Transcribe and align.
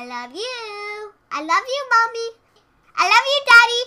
I 0.00 0.06
love 0.06 0.32
you. 0.34 1.12
I 1.30 1.40
love 1.42 1.66
you, 1.74 1.82
mommy. 1.92 2.28
I 2.96 3.04
love 3.12 3.26
you, 3.32 3.40
daddy. 3.50 3.82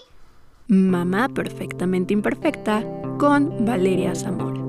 Mamá 0.92 1.28
perfectamente 1.30 2.14
imperfecta 2.14 2.84
con 3.18 3.66
Valeria 3.66 4.14
Zamora. 4.14 4.63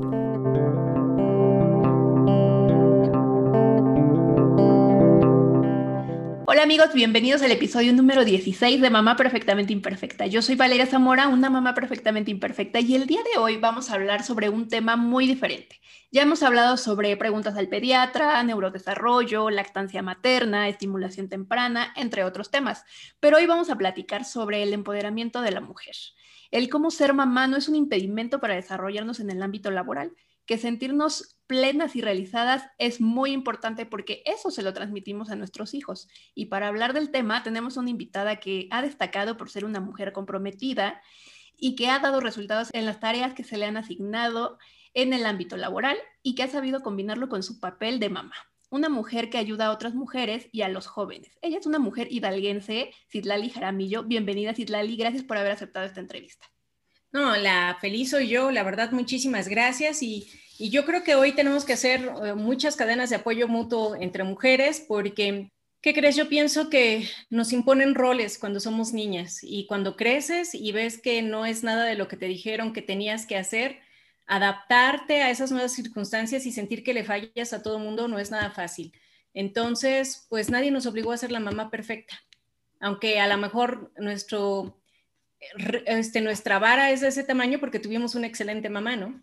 Hola 6.54 6.62
amigos, 6.62 6.94
bienvenidos 6.94 7.42
al 7.42 7.50
episodio 7.50 7.92
número 7.92 8.24
16 8.24 8.80
de 8.80 8.88
Mamá 8.88 9.16
Perfectamente 9.16 9.72
Imperfecta. 9.72 10.26
Yo 10.26 10.40
soy 10.40 10.54
Valeria 10.54 10.86
Zamora, 10.86 11.26
una 11.26 11.50
mamá 11.50 11.74
perfectamente 11.74 12.30
imperfecta, 12.30 12.78
y 12.78 12.94
el 12.94 13.08
día 13.08 13.18
de 13.24 13.40
hoy 13.40 13.56
vamos 13.56 13.90
a 13.90 13.94
hablar 13.94 14.22
sobre 14.22 14.50
un 14.50 14.68
tema 14.68 14.94
muy 14.94 15.26
diferente. 15.26 15.80
Ya 16.12 16.22
hemos 16.22 16.44
hablado 16.44 16.76
sobre 16.76 17.16
preguntas 17.16 17.56
al 17.56 17.68
pediatra, 17.68 18.40
neurodesarrollo, 18.44 19.50
lactancia 19.50 20.00
materna, 20.00 20.68
estimulación 20.68 21.28
temprana, 21.28 21.92
entre 21.96 22.22
otros 22.22 22.52
temas, 22.52 22.84
pero 23.18 23.38
hoy 23.38 23.46
vamos 23.46 23.68
a 23.68 23.76
platicar 23.76 24.24
sobre 24.24 24.62
el 24.62 24.74
empoderamiento 24.74 25.40
de 25.40 25.50
la 25.50 25.60
mujer. 25.60 25.96
El 26.52 26.68
cómo 26.68 26.92
ser 26.92 27.14
mamá 27.14 27.48
no 27.48 27.56
es 27.56 27.68
un 27.68 27.74
impedimento 27.74 28.38
para 28.38 28.54
desarrollarnos 28.54 29.18
en 29.18 29.30
el 29.30 29.42
ámbito 29.42 29.72
laboral, 29.72 30.12
que 30.46 30.58
sentirnos 30.58 31.38
plenas 31.46 31.96
y 31.96 32.00
realizadas 32.00 32.64
es 32.78 33.00
muy 33.00 33.32
importante 33.32 33.86
porque 33.86 34.22
eso 34.26 34.50
se 34.50 34.62
lo 34.62 34.72
transmitimos 34.72 35.30
a 35.30 35.36
nuestros 35.36 35.74
hijos. 35.74 36.08
Y 36.34 36.46
para 36.46 36.68
hablar 36.68 36.92
del 36.92 37.10
tema 37.10 37.42
tenemos 37.42 37.76
una 37.76 37.90
invitada 37.90 38.36
que 38.36 38.68
ha 38.70 38.82
destacado 38.82 39.36
por 39.36 39.50
ser 39.50 39.64
una 39.64 39.80
mujer 39.80 40.12
comprometida 40.12 41.00
y 41.56 41.76
que 41.76 41.88
ha 41.88 41.98
dado 41.98 42.20
resultados 42.20 42.70
en 42.72 42.86
las 42.86 43.00
tareas 43.00 43.34
que 43.34 43.44
se 43.44 43.56
le 43.56 43.66
han 43.66 43.76
asignado 43.76 44.58
en 44.94 45.12
el 45.12 45.26
ámbito 45.26 45.56
laboral 45.56 45.96
y 46.22 46.34
que 46.34 46.44
ha 46.44 46.48
sabido 46.48 46.82
combinarlo 46.82 47.28
con 47.28 47.42
su 47.42 47.60
papel 47.60 48.00
de 48.00 48.10
mamá. 48.10 48.34
Una 48.70 48.88
mujer 48.88 49.30
que 49.30 49.38
ayuda 49.38 49.66
a 49.66 49.70
otras 49.70 49.94
mujeres 49.94 50.48
y 50.50 50.62
a 50.62 50.68
los 50.68 50.86
jóvenes. 50.86 51.38
Ella 51.42 51.58
es 51.58 51.66
una 51.66 51.78
mujer 51.78 52.08
hidalguense, 52.10 52.90
Citlali 53.08 53.50
Jaramillo. 53.50 54.02
Bienvenida, 54.02 54.54
Citlali. 54.54 54.96
Gracias 54.96 55.22
por 55.22 55.36
haber 55.36 55.52
aceptado 55.52 55.86
esta 55.86 56.00
entrevista. 56.00 56.46
No, 57.14 57.34
la 57.36 57.78
feliz 57.80 58.10
soy 58.10 58.28
yo, 58.28 58.50
la 58.50 58.62
verdad, 58.62 58.90
muchísimas 58.90 59.48
gracias. 59.48 60.02
Y, 60.02 60.28
y 60.58 60.68
yo 60.68 60.84
creo 60.84 61.02
que 61.02 61.14
hoy 61.14 61.32
tenemos 61.32 61.64
que 61.64 61.72
hacer 61.72 62.10
eh, 62.22 62.34
muchas 62.34 62.76
cadenas 62.76 63.08
de 63.08 63.16
apoyo 63.16 63.48
mutuo 63.48 63.96
entre 63.96 64.24
mujeres 64.24 64.84
porque 64.86 65.48
¿Qué 65.84 65.92
crees? 65.92 66.16
Yo 66.16 66.30
pienso 66.30 66.70
que 66.70 67.06
nos 67.28 67.52
imponen 67.52 67.94
roles 67.94 68.38
cuando 68.38 68.58
somos 68.58 68.94
niñas 68.94 69.40
y 69.42 69.66
cuando 69.66 69.96
creces 69.96 70.54
y 70.54 70.72
ves 70.72 70.98
que 70.98 71.20
no 71.20 71.44
es 71.44 71.62
nada 71.62 71.84
de 71.84 71.94
lo 71.94 72.08
que 72.08 72.16
te 72.16 72.24
dijeron 72.24 72.72
que 72.72 72.80
tenías 72.80 73.26
que 73.26 73.36
hacer, 73.36 73.80
adaptarte 74.26 75.22
a 75.22 75.28
esas 75.28 75.50
nuevas 75.50 75.74
circunstancias 75.74 76.46
y 76.46 76.52
sentir 76.52 76.84
que 76.84 76.94
le 76.94 77.04
fallas 77.04 77.52
a 77.52 77.62
todo 77.62 77.78
mundo 77.78 78.08
no 78.08 78.18
es 78.18 78.30
nada 78.30 78.50
fácil. 78.50 78.94
Entonces, 79.34 80.26
pues 80.30 80.48
nadie 80.48 80.70
nos 80.70 80.86
obligó 80.86 81.12
a 81.12 81.18
ser 81.18 81.30
la 81.30 81.40
mamá 81.40 81.70
perfecta, 81.70 82.18
aunque 82.80 83.20
a 83.20 83.28
lo 83.28 83.36
mejor 83.36 83.92
nuestro, 83.98 84.80
este, 85.86 86.20
nuestra 86.20 86.58
vara 86.58 86.90
es 86.90 87.00
de 87.00 87.08
ese 87.08 87.24
tamaño 87.24 87.60
porque 87.60 87.78
tuvimos 87.78 88.14
una 88.14 88.26
excelente 88.26 88.68
mamá, 88.68 88.96
¿no? 88.96 89.22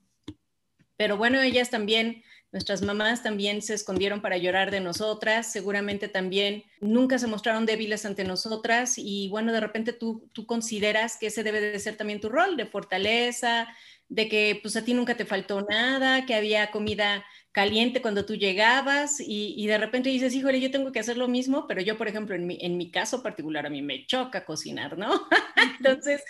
Pero 0.98 1.18
bueno, 1.18 1.42
ellas 1.42 1.70
también, 1.70 2.24
nuestras 2.52 2.82
mamás 2.82 3.24
también 3.24 3.62
se 3.62 3.74
escondieron 3.74 4.22
para 4.22 4.38
llorar 4.38 4.70
de 4.70 4.82
nosotras, 4.82 5.52
seguramente 5.52 6.08
también 6.08 6.64
nunca 6.80 7.18
se 7.18 7.28
mostraron 7.28 7.66
débiles 7.66 8.06
ante 8.06 8.24
nosotras 8.24 8.98
y 8.98 9.28
bueno, 9.30 9.52
de 9.52 9.62
repente 9.62 9.94
tú, 9.94 10.30
tú 10.34 10.46
consideras 10.46 11.18
que 11.18 11.28
ese 11.28 11.44
debe 11.44 11.60
de 11.60 11.80
ser 11.80 11.98
también 11.98 12.20
tu 12.20 12.30
rol 12.30 12.56
de 12.56 12.68
fortaleza, 12.68 13.68
de 14.10 14.28
que 14.28 14.60
pues 14.62 14.76
a 14.76 14.84
ti 14.84 14.94
nunca 14.94 15.16
te 15.16 15.26
faltó 15.26 15.62
nada, 15.62 16.26
que 16.26 16.36
había 16.36 16.70
comida 16.70 17.26
caliente 17.52 18.02
cuando 18.02 18.26
tú 18.26 18.36
llegabas 18.36 19.20
y, 19.20 19.66
de 19.68 19.78
repente 19.78 20.10
dices, 20.10 20.34
híjole, 20.34 20.62
yo 20.62 20.72
tengo 20.72 20.92
que 20.92 21.00
hacer 21.00 21.18
lo 21.18 21.28
mismo, 21.28 21.68
pero 21.68 21.82
yo, 21.82 21.98
por 21.98 22.08
ejemplo, 22.08 22.36
en 22.36 22.48
mi, 22.48 22.58
en 22.62 22.78
mi 22.78 22.92
caso 22.92 23.22
particular, 23.22 23.66
a 23.66 23.70
mí 23.70 23.82
me 23.82 24.06
choca 24.06 24.46
cocinar, 24.46 24.98
¿no? 24.98 25.28
Entonces, 25.80 26.24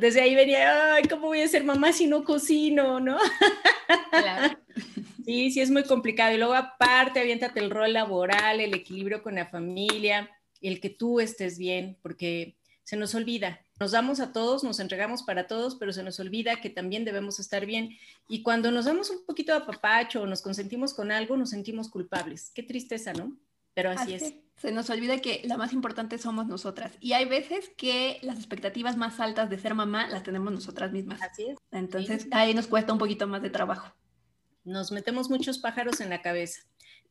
desde 0.00 0.22
ahí 0.22 0.34
venía, 0.34 0.94
ay, 0.94 1.04
¿cómo 1.04 1.28
voy 1.28 1.42
a 1.42 1.48
ser 1.48 1.64
mamá 1.64 1.92
si 1.92 2.06
no 2.06 2.24
cocino, 2.24 3.00
no? 3.00 3.18
Claro. 4.10 4.58
Sí, 5.26 5.50
sí, 5.50 5.60
es 5.60 5.72
muy 5.72 5.82
complicado. 5.82 6.32
Y 6.32 6.38
luego 6.38 6.54
aparte, 6.54 7.18
aviéntate 7.18 7.58
el 7.58 7.72
rol 7.72 7.92
laboral, 7.92 8.60
el 8.60 8.72
equilibrio 8.74 9.24
con 9.24 9.34
la 9.34 9.46
familia, 9.46 10.30
el 10.60 10.80
que 10.80 10.88
tú 10.88 11.18
estés 11.18 11.58
bien, 11.58 11.98
porque 12.00 12.56
se 12.84 12.96
nos 12.96 13.12
olvida. 13.16 13.65
Nos 13.78 13.90
damos 13.90 14.20
a 14.20 14.32
todos, 14.32 14.64
nos 14.64 14.80
entregamos 14.80 15.22
para 15.22 15.46
todos, 15.46 15.74
pero 15.74 15.92
se 15.92 16.02
nos 16.02 16.18
olvida 16.18 16.60
que 16.60 16.70
también 16.70 17.04
debemos 17.04 17.38
estar 17.38 17.66
bien. 17.66 17.98
Y 18.26 18.42
cuando 18.42 18.70
nos 18.70 18.86
damos 18.86 19.10
un 19.10 19.24
poquito 19.26 19.52
de 19.52 19.58
apapacho 19.58 20.22
o 20.22 20.26
nos 20.26 20.40
consentimos 20.40 20.94
con 20.94 21.12
algo, 21.12 21.36
nos 21.36 21.50
sentimos 21.50 21.90
culpables. 21.90 22.50
Qué 22.54 22.62
tristeza, 22.62 23.12
¿no? 23.12 23.36
Pero 23.74 23.90
así, 23.90 24.14
es. 24.14 24.34
Se 24.56 24.72
nos 24.72 24.88
olvida 24.88 25.18
que 25.18 25.42
la 25.44 25.58
más 25.58 25.74
importante 25.74 26.16
somos 26.16 26.46
nosotras. 26.46 26.92
Y 27.00 27.12
hay 27.12 27.26
veces 27.26 27.70
que 27.76 28.18
las 28.22 28.38
expectativas 28.38 28.96
más 28.96 29.20
altas 29.20 29.50
de 29.50 29.58
ser 29.58 29.74
mamá 29.74 30.08
las 30.08 30.22
tenemos 30.22 30.50
nosotras 30.50 30.92
mismas. 30.92 31.20
Así 31.20 31.44
es. 31.50 31.58
Entonces 31.70 32.26
ahí 32.30 32.54
nos 32.54 32.66
cuesta 32.66 32.94
un 32.94 32.98
poquito 32.98 33.26
más 33.26 33.42
de 33.42 33.50
trabajo. 33.50 33.94
Nos 34.64 34.90
metemos 34.90 35.28
muchos 35.28 35.58
pájaros 35.58 36.00
en 36.00 36.08
la 36.08 36.22
cabeza. 36.22 36.62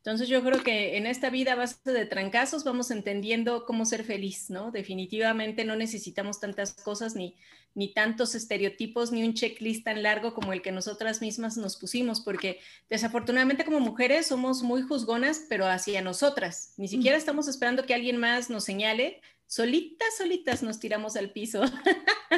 Entonces 0.06 0.28
yo 0.28 0.44
creo 0.44 0.62
que 0.62 0.98
en 0.98 1.08
esta 1.08 1.32
vida 1.32 1.54
a 1.54 1.56
base 1.56 1.92
de 1.92 2.06
trancazos 2.06 2.64
vamos 2.64 2.92
entendiendo 2.92 3.66
cómo 3.66 3.86
ser 3.86 4.04
feliz, 4.04 4.52
¿no? 4.52 4.70
Definitivamente 4.70 5.66
no 5.66 5.76
necesitamos 5.76 6.40
tantas 6.40 6.74
cosas 6.74 7.16
ni, 7.16 7.36
ni 7.74 7.92
tantos 7.92 8.36
estereotipos 8.36 9.12
ni 9.12 9.24
un 9.24 9.34
checklist 9.34 9.84
tan 9.84 10.04
largo 10.04 10.36
como 10.36 10.54
el 10.54 10.62
que 10.62 10.72
nosotras 10.72 11.22
mismas 11.22 11.58
nos 11.58 11.78
pusimos, 11.78 12.22
porque 12.22 12.60
desafortunadamente 12.88 13.66
como 13.66 13.80
mujeres 13.80 14.28
somos 14.28 14.62
muy 14.62 14.84
juzgonas, 14.84 15.42
pero 15.50 15.66
hacia 15.66 16.04
nosotras. 16.04 16.76
Ni 16.78 16.88
siquiera 16.88 17.18
estamos 17.18 17.48
esperando 17.48 17.88
que 17.88 17.96
alguien 17.96 18.18
más 18.18 18.52
nos 18.52 18.64
señale, 18.64 19.22
solitas, 19.48 20.18
solitas 20.20 20.62
nos 20.62 20.80
tiramos 20.80 21.16
al 21.16 21.32
piso. 21.32 21.64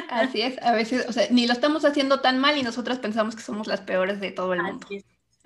Así 0.08 0.40
es, 0.40 0.56
a 0.62 0.72
veces, 0.72 1.04
o 1.06 1.12
sea, 1.12 1.28
ni 1.30 1.46
lo 1.46 1.52
estamos 1.52 1.84
haciendo 1.84 2.22
tan 2.22 2.38
mal 2.38 2.56
y 2.56 2.62
nosotras 2.62 2.98
pensamos 2.98 3.36
que 3.36 3.42
somos 3.42 3.66
las 3.66 3.82
peores 3.82 4.20
de 4.20 4.30
todo 4.30 4.54
el 4.54 4.62
mundo. 4.62 4.86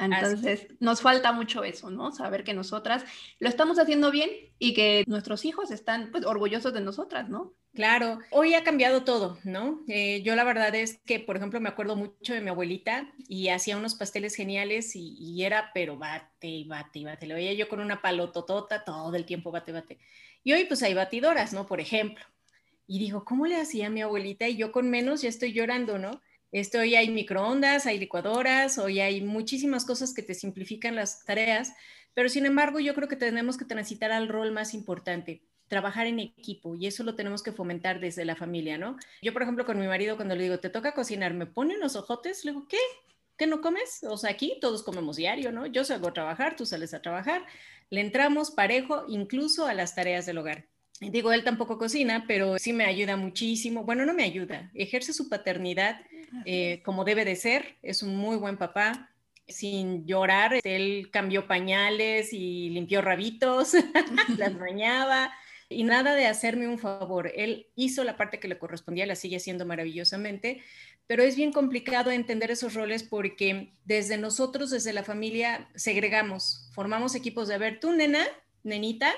Entonces, 0.04 0.66
nos 0.80 1.00
falta 1.00 1.32
mucho 1.32 1.64
eso, 1.64 1.90
¿no? 1.90 2.12
Saber 2.12 2.44
que 2.44 2.54
nosotras 2.54 3.04
lo 3.38 3.48
estamos 3.48 3.78
haciendo 3.78 4.10
bien 4.10 4.30
y 4.58 4.74
que 4.74 5.04
nuestros 5.06 5.44
hijos 5.44 5.70
están 5.70 6.10
pues, 6.10 6.24
orgullosos 6.24 6.72
de 6.72 6.80
nosotras, 6.80 7.28
¿no? 7.28 7.54
Claro, 7.74 8.18
hoy 8.30 8.52
ha 8.52 8.64
cambiado 8.64 9.02
todo, 9.02 9.38
¿no? 9.44 9.80
Eh, 9.88 10.20
yo 10.22 10.36
la 10.36 10.44
verdad 10.44 10.74
es 10.74 10.98
que, 11.06 11.20
por 11.20 11.38
ejemplo, 11.38 11.58
me 11.58 11.70
acuerdo 11.70 11.96
mucho 11.96 12.34
de 12.34 12.42
mi 12.42 12.50
abuelita 12.50 13.10
y 13.28 13.48
hacía 13.48 13.78
unos 13.78 13.94
pasteles 13.94 14.34
geniales 14.34 14.94
y, 14.94 15.42
era, 15.42 15.70
pero 15.72 15.96
bate 15.96 16.48
y 16.48 16.64
bate 16.64 16.98
y 16.98 17.04
bate. 17.04 17.26
Lo 17.26 17.34
veía 17.34 17.54
yo 17.54 17.70
con 17.70 17.80
una 17.80 18.02
palototota 18.02 18.84
todo 18.84 19.14
el 19.16 19.24
tiempo, 19.24 19.50
bate, 19.50 19.72
bate. 19.72 19.98
Y 20.44 20.52
hoy 20.52 20.66
pues 20.66 20.82
hay 20.82 20.92
batidoras, 20.92 21.54
¿no? 21.54 21.66
Por 21.66 21.80
ejemplo. 21.80 22.22
Y 22.86 22.98
digo, 22.98 23.24
¿cómo 23.24 23.46
le 23.46 23.56
hacía 23.56 23.86
a 23.86 23.90
mi 23.90 24.02
abuelita? 24.02 24.46
Y 24.48 24.56
yo 24.56 24.70
con 24.70 24.90
menos 24.90 25.22
ya 25.22 25.30
estoy 25.30 25.54
llorando, 25.54 25.98
¿no? 25.98 26.20
Esto, 26.52 26.80
hoy 26.80 26.96
hay 26.96 27.08
microondas, 27.08 27.86
hay 27.86 27.98
licuadoras, 27.98 28.76
hoy 28.76 29.00
hay 29.00 29.22
muchísimas 29.22 29.86
cosas 29.86 30.12
que 30.12 30.22
te 30.22 30.34
simplifican 30.34 30.94
las 30.94 31.24
tareas, 31.24 31.72
pero 32.12 32.28
sin 32.28 32.44
embargo 32.44 32.78
yo 32.78 32.94
creo 32.94 33.08
que 33.08 33.16
tenemos 33.16 33.56
que 33.56 33.64
transitar 33.64 34.12
al 34.12 34.28
rol 34.28 34.52
más 34.52 34.74
importante, 34.74 35.40
trabajar 35.66 36.06
en 36.06 36.18
equipo 36.18 36.74
y 36.76 36.86
eso 36.86 37.04
lo 37.04 37.14
tenemos 37.14 37.42
que 37.42 37.52
fomentar 37.52 38.00
desde 38.00 38.26
la 38.26 38.36
familia, 38.36 38.76
¿no? 38.76 38.98
Yo, 39.22 39.32
por 39.32 39.40
ejemplo, 39.40 39.64
con 39.64 39.80
mi 39.80 39.86
marido 39.86 40.16
cuando 40.16 40.36
le 40.36 40.42
digo, 40.42 40.60
te 40.60 40.68
toca 40.68 40.92
cocinar, 40.92 41.32
me 41.32 41.46
pone 41.46 41.78
los 41.78 41.96
ojotes, 41.96 42.44
le 42.44 42.52
digo, 42.52 42.68
¿qué? 42.68 42.76
¿Qué 43.38 43.46
no 43.46 43.62
comes? 43.62 44.04
O 44.04 44.18
sea, 44.18 44.32
aquí 44.32 44.58
todos 44.60 44.82
comemos 44.82 45.16
diario, 45.16 45.52
¿no? 45.52 45.64
Yo 45.64 45.84
salgo 45.84 46.08
a 46.08 46.12
trabajar, 46.12 46.54
tú 46.54 46.66
sales 46.66 46.92
a 46.92 47.00
trabajar, 47.00 47.46
le 47.88 48.02
entramos 48.02 48.50
parejo 48.50 49.06
incluso 49.08 49.64
a 49.66 49.72
las 49.72 49.94
tareas 49.94 50.26
del 50.26 50.36
hogar. 50.36 50.71
Digo, 51.10 51.32
él 51.32 51.44
tampoco 51.44 51.78
cocina, 51.78 52.24
pero 52.26 52.58
sí 52.58 52.72
me 52.72 52.84
ayuda 52.84 53.16
muchísimo. 53.16 53.84
Bueno, 53.84 54.06
no 54.06 54.14
me 54.14 54.24
ayuda, 54.24 54.70
ejerce 54.74 55.12
su 55.12 55.28
paternidad 55.28 56.00
eh, 56.44 56.80
como 56.84 57.04
debe 57.04 57.24
de 57.24 57.36
ser. 57.36 57.76
Es 57.82 58.02
un 58.02 58.16
muy 58.16 58.36
buen 58.36 58.56
papá. 58.56 59.08
Sin 59.48 60.06
llorar, 60.06 60.60
él 60.62 61.10
cambió 61.12 61.46
pañales 61.48 62.32
y 62.32 62.70
limpió 62.70 63.02
rabitos, 63.02 63.74
las 64.38 64.58
bañaba 64.58 65.32
y 65.72 65.84
nada 65.84 66.14
de 66.14 66.26
hacerme 66.26 66.68
un 66.68 66.78
favor. 66.78 67.32
Él 67.34 67.66
hizo 67.74 68.04
la 68.04 68.16
parte 68.16 68.38
que 68.38 68.48
le 68.48 68.58
correspondía, 68.58 69.06
la 69.06 69.16
sigue 69.16 69.36
haciendo 69.36 69.66
maravillosamente, 69.66 70.62
pero 71.06 71.22
es 71.22 71.36
bien 71.36 71.52
complicado 71.52 72.10
entender 72.10 72.50
esos 72.50 72.74
roles 72.74 73.02
porque 73.02 73.72
desde 73.84 74.16
nosotros, 74.18 74.70
desde 74.70 74.92
la 74.92 75.02
familia, 75.02 75.68
segregamos, 75.74 76.70
formamos 76.72 77.14
equipos 77.14 77.48
de, 77.48 77.54
a 77.54 77.58
ver, 77.58 77.80
tú, 77.80 77.92
nena, 77.92 78.24
nenita, 78.62 79.12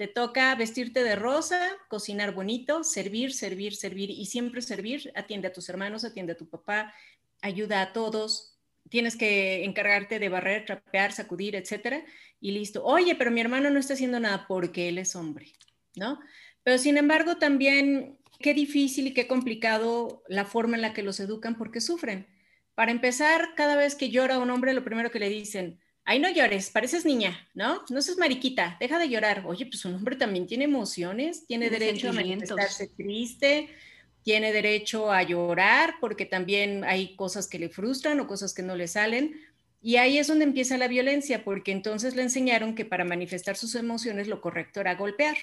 te 0.00 0.08
toca 0.08 0.54
vestirte 0.54 1.04
de 1.04 1.14
rosa, 1.14 1.76
cocinar 1.90 2.32
bonito, 2.32 2.84
servir, 2.84 3.34
servir, 3.34 3.76
servir 3.76 4.08
y 4.08 4.24
siempre 4.24 4.62
servir. 4.62 5.12
Atiende 5.14 5.48
a 5.48 5.52
tus 5.52 5.68
hermanos, 5.68 6.04
atiende 6.04 6.32
a 6.32 6.38
tu 6.38 6.48
papá, 6.48 6.94
ayuda 7.42 7.82
a 7.82 7.92
todos. 7.92 8.58
Tienes 8.88 9.14
que 9.14 9.62
encargarte 9.62 10.18
de 10.18 10.30
barrer, 10.30 10.64
trapear, 10.64 11.12
sacudir, 11.12 11.54
etcétera. 11.54 12.02
Y 12.40 12.52
listo. 12.52 12.82
Oye, 12.82 13.14
pero 13.14 13.30
mi 13.30 13.42
hermano 13.42 13.68
no 13.68 13.78
está 13.78 13.92
haciendo 13.92 14.18
nada 14.20 14.46
porque 14.48 14.88
él 14.88 14.96
es 14.96 15.14
hombre, 15.14 15.52
¿no? 15.96 16.18
Pero 16.62 16.78
sin 16.78 16.96
embargo, 16.96 17.36
también 17.36 18.16
qué 18.38 18.54
difícil 18.54 19.08
y 19.08 19.12
qué 19.12 19.28
complicado 19.28 20.22
la 20.28 20.46
forma 20.46 20.76
en 20.76 20.82
la 20.82 20.94
que 20.94 21.02
los 21.02 21.20
educan 21.20 21.58
porque 21.58 21.82
sufren. 21.82 22.26
Para 22.74 22.90
empezar, 22.90 23.50
cada 23.54 23.76
vez 23.76 23.96
que 23.96 24.08
llora 24.08 24.38
un 24.38 24.48
hombre, 24.48 24.72
lo 24.72 24.82
primero 24.82 25.10
que 25.10 25.20
le 25.20 25.28
dicen, 25.28 25.78
ay, 26.04 26.18
no 26.18 26.30
llores, 26.30 26.70
pareces 26.70 27.04
niña, 27.04 27.48
¿no? 27.54 27.82
No 27.90 28.02
seas 28.02 28.18
mariquita, 28.18 28.76
deja 28.80 28.98
de 28.98 29.08
llorar. 29.08 29.44
Oye, 29.46 29.66
pues 29.66 29.84
un 29.84 29.94
hombre 29.94 30.16
también 30.16 30.46
tiene 30.46 30.64
emociones, 30.64 31.46
tiene, 31.46 31.70
derecho 31.70 32.10
a 32.10 32.12
manifestarse 32.12 32.88
triste, 32.88 33.68
tiene 34.22 34.52
derecho 34.52 35.12
a 35.12 35.22
llorar 35.22 35.94
porque 36.00 36.26
también 36.26 36.84
hay 36.84 37.14
cosas 37.16 37.48
que 37.48 37.58
le 37.58 37.68
frustran 37.68 38.20
o 38.20 38.26
cosas 38.26 38.54
que 38.54 38.62
no 38.62 38.76
le 38.76 38.88
salen. 38.88 39.40
Y 39.82 39.96
ahí 39.96 40.18
es 40.18 40.26
donde 40.26 40.44
empieza 40.44 40.76
la 40.76 40.88
violencia, 40.88 41.42
porque 41.42 41.72
entonces 41.72 42.14
le 42.14 42.22
enseñaron 42.22 42.74
que 42.74 42.84
para 42.84 43.04
manifestar 43.04 43.56
sus 43.56 43.74
emociones 43.74 44.28
lo 44.28 44.40
correcto 44.40 44.80
era 44.80 44.94
golpear. 44.94 45.36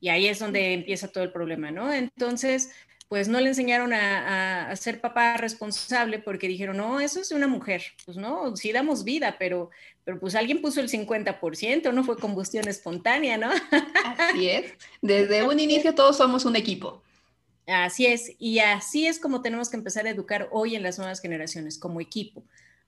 Y 0.00 0.08
ahí 0.08 0.26
es 0.26 0.40
donde 0.40 0.72
empieza 0.72 1.12
todo 1.12 1.22
el 1.22 1.30
problema, 1.30 1.70
¿no? 1.70 1.92
Entonces, 1.92 2.72
pues 3.12 3.28
no 3.28 3.40
le 3.40 3.48
enseñaron 3.48 3.92
a, 3.92 4.74
ser 4.74 4.98
papá 4.98 5.36
responsable 5.36 6.18
porque 6.18 6.48
dijeron, 6.48 6.78
no, 6.78 6.98
eso 6.98 7.20
es 7.20 7.30
una 7.30 7.46
mujer. 7.46 7.82
Pues 8.06 8.16
no, 8.16 8.56
sí 8.56 8.72
damos 8.72 9.04
vida, 9.04 9.36
pero, 9.38 9.68
pero 10.02 10.18
pues 10.18 10.34
alguien 10.34 10.62
puso 10.62 10.80
el 10.80 10.88
50%, 10.88 11.92
no 11.92 12.04
fue 12.04 12.16
combustión 12.16 12.66
espontánea, 12.68 13.36
¿no? 13.36 13.50
Así 14.16 14.48
es. 14.48 14.72
Desde 15.02 15.42
un 15.46 15.60
inicio 15.60 15.94
todos 15.94 16.16
somos 16.16 16.46
un 16.46 16.56
equipo. 16.56 17.02
Así 17.66 18.06
es, 18.06 18.32
y 18.38 18.60
así 18.60 19.06
es 19.06 19.20
como 19.20 19.42
tenemos 19.42 19.68
que 19.68 19.76
empezar 19.76 20.06
a 20.06 20.10
educar 20.10 20.48
hoy 20.50 20.74
en 20.74 20.82
las 20.82 20.96
nuevas 20.96 21.20
generaciones, 21.20 21.78
como 21.78 22.00
equipo. 22.00 22.42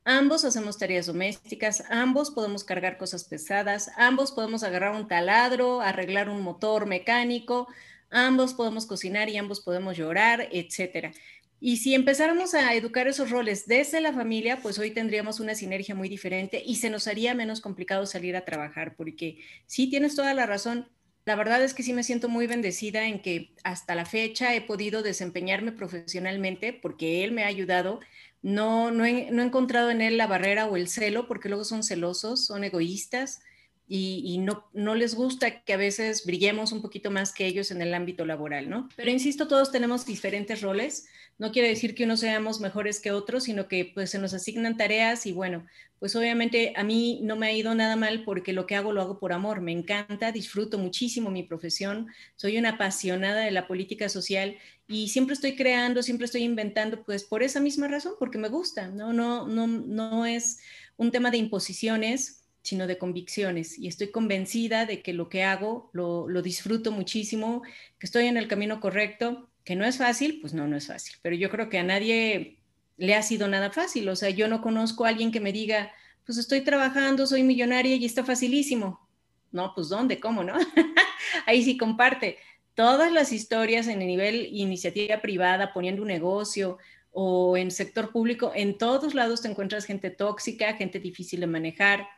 Ambos 0.07 0.47
hacemos 0.47 0.79
tareas 0.79 1.05
domésticas, 1.05 1.85
ambos 1.91 2.31
podemos 2.31 2.65
cargar 2.65 2.97
cosas 2.97 3.25
pesadas, 3.25 3.91
ambos 3.99 4.33
podemos 4.33 4.63
agarrar 4.63 4.95
un 4.95 5.07
taladro, 5.07 5.83
arreglar 5.83 6.31
un 6.31 6.41
motor 6.41 6.87
mecánico, 6.87 7.69
ambos 8.15 8.55
podemos 8.55 8.87
cocinar 8.87 9.29
y 9.29 9.37
ambos 9.37 9.61
podemos 9.61 9.97
llorar, 9.97 10.49
etcétera. 10.53 11.13
Y 11.61 11.79
si 11.79 11.95
empezáramos 11.95 12.55
a 12.55 12.75
educar 12.75 13.09
esos 13.09 13.31
roles 13.31 13.67
desde 13.67 14.01
la 14.01 14.13
familia, 14.13 14.61
pues 14.63 14.79
hoy 14.79 14.93
tendríamos 14.93 15.41
una 15.41 15.55
sinergia 15.55 15.95
muy 15.95 16.09
diferente 16.09 16.63
y 16.65 16.77
se 16.77 16.91
nos 16.91 17.09
haría 17.09 17.35
menos 17.35 17.61
complicado 17.61 18.07
salir 18.07 18.37
a 18.37 18.45
trabajar, 18.45 18.95
porque 18.97 19.39
sí 19.67 19.89
tienes 19.89 20.15
toda 20.15 20.33
la 20.35 20.47
razón. 20.47 20.89
La 21.25 21.37
verdad 21.37 21.65
es 21.65 21.75
que 21.75 21.83
sí 21.83 21.93
me 21.93 22.05
siento 22.05 22.29
muy 22.29 22.47
bendecida 22.47 23.09
en 23.09 23.21
que 23.21 23.55
hasta 23.65 23.95
la 23.95 24.05
fecha 24.05 24.55
he 24.55 24.61
podido 24.61 25.03
desempeñarme 25.03 25.73
profesionalmente 25.73 26.73
porque 26.73 27.25
él 27.25 27.33
me 27.33 27.45
ha 27.45 27.49
ayudado. 27.49 28.01
No, 28.43 28.91
no, 28.91 29.07
he, 29.07 29.31
no 29.31 29.43
he 29.43 29.47
encontrado 29.47 29.91
en 29.91 30.03
él 30.03 30.19
la 30.19 30.27
barrera 30.27 30.67
o 30.67 30.77
el 30.77 30.87
celo, 30.87 31.27
porque 31.27 31.49
luego 31.49 31.65
son 31.65 31.83
celosos, 31.83 32.47
son 32.47 32.63
egoístas 32.63 33.41
y, 33.87 34.39
no, 34.39 34.65
no, 34.73 34.95
les 34.95 35.15
gusta 35.15 35.63
que 35.63 35.75
a 35.75 35.77
veces 35.77 36.25
brillemos 36.25 36.73
un 36.73 36.81
poquito 36.81 37.11
más 37.11 37.35
que 37.35 37.47
ellos 37.47 37.71
en 37.71 37.83
el 37.83 37.93
ámbito 37.93 38.25
laboral, 38.25 38.71
¿no? 38.71 38.89
Pero 38.97 39.11
insisto, 39.11 39.47
todos 39.47 39.73
tenemos 39.73 40.07
diferentes 40.07 40.63
roles. 40.63 41.07
No 41.37 41.53
quiere 41.53 41.69
decir 41.69 41.95
que 41.95 42.05
unos 42.05 42.21
seamos 42.21 42.61
mejores 42.61 42.99
que 42.99 43.11
otros, 43.11 43.45
sino 43.45 43.69
que 43.69 43.91
pues 43.93 44.11
se 44.11 44.19
nos 44.19 44.33
asignan 44.33 44.79
tareas 44.79 45.27
y 45.27 45.33
bueno, 45.33 45.67
pues 45.99 46.17
obviamente 46.17 46.73
a 46.77 46.85
mí 46.85 47.21
no 47.23 47.37
me 47.37 47.47
ha 47.47 47.53
ido 47.53 47.75
nada 47.75 47.95
mal 47.97 48.25
porque 48.25 48.55
lo 48.55 48.67
que 48.67 48.75
hago 48.75 48.93
lo 48.93 49.03
hago 49.03 49.19
por 49.19 49.35
amor. 49.35 49.61
Me 49.61 49.73
encanta, 49.73 50.33
disfruto 50.33 50.79
muchísimo 50.79 51.31
mi 51.31 51.43
profesión. 51.43 52.07
Soy 52.37 52.57
una 52.57 52.71
apasionada 52.71 53.43
de 53.43 53.51
la 53.51 53.67
política 53.67 54.09
social 54.09 54.57
y 54.89 55.09
siempre 55.09 55.35
estoy 55.35 55.57
creando, 55.57 56.03
siempre 56.03 56.25
estoy 56.25 56.45
inventando, 56.45 57.03
pues 57.05 57.25
por 57.25 57.43
esa 57.43 57.61
misma 57.61 57.89
razón, 57.89 58.15
porque 58.19 58.39
me 58.39 58.49
gusta. 58.49 58.89
No, 58.89 59.13
no, 59.13 59.47
no, 59.47 59.67
no 59.67 60.25
es 60.25 60.61
un 60.97 61.11
tema 61.11 61.31
de 61.31 61.37
imposiciones 61.37 62.44
sino 62.65 62.87
de 62.87 62.97
convicciones. 62.97 63.79
Y 63.79 63.89
estoy 63.89 64.11
convencida 64.11 64.87
de 64.87 65.03
que 65.03 65.13
lo 65.13 65.29
que 65.29 65.45
hago 65.45 65.91
lo, 65.93 66.27
disfruto 66.43 66.91
muchísimo, 66.93 67.63
que 67.99 68.07
estoy 68.07 68.27
en 68.27 68.39
el 68.39 68.49
camino 68.49 68.81
correcto, 68.81 69.51
que 69.65 69.77
no 69.77 69.85
es 69.85 69.99
fácil, 69.99 70.39
pues 70.41 70.55
no, 70.55 70.67
no 70.67 70.77
es 70.77 70.87
fácil. 70.87 71.15
Pero 71.21 71.37
yo 71.37 71.51
creo 71.51 71.69
que 71.69 71.79
a 71.79 71.83
nadie 71.83 72.59
le 72.97 73.15
ha 73.15 73.23
sido 73.23 73.49
nada 73.49 73.71
fácil. 73.71 74.09
O 74.09 74.17
sea, 74.17 74.31
yo 74.31 74.49
no 74.49 74.63
conozco 74.63 75.05
a 75.05 75.11
alguien 75.11 75.31
que 75.31 75.41
me 75.41 75.53
diga, 75.53 75.93
pues 76.25 76.39
estoy 76.39 76.63
trabajando, 76.63 77.27
soy 77.27 77.43
millonaria 77.43 77.97
y 77.97 78.07
está 78.07 78.25
facilísimo. 78.25 79.07
No, 79.53 79.73
pues 79.75 79.91
¿dónde? 79.91 80.19
¿Cómo? 80.19 80.43
¿No? 80.43 80.55
Ahí 81.47 81.63
sí 81.63 81.77
comparte. 81.77 82.39
Todas 82.75 83.13
las 83.13 83.31
historias 83.31 83.89
en 83.89 84.01
el 84.01 84.09
nivel 84.09 84.49
iniciativa 84.53 85.21
privada, 85.21 85.75
poniendo 85.75 86.01
un 86.01 86.09
negocio 86.09 86.79
o 87.13 87.59
en 87.59 87.71
sector 87.71 88.11
público, 88.11 88.53
en 88.55 88.79
todos 88.79 89.15
lados 89.15 89.43
te 89.43 89.49
encuentras 89.49 89.85
gente 89.85 90.09
tóxica, 90.09 90.73
gente 90.75 90.99
difícil 90.99 91.41
de 91.41 91.47
manejar, 91.47 92.09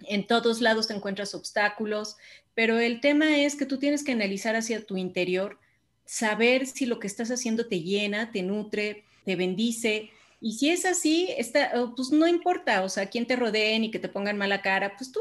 en 0.00 0.26
todos 0.26 0.60
lados 0.60 0.88
te 0.88 0.94
encuentras 0.94 1.34
obstáculos, 1.34 2.16
pero 2.54 2.78
el 2.78 3.00
tema 3.00 3.38
es 3.38 3.56
que 3.56 3.66
tú 3.66 3.78
tienes 3.78 4.04
que 4.04 4.12
analizar 4.12 4.56
hacia 4.56 4.84
tu 4.84 4.96
interior, 4.96 5.58
saber 6.04 6.66
si 6.66 6.86
lo 6.86 6.98
que 6.98 7.06
estás 7.06 7.30
haciendo 7.30 7.66
te 7.66 7.80
llena, 7.80 8.30
te 8.30 8.42
nutre, 8.42 9.04
te 9.24 9.36
bendice. 9.36 10.10
Y 10.40 10.52
si 10.54 10.70
es 10.70 10.84
así, 10.84 11.28
está, 11.36 11.72
pues 11.94 12.10
no 12.10 12.26
importa, 12.26 12.82
o 12.82 12.88
sea, 12.88 13.06
quién 13.06 13.26
te 13.26 13.36
rodeen 13.36 13.84
y 13.84 13.90
que 13.90 13.98
te 13.98 14.08
pongan 14.08 14.38
mala 14.38 14.62
cara, 14.62 14.94
pues 14.96 15.12
tú 15.12 15.20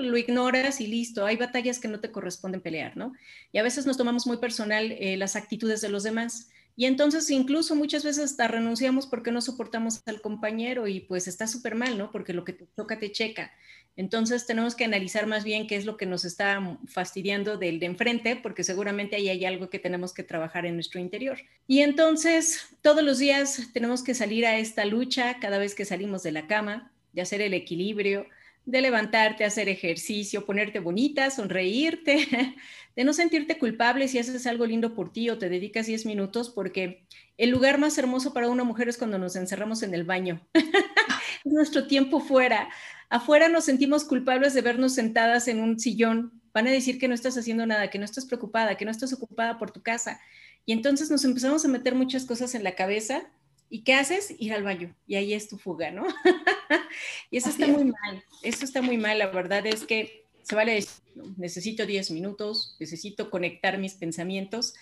lo 0.00 0.16
ignoras 0.16 0.80
y 0.80 0.86
listo. 0.86 1.24
Hay 1.24 1.36
batallas 1.36 1.78
que 1.78 1.88
no 1.88 2.00
te 2.00 2.10
corresponden 2.10 2.60
pelear, 2.60 2.96
¿no? 2.96 3.12
Y 3.52 3.58
a 3.58 3.62
veces 3.62 3.86
nos 3.86 3.96
tomamos 3.96 4.26
muy 4.26 4.38
personal 4.38 4.92
eh, 4.92 5.16
las 5.16 5.36
actitudes 5.36 5.80
de 5.80 5.88
los 5.88 6.02
demás. 6.02 6.50
Y 6.76 6.84
entonces 6.84 7.30
incluso 7.30 7.74
muchas 7.74 8.04
veces 8.04 8.24
hasta 8.24 8.48
renunciamos 8.48 9.06
porque 9.06 9.32
no 9.32 9.40
soportamos 9.40 10.02
al 10.06 10.20
compañero 10.20 10.86
y 10.86 11.00
pues 11.00 11.26
está 11.26 11.46
súper 11.46 11.74
mal, 11.74 11.96
¿no? 11.96 12.10
Porque 12.12 12.34
lo 12.34 12.44
que 12.44 12.52
te 12.52 12.66
toca 12.66 12.98
te 12.98 13.10
checa. 13.10 13.50
Entonces 13.96 14.46
tenemos 14.46 14.74
que 14.74 14.84
analizar 14.84 15.26
más 15.26 15.42
bien 15.42 15.66
qué 15.66 15.76
es 15.76 15.86
lo 15.86 15.96
que 15.96 16.04
nos 16.04 16.26
está 16.26 16.78
fastidiando 16.86 17.56
del 17.56 17.80
de 17.80 17.86
enfrente, 17.86 18.36
porque 18.36 18.62
seguramente 18.62 19.16
ahí 19.16 19.30
hay 19.30 19.46
algo 19.46 19.70
que 19.70 19.78
tenemos 19.78 20.12
que 20.12 20.22
trabajar 20.22 20.66
en 20.66 20.74
nuestro 20.74 21.00
interior. 21.00 21.38
Y 21.66 21.80
entonces 21.80 22.66
todos 22.82 23.02
los 23.02 23.18
días 23.18 23.70
tenemos 23.72 24.04
que 24.04 24.14
salir 24.14 24.44
a 24.44 24.58
esta 24.58 24.84
lucha 24.84 25.38
cada 25.40 25.56
vez 25.56 25.74
que 25.74 25.86
salimos 25.86 26.22
de 26.22 26.32
la 26.32 26.46
cama, 26.46 26.92
de 27.14 27.22
hacer 27.22 27.40
el 27.40 27.54
equilibrio, 27.54 28.26
de 28.66 28.80
levantarte, 28.80 29.44
hacer 29.44 29.68
ejercicio, 29.68 30.44
ponerte 30.44 30.80
bonita, 30.80 31.30
sonreírte, 31.30 32.26
de 32.96 33.04
no 33.04 33.12
sentirte 33.12 33.58
culpable 33.58 34.08
si 34.08 34.18
haces 34.18 34.46
algo 34.46 34.66
lindo 34.66 34.94
por 34.94 35.12
ti 35.12 35.30
o 35.30 35.38
te 35.38 35.48
dedicas 35.48 35.86
10 35.86 36.04
minutos, 36.04 36.50
porque 36.50 37.06
el 37.38 37.50
lugar 37.50 37.78
más 37.78 37.96
hermoso 37.96 38.34
para 38.34 38.48
una 38.48 38.64
mujer 38.64 38.88
es 38.88 38.98
cuando 38.98 39.18
nos 39.18 39.36
encerramos 39.36 39.82
en 39.84 39.94
el 39.94 40.04
baño. 40.04 40.46
es 40.54 41.52
nuestro 41.52 41.86
tiempo 41.86 42.20
fuera. 42.20 42.68
Afuera 43.08 43.48
nos 43.48 43.64
sentimos 43.64 44.04
culpables 44.04 44.52
de 44.52 44.62
vernos 44.62 44.94
sentadas 44.94 45.46
en 45.46 45.60
un 45.60 45.78
sillón. 45.78 46.42
Van 46.52 46.66
a 46.66 46.70
decir 46.70 46.98
que 46.98 47.06
no 47.06 47.14
estás 47.14 47.38
haciendo 47.38 47.66
nada, 47.66 47.88
que 47.88 48.00
no 48.00 48.04
estás 48.04 48.26
preocupada, 48.26 48.76
que 48.76 48.84
no 48.84 48.90
estás 48.90 49.12
ocupada 49.12 49.58
por 49.58 49.70
tu 49.70 49.82
casa. 49.82 50.20
Y 50.64 50.72
entonces 50.72 51.08
nos 51.08 51.24
empezamos 51.24 51.64
a 51.64 51.68
meter 51.68 51.94
muchas 51.94 52.24
cosas 52.24 52.56
en 52.56 52.64
la 52.64 52.74
cabeza. 52.74 53.30
¿Y 53.68 53.82
qué 53.82 53.94
haces? 53.94 54.34
Ir 54.38 54.52
al 54.52 54.62
baño. 54.62 54.94
Y 55.06 55.16
ahí 55.16 55.34
es 55.34 55.48
tu 55.48 55.58
fuga, 55.58 55.90
¿no? 55.90 56.06
y 57.30 57.38
eso 57.38 57.48
está 57.48 57.66
muy 57.66 57.84
mal. 57.84 58.24
Eso 58.42 58.64
está 58.64 58.82
muy 58.82 58.96
mal. 58.96 59.18
La 59.18 59.28
verdad 59.28 59.66
es 59.66 59.84
que 59.84 60.24
se 60.42 60.54
vale 60.54 60.74
decir, 60.74 61.02
necesito 61.36 61.86
10 61.86 62.12
minutos, 62.12 62.76
necesito 62.78 63.30
conectar 63.30 63.78
mis 63.78 63.94
pensamientos, 63.94 64.74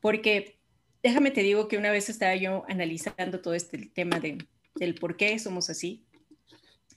porque 0.00 0.56
déjame 1.02 1.30
te 1.30 1.42
digo 1.42 1.68
que 1.68 1.76
una 1.76 1.92
vez 1.92 2.08
estaba 2.08 2.34
yo 2.34 2.64
analizando 2.68 3.40
todo 3.40 3.54
este 3.54 3.78
tema 3.94 4.18
de, 4.18 4.38
del 4.74 4.96
por 4.96 5.16
qué 5.16 5.38
somos 5.38 5.70
así 5.70 6.04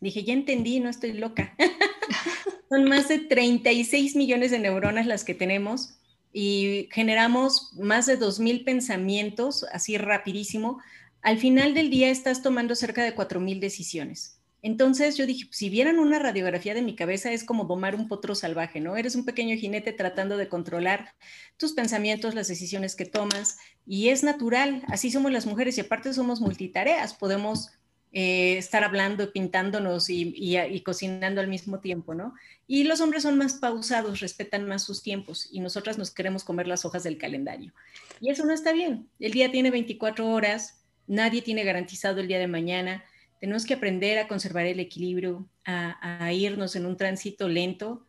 Dije, 0.01 0.23
ya 0.23 0.33
entendí, 0.33 0.79
no 0.79 0.89
estoy 0.89 1.13
loca. 1.13 1.55
Son 2.69 2.83
más 2.85 3.07
de 3.07 3.19
36 3.19 4.15
millones 4.15 4.51
de 4.51 4.59
neuronas 4.59 5.05
las 5.05 5.23
que 5.23 5.33
tenemos 5.33 5.97
y 6.33 6.89
generamos 6.91 7.71
más 7.75 8.05
de 8.05 8.19
2.000 8.19 8.65
pensamientos, 8.65 9.65
así 9.71 9.97
rapidísimo. 9.97 10.79
Al 11.25 11.39
final 11.39 11.73
del 11.73 11.89
día 11.89 12.11
estás 12.11 12.43
tomando 12.43 12.75
cerca 12.75 13.03
de 13.03 13.15
4.000 13.15 13.59
decisiones. 13.59 14.39
Entonces 14.61 15.17
yo 15.17 15.25
dije, 15.25 15.47
si 15.49 15.69
vieran 15.69 15.97
una 15.97 16.19
radiografía 16.19 16.75
de 16.75 16.83
mi 16.83 16.95
cabeza 16.95 17.31
es 17.31 17.43
como 17.43 17.63
domar 17.65 17.95
un 17.95 18.07
potro 18.07 18.35
salvaje, 18.35 18.79
¿no? 18.79 18.95
Eres 18.95 19.15
un 19.15 19.25
pequeño 19.25 19.57
jinete 19.57 19.91
tratando 19.91 20.37
de 20.37 20.49
controlar 20.49 21.15
tus 21.57 21.73
pensamientos, 21.73 22.35
las 22.35 22.47
decisiones 22.47 22.95
que 22.95 23.05
tomas 23.05 23.57
y 23.87 24.09
es 24.09 24.21
natural, 24.21 24.83
así 24.87 25.09
somos 25.09 25.31
las 25.31 25.47
mujeres 25.47 25.79
y 25.79 25.81
aparte 25.81 26.13
somos 26.13 26.41
multitareas, 26.41 27.15
podemos 27.15 27.71
eh, 28.11 28.59
estar 28.59 28.83
hablando, 28.83 29.31
pintándonos 29.31 30.11
y, 30.11 30.83
cocinando 30.85 31.41
al 31.41 31.47
mismo 31.47 31.79
tiempo, 31.79 32.13
¿no? 32.13 32.35
Y 32.67 32.83
los 32.83 33.01
hombres 33.01 33.23
son 33.23 33.35
más 33.35 33.55
pausados, 33.55 34.19
respetan 34.19 34.67
más 34.67 34.83
sus 34.83 35.01
tiempos 35.01 35.49
y 35.51 35.59
nosotras 35.59 35.97
nos 35.97 36.11
queremos 36.11 36.43
comer 36.43 36.67
las 36.67 36.85
hojas 36.85 37.01
del 37.01 37.17
calendario. 37.17 37.73
Y 38.21 38.29
eso 38.29 38.45
no 38.45 38.53
está 38.53 38.73
bien. 38.73 39.09
El 39.19 39.31
día 39.31 39.51
tiene 39.51 39.71
24 39.71 40.29
horas, 40.29 40.84
nadie 41.07 41.41
tiene 41.41 41.63
garantizado 41.63 42.21
el 42.21 42.27
día 42.27 42.39
de 42.39 42.47
mañana. 42.47 43.03
Tenemos 43.39 43.65
que 43.65 43.73
aprender 43.73 44.17
a 44.17 44.27
conservar 44.27 44.65
el 44.65 44.79
equilibrio, 44.79 45.47
a, 45.65 46.31
irnos 46.33 46.75
en 46.75 46.85
un 46.85 46.97
tránsito 46.97 47.47
lento, 47.47 48.05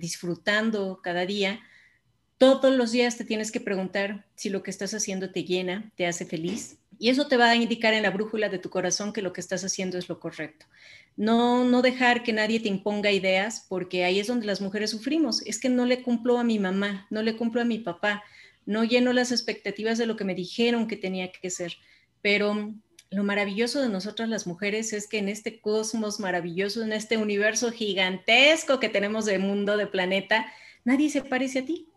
disfrutando 0.00 1.00
cada 1.02 1.26
día. 1.26 1.60
Todos 2.38 2.74
los 2.74 2.92
días 2.92 3.16
te 3.16 3.24
tienes 3.24 3.52
que 3.52 3.60
preguntar 3.60 4.26
si 4.34 4.48
lo 4.48 4.62
que 4.62 4.70
estás 4.70 4.94
haciendo 4.94 5.30
te 5.30 5.44
llena, 5.44 5.92
te 5.96 6.06
hace 6.06 6.24
feliz, 6.24 6.78
y 7.00 7.08
eso 7.08 7.26
te 7.28 7.38
va 7.38 7.48
a 7.48 7.56
indicar 7.56 7.94
en 7.94 8.02
la 8.02 8.10
brújula 8.10 8.50
de 8.50 8.58
tu 8.58 8.68
corazón 8.68 9.14
que 9.14 9.22
lo 9.22 9.32
que 9.32 9.40
estás 9.40 9.64
haciendo 9.64 9.96
es 9.96 10.10
lo 10.10 10.20
correcto. 10.20 10.66
No, 11.16 11.64
no 11.64 11.80
dejar 11.80 12.22
que 12.22 12.34
nadie 12.34 12.60
te 12.60 12.68
imponga 12.68 13.10
ideas, 13.10 13.64
porque 13.70 14.04
ahí 14.04 14.20
es 14.20 14.26
donde 14.26 14.46
las 14.46 14.60
mujeres 14.60 14.90
sufrimos. 14.90 15.40
Es 15.46 15.58
que 15.58 15.70
no 15.70 15.86
le 15.86 16.02
cumplo 16.02 16.36
a 16.36 16.44
mi 16.44 16.58
mamá, 16.58 17.06
no 17.08 17.22
le 17.22 17.38
cumplo 17.38 17.62
a 17.62 17.64
mi 17.64 17.78
papá, 17.78 18.22
no 18.66 18.84
lleno 18.84 19.14
las 19.14 19.32
expectativas 19.32 19.96
de 19.96 20.04
lo 20.04 20.16
que 20.16 20.24
me 20.24 20.34
dijeron 20.34 20.86
que 20.86 20.96
tenía 20.96 21.32
que 21.32 21.48
ser. 21.48 21.78
Pero 22.22 22.74
lo 23.10 23.24
maravilloso 23.24 23.80
de 23.80 23.88
nosotras 23.88 24.28
las 24.28 24.46
mujeres 24.46 24.92
es 24.92 25.08
que 25.08 25.18
en 25.18 25.28
este 25.28 25.60
cosmos 25.60 26.20
maravilloso, 26.20 26.82
en 26.82 26.92
este 26.92 27.16
universo 27.16 27.72
gigantesco 27.72 28.78
que 28.78 28.88
tenemos 28.88 29.24
de 29.24 29.38
mundo, 29.38 29.76
de 29.76 29.86
planeta, 29.86 30.46
nadie 30.84 31.10
se 31.10 31.22
parece 31.22 31.60
a 31.60 31.64
ti. 31.64 31.88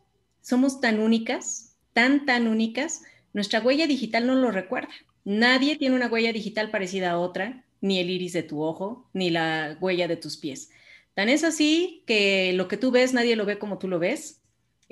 Somos 0.41 0.81
tan 0.81 0.99
únicas, 0.99 1.75
tan, 1.93 2.25
tan 2.25 2.47
únicas. 2.47 3.03
Nuestra 3.33 3.61
huella 3.61 3.87
digital 3.87 4.27
no 4.27 4.35
lo 4.35 4.51
recuerda. 4.51 4.93
Nadie 5.23 5.77
tiene 5.77 5.95
una 5.95 6.07
huella 6.07 6.33
digital 6.33 6.69
parecida 6.69 7.11
a 7.11 7.19
otra, 7.19 7.63
ni 7.79 7.99
el 7.99 8.09
iris 8.09 8.33
de 8.33 8.43
tu 8.43 8.61
ojo, 8.61 9.09
ni 9.13 9.29
la 9.29 9.77
huella 9.79 10.07
de 10.07 10.17
tus 10.17 10.37
pies. 10.37 10.69
Tan 11.13 11.29
es 11.29 11.43
así 11.43 12.03
que 12.07 12.53
lo 12.53 12.67
que 12.67 12.77
tú 12.77 12.91
ves, 12.91 13.13
nadie 13.13 13.35
lo 13.35 13.45
ve 13.45 13.59
como 13.59 13.77
tú 13.77 13.87
lo 13.87 13.99
ves. 13.99 14.41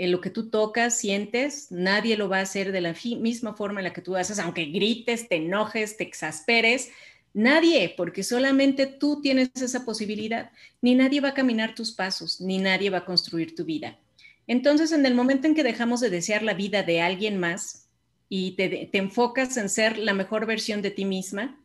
En 0.02 0.12
lo 0.12 0.20
que 0.20 0.32
tú 0.32 0.50
tocas, 0.50 0.98
sientes, 0.98 1.68
nadie 1.70 2.18
lo 2.18 2.28
va 2.28 2.40
a 2.40 2.42
hacer 2.42 2.72
de 2.72 2.82
la 2.82 2.96
misma 3.20 3.54
forma 3.54 3.82
en 3.82 3.84
la 3.84 3.94
que 3.94 4.02
tú 4.02 4.16
haces, 4.16 4.40
aunque 4.40 4.66
grites, 4.66 5.30
te 5.30 5.36
enojes, 5.36 5.96
te 5.96 6.04
exasperes. 6.04 6.90
Nadie, 7.36 7.94
porque 7.96 8.24
solamente 8.24 8.88
tú 8.88 9.22
tienes 9.22 9.52
esa 9.62 9.86
posibilidad. 9.86 10.50
Ni 10.82 10.96
nadie 10.96 11.22
va 11.22 11.30
a 11.30 11.34
caminar 11.36 11.76
tus 11.76 11.92
pasos, 11.92 12.42
ni 12.42 12.58
nadie 12.58 12.90
va 12.90 12.98
a 12.98 13.06
construir 13.06 13.54
tu 13.54 13.64
vida. 13.64 14.00
Entonces, 14.48 14.92
en 14.92 15.06
el 15.06 15.14
momento 15.14 15.46
en 15.46 15.54
que 15.54 15.62
dejamos 15.62 16.00
de 16.00 16.10
desear 16.10 16.42
la 16.42 16.56
vida 16.56 16.82
de 16.82 17.00
alguien 17.00 17.38
más 17.38 17.88
y 18.28 18.54
te 18.54 18.98
enfocas 18.98 19.56
en 19.58 19.70
ser 19.70 20.00
la 20.00 20.16
mejor 20.16 20.48
versión 20.48 20.82
de 20.82 20.90
ti 20.90 21.06
misma, 21.06 21.61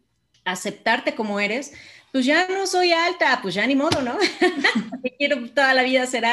aceptarte 0.47 1.15
como 1.15 1.39
eres, 1.39 1.73
pues 2.13 2.25
ya 2.25 2.49
no 2.49 2.67
soy 2.67 2.93
alta, 2.93 3.41
pues 3.43 3.55
ya 3.55 3.67
ni 3.67 3.77
modo, 3.77 4.01
¿no? 4.01 4.17
quiero 5.19 5.51
toda 5.51 5.75
la 5.75 5.83
vida 5.83 6.07
ser 6.07 6.25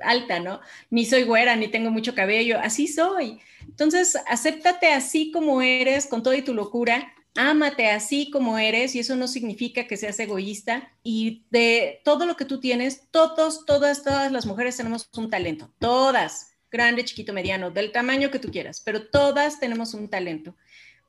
alta, 0.00 0.38
¿no? 0.38 0.60
Ni 0.90 1.04
soy 1.04 1.24
güera, 1.24 1.56
ni 1.56 1.68
tengo 1.68 1.90
mucho 1.90 2.14
cabello, 2.14 2.58
así 2.60 2.86
soy. 2.86 3.40
Entonces, 3.66 4.16
acéptate 4.26 4.92
así 4.92 5.32
como 5.32 5.62
eres, 5.62 6.06
con 6.06 6.22
toda 6.22 6.42
tu 6.44 6.54
locura, 6.54 7.12
ámate 7.34 7.90
así 7.90 8.30
como 8.30 8.58
eres 8.58 8.94
y 8.94 9.00
eso 9.00 9.16
no 9.16 9.26
significa 9.26 9.86
que 9.86 9.96
seas 9.96 10.18
egoísta 10.20 10.92
y 11.02 11.44
de 11.50 12.00
todo 12.04 12.26
lo 12.26 12.36
que 12.36 12.44
tú 12.44 12.60
tienes, 12.60 13.08
todos, 13.10 13.64
todas, 13.64 14.04
todas 14.04 14.30
las 14.30 14.46
mujeres 14.46 14.76
tenemos 14.76 15.08
un 15.16 15.30
talento, 15.30 15.72
todas, 15.78 16.52
grande, 16.70 17.04
chiquito, 17.04 17.32
mediano, 17.32 17.70
del 17.70 17.92
tamaño 17.92 18.30
que 18.30 18.38
tú 18.38 18.50
quieras, 18.50 18.80
pero 18.84 19.08
todas 19.08 19.60
tenemos 19.60 19.94
un 19.94 20.08
talento. 20.08 20.54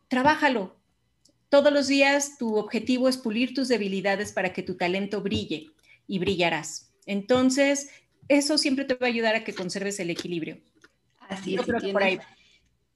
Trabájalo, 0.08 0.76
todos 1.54 1.72
los 1.72 1.86
días 1.86 2.40
tu 2.40 2.56
objetivo 2.56 3.08
es 3.08 3.16
pulir 3.16 3.54
tus 3.54 3.68
debilidades 3.68 4.32
para 4.32 4.54
que 4.54 4.64
tu 4.64 4.74
talento 4.74 5.22
brille 5.22 5.68
y 6.08 6.18
brillarás. 6.18 6.92
Entonces, 7.06 7.92
eso 8.28 8.58
siempre 8.58 8.86
te 8.86 8.96
va 8.96 9.06
a 9.06 9.10
ayudar 9.10 9.36
a 9.36 9.44
que 9.44 9.54
conserves 9.54 10.00
el 10.00 10.10
equilibrio. 10.10 10.58
Así 11.30 11.54
es. 11.54 11.62
por 11.62 12.02
ahí 12.02 12.20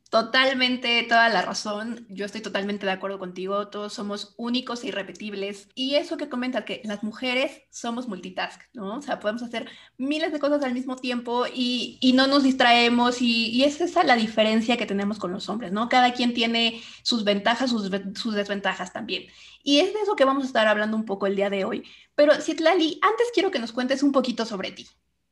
Totalmente, 0.09 1.03
toda 1.03 1.27
la 1.27 1.41
razón. 1.41 2.05
Yo 2.09 2.25
estoy 2.25 2.39
totalmente 2.39 2.85
de 2.85 2.93
acuerdo 2.93 3.19
contigo. 3.19 3.67
Todos 3.67 3.93
somos 3.93 4.33
únicos 4.37 4.83
e 4.83 4.87
irrepetibles. 4.87 5.67
Y 5.75 5.95
eso 5.95 6.15
que 6.15 6.29
comenta 6.29 6.63
que 6.63 6.81
las 6.85 7.03
mujeres 7.03 7.63
somos 7.71 8.07
multitask, 8.07 8.61
¿no? 8.73 8.97
O 8.97 9.01
sea, 9.01 9.19
podemos 9.19 9.43
hacer 9.43 9.69
miles 9.97 10.31
de 10.31 10.39
cosas 10.39 10.63
al 10.63 10.73
mismo 10.73 10.95
tiempo 10.95 11.45
y, 11.53 11.97
y 11.99 12.13
no 12.13 12.25
nos 12.27 12.43
distraemos. 12.43 13.21
Y, 13.21 13.47
y, 13.47 13.65
es 13.65 13.81
esa 13.81 14.03
la 14.05 14.15
diferencia 14.15 14.77
que 14.77 14.85
tenemos 14.85 15.19
con 15.19 15.33
los 15.33 15.49
hombres, 15.49 15.73
¿no? 15.73 15.89
Cada 15.89 16.13
quien 16.13 16.33
tiene 16.33 16.81
sus 17.03 17.25
ventajas, 17.25 17.69
sus, 17.69 17.91
sus 18.15 18.33
desventajas 18.33 18.93
también. 18.93 19.27
Y 19.61 19.79
es 19.79 19.93
de 19.93 20.01
eso 20.01 20.15
que 20.15 20.25
vamos 20.25 20.45
a 20.45 20.47
estar 20.47 20.67
hablando 20.67 20.95
un 20.95 21.05
poco 21.05 21.27
el 21.27 21.35
día 21.35 21.49
de 21.49 21.65
hoy. 21.65 21.83
Pero, 22.15 22.33
Citlali, 22.39 22.97
antes 23.01 23.27
quiero 23.33 23.51
que 23.51 23.59
nos 23.59 23.73
cuentes 23.73 24.03
un 24.03 24.13
poquito 24.13 24.45
sobre 24.45 24.71
ti. 24.71 24.87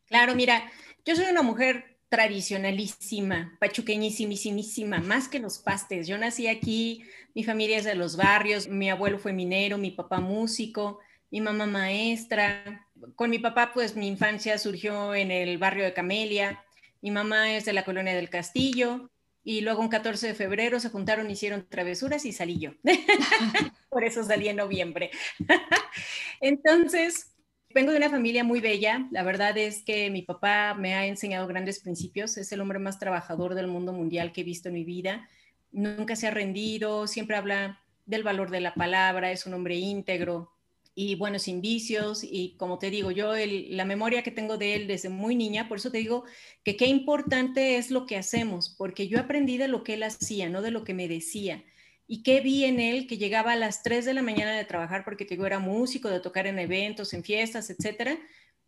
Claro, 0.08 0.36
mira, 0.36 0.70
yo 1.06 1.16
soy 1.16 1.26
una 1.28 1.44
mujer 1.44 1.95
tradicionalísima, 2.10 3.58
pachuqueñísimísima, 3.60 5.00
más 5.00 5.28
que 5.28 5.40
los 5.40 5.60
pastes. 5.60 6.08
Yo 6.08 6.18
nací 6.18 6.48
aquí, 6.48 7.04
mi 7.34 7.44
familia 7.44 7.78
es 7.78 7.84
de 7.84 7.96
los 7.96 8.16
barrios, 8.16 8.68
mi 8.68 8.90
abuelo 8.90 9.20
fue 9.20 9.34
minero, 9.34 9.78
mi 9.78 9.92
papá 9.92 10.20
músico, 10.20 11.00
mi 11.32 11.42
mamá 11.42 11.66
maestra. 11.66 12.88
Con 13.16 13.30
mi 13.30 13.40
papá, 13.40 13.72
pues 13.74 13.96
mi 13.96 14.08
infancia 14.08 14.58
surgió 14.58 15.14
en 15.14 15.32
el 15.32 15.58
barrio 15.58 15.84
de 15.84 15.94
Camelia. 15.94 16.64
Mi 17.02 17.12
mamá 17.12 17.54
es 17.56 17.66
de 17.66 17.74
la 17.74 17.84
colonia 17.84 18.16
del 18.16 18.30
Castillo. 18.30 19.10
Y 19.44 19.62
luego 19.62 19.82
un 19.82 19.90
14 19.90 20.28
de 20.28 20.34
febrero 20.34 20.80
se 20.80 20.90
juntaron, 20.90 21.30
hicieron 21.30 21.68
travesuras 21.68 22.26
y 22.26 22.32
salí 22.32 22.58
yo. 22.58 22.72
Por 23.90 24.04
eso 24.04 24.24
salí 24.24 24.48
en 24.48 24.56
noviembre. 24.56 25.12
Entonces, 26.42 27.35
vengo 27.76 27.92
de 27.92 27.98
una 27.98 28.10
familia 28.10 28.46
muy 28.46 28.62
bella. 28.62 29.06
La 29.12 29.22
verdad 29.22 29.56
es 29.58 29.84
que 29.84 30.10
mi 30.10 30.22
papá 30.22 30.74
me 30.76 30.96
ha 30.96 31.06
enseñado 31.06 31.46
grandes 31.46 31.82
principios. 31.82 32.38
Es 32.38 32.54
el 32.54 32.62
hombre 32.62 32.80
más 32.80 33.00
trabajador 33.00 33.54
del 33.54 33.68
mundo 33.68 33.92
mundial 33.92 34.32
que 34.32 34.42
he 34.42 34.44
visto 34.46 34.70
en 34.70 34.76
mi 34.76 34.86
vida. 34.86 35.28
Nunca 35.74 36.16
se 36.16 36.26
ha 36.26 36.32
rendido, 36.32 37.06
siempre 37.06 37.36
habla 37.36 37.82
del 38.06 38.24
valor 38.24 38.50
de 38.50 38.62
la 38.62 38.74
palabra, 38.74 39.32
es 39.32 39.46
un 39.46 39.56
hombre 39.56 39.76
íntegro 39.76 40.54
y 40.96 41.16
bueno, 41.16 41.38
sin 41.38 41.60
vicios. 41.60 42.24
Y 42.24 42.56
como 42.56 42.80
te 42.80 42.90
digo, 42.90 43.12
yo 43.12 43.34
la 43.36 43.84
memoria 43.84 44.24
que 44.24 44.32
tengo 44.32 44.58
de 44.58 44.76
él 44.76 44.88
desde 44.88 45.10
muy 45.10 45.36
niña, 45.36 45.68
por 45.68 45.80
eso 45.80 45.92
te 45.92 45.98
digo 45.98 46.24
que 46.64 46.78
qué 46.78 46.86
importante 46.86 47.76
es 47.76 47.92
lo 47.92 48.06
que 48.06 48.16
hacemos, 48.16 48.74
porque 48.78 49.10
yo 49.10 49.20
aprendí 49.20 49.58
de 49.58 49.68
lo 49.68 49.84
que 49.84 49.96
él 49.96 50.04
hacía, 50.04 50.48
no 50.48 50.62
de 50.62 50.72
lo 50.72 50.86
que 50.86 50.94
me 50.94 51.10
decía 51.10 51.62
y 52.08 52.24
qué 52.24 52.42
vi 52.42 52.66
en 52.66 52.80
él 52.80 53.08
que 53.08 53.18
llegaba 53.18 53.54
a 53.54 53.56
las 53.56 53.84
3 53.84 54.06
de 54.06 54.14
la 54.14 54.22
mañana 54.22 54.56
de 54.56 54.66
trabajar 54.66 55.04
porque 55.04 55.26
digo, 55.26 55.46
era 55.46 55.60
músico, 55.60 56.10
de 56.10 56.20
tocar 56.20 56.48
en 56.48 56.60
eventos, 56.60 57.14
en 57.14 57.24
fiestas, 57.24 57.70
etcétera, 57.70 58.18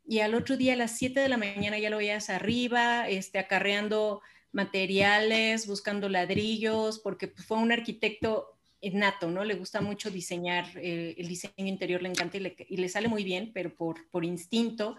y 0.05 0.19
al 0.19 0.35
otro 0.35 0.57
día 0.57 0.73
a 0.73 0.77
las 0.77 0.97
7 0.97 1.19
de 1.19 1.29
la 1.29 1.37
mañana 1.37 1.77
ya 1.77 1.89
lo 1.89 1.97
veías 1.97 2.29
arriba, 2.29 3.09
este, 3.09 3.39
acarreando 3.39 4.21
materiales, 4.51 5.67
buscando 5.67 6.07
ladrillos, 6.07 6.99
porque 6.99 7.27
pues, 7.27 7.45
fue 7.45 7.57
un 7.57 7.71
arquitecto 7.71 8.57
nato, 8.93 9.29
¿no? 9.29 9.43
Le 9.43 9.55
gusta 9.55 9.81
mucho 9.81 10.09
diseñar, 10.09 10.65
eh, 10.77 11.13
el 11.17 11.27
diseño 11.27 11.53
interior 11.57 12.01
le 12.01 12.09
encanta 12.09 12.37
y 12.37 12.77
le, 12.77 12.89
sale 12.89 13.09
muy 13.09 13.25
bien, 13.25 13.51
pero 13.53 13.75
por 13.75 14.23
instinto. 14.23 14.95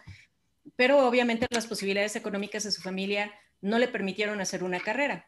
Pero 0.77 1.09
obviamente 1.09 1.47
las 1.51 1.67
posibilidades 1.67 2.15
económicas 2.15 2.65
de 2.65 2.73
su 2.73 2.83
familia 2.83 3.33
no 3.63 3.79
le 3.79 3.89
permitieron 3.89 4.41
hacer 4.43 4.63
una 4.63 4.81
carrera. 4.81 5.27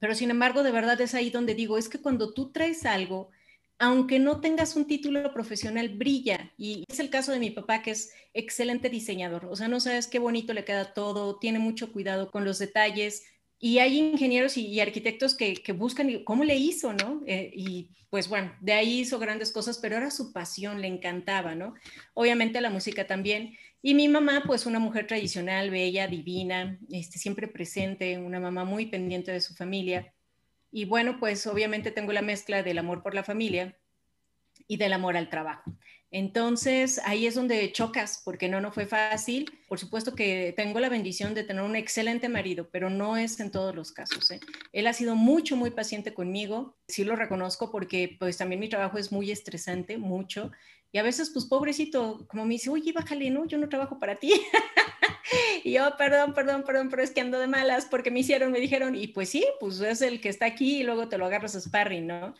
Pero 0.00 0.14
sin 0.14 0.30
embargo, 0.30 0.62
de 0.62 0.70
verdad 0.70 1.00
es 1.00 1.14
ahí 1.14 1.30
donde 1.30 1.54
digo, 1.54 1.78
es 1.78 1.88
que 1.88 2.00
cuando 2.00 2.32
tú 2.32 2.52
traes 2.52 2.86
algo, 2.86 3.30
aunque 3.78 4.18
no 4.20 4.40
tengas 4.40 4.76
un 4.76 4.86
título 4.86 5.32
profesional, 5.32 5.88
brilla. 5.88 6.52
Y 6.56 6.84
es 6.88 7.00
el 7.00 7.10
caso 7.10 7.32
de 7.32 7.40
mi 7.40 7.50
papá, 7.50 7.82
que 7.82 7.90
es 7.90 8.12
excelente 8.32 8.88
diseñador. 8.90 9.46
O 9.46 9.56
sea, 9.56 9.68
no 9.68 9.80
sabes 9.80 10.06
qué 10.06 10.18
bonito 10.20 10.54
le 10.54 10.64
queda 10.64 10.94
todo, 10.94 11.38
tiene 11.38 11.58
mucho 11.58 11.92
cuidado 11.92 12.30
con 12.30 12.44
los 12.44 12.58
detalles. 12.60 13.24
Y 13.64 13.78
hay 13.78 13.96
ingenieros 13.96 14.56
y, 14.56 14.80
arquitectos 14.80 15.36
que, 15.36 15.72
buscan 15.72 16.24
cómo 16.24 16.42
le 16.42 16.56
hizo, 16.56 16.92
¿no? 16.94 17.22
Eh, 17.28 17.52
y 17.54 17.90
pues 18.10 18.28
bueno, 18.28 18.52
de 18.60 18.72
ahí 18.72 18.98
hizo 18.98 19.20
grandes 19.20 19.52
cosas, 19.52 19.78
pero 19.78 19.96
era 19.96 20.10
su 20.10 20.32
pasión, 20.32 20.80
le 20.80 20.88
encantaba, 20.88 21.54
¿no? 21.54 21.74
Obviamente 22.12 22.60
la 22.60 22.70
música 22.70 23.06
también. 23.06 23.56
Y 23.80 23.94
mi 23.94 24.08
mamá, 24.08 24.42
pues 24.48 24.66
una 24.66 24.80
mujer 24.80 25.06
tradicional, 25.06 25.70
bella, 25.70 26.08
divina, 26.08 26.76
este, 26.90 27.20
siempre 27.20 27.46
presente, 27.46 28.18
una 28.18 28.40
mamá 28.40 28.64
muy 28.64 28.86
pendiente 28.86 29.30
de 29.30 29.40
su 29.40 29.54
familia. 29.54 30.12
Y 30.72 30.84
bueno, 30.84 31.20
pues 31.20 31.46
obviamente 31.46 31.92
tengo 31.92 32.12
la 32.12 32.22
mezcla 32.22 32.64
del 32.64 32.78
amor 32.78 33.00
por 33.00 33.14
la 33.14 33.22
familia 33.22 33.78
y 34.66 34.76
del 34.76 34.92
amor 34.92 35.16
al 35.16 35.30
trabajo. 35.30 35.72
Entonces, 36.14 37.00
ahí 37.06 37.26
es 37.26 37.34
donde 37.34 37.72
chocas, 37.72 38.20
porque 38.22 38.46
no, 38.46 38.60
no 38.60 38.70
fue 38.70 38.84
fácil. 38.84 39.50
Por 39.66 39.78
supuesto 39.78 40.14
que 40.14 40.52
tengo 40.54 40.78
la 40.78 40.90
bendición 40.90 41.32
de 41.32 41.42
tener 41.42 41.62
un 41.62 41.74
excelente 41.74 42.28
marido, 42.28 42.68
pero 42.70 42.90
no 42.90 43.16
es 43.16 43.40
en 43.40 43.50
todos 43.50 43.74
los 43.74 43.92
casos. 43.92 44.30
¿eh? 44.30 44.38
Él 44.74 44.86
ha 44.86 44.92
sido 44.92 45.16
mucho, 45.16 45.56
muy 45.56 45.70
paciente 45.70 46.12
conmigo. 46.12 46.76
Sí 46.86 47.04
lo 47.04 47.16
reconozco 47.16 47.70
porque 47.70 48.14
pues 48.20 48.36
también 48.36 48.60
mi 48.60 48.68
trabajo 48.68 48.98
es 48.98 49.10
muy 49.10 49.30
estresante, 49.30 49.96
mucho. 49.96 50.52
Y 50.92 50.98
a 50.98 51.02
veces, 51.02 51.30
pues 51.30 51.46
pobrecito, 51.46 52.26
como 52.28 52.44
me 52.44 52.52
dice, 52.52 52.68
oye, 52.68 52.92
bájale, 52.92 53.30
no, 53.30 53.46
yo 53.46 53.56
no 53.56 53.70
trabajo 53.70 53.98
para 53.98 54.16
ti. 54.16 54.34
y 55.64 55.72
yo, 55.72 55.96
perdón, 55.96 56.34
perdón, 56.34 56.62
perdón, 56.64 56.90
pero 56.90 57.02
es 57.02 57.10
que 57.10 57.22
ando 57.22 57.38
de 57.38 57.46
malas 57.46 57.86
porque 57.90 58.10
me 58.10 58.20
hicieron, 58.20 58.52
me 58.52 58.60
dijeron, 58.60 58.94
y 58.94 59.06
pues 59.06 59.30
sí, 59.30 59.46
pues 59.60 59.80
es 59.80 60.02
el 60.02 60.20
que 60.20 60.28
está 60.28 60.44
aquí 60.44 60.80
y 60.80 60.82
luego 60.82 61.08
te 61.08 61.16
lo 61.16 61.24
agarras 61.24 61.56
a 61.56 61.60
sparring, 61.62 62.06
¿no? 62.06 62.34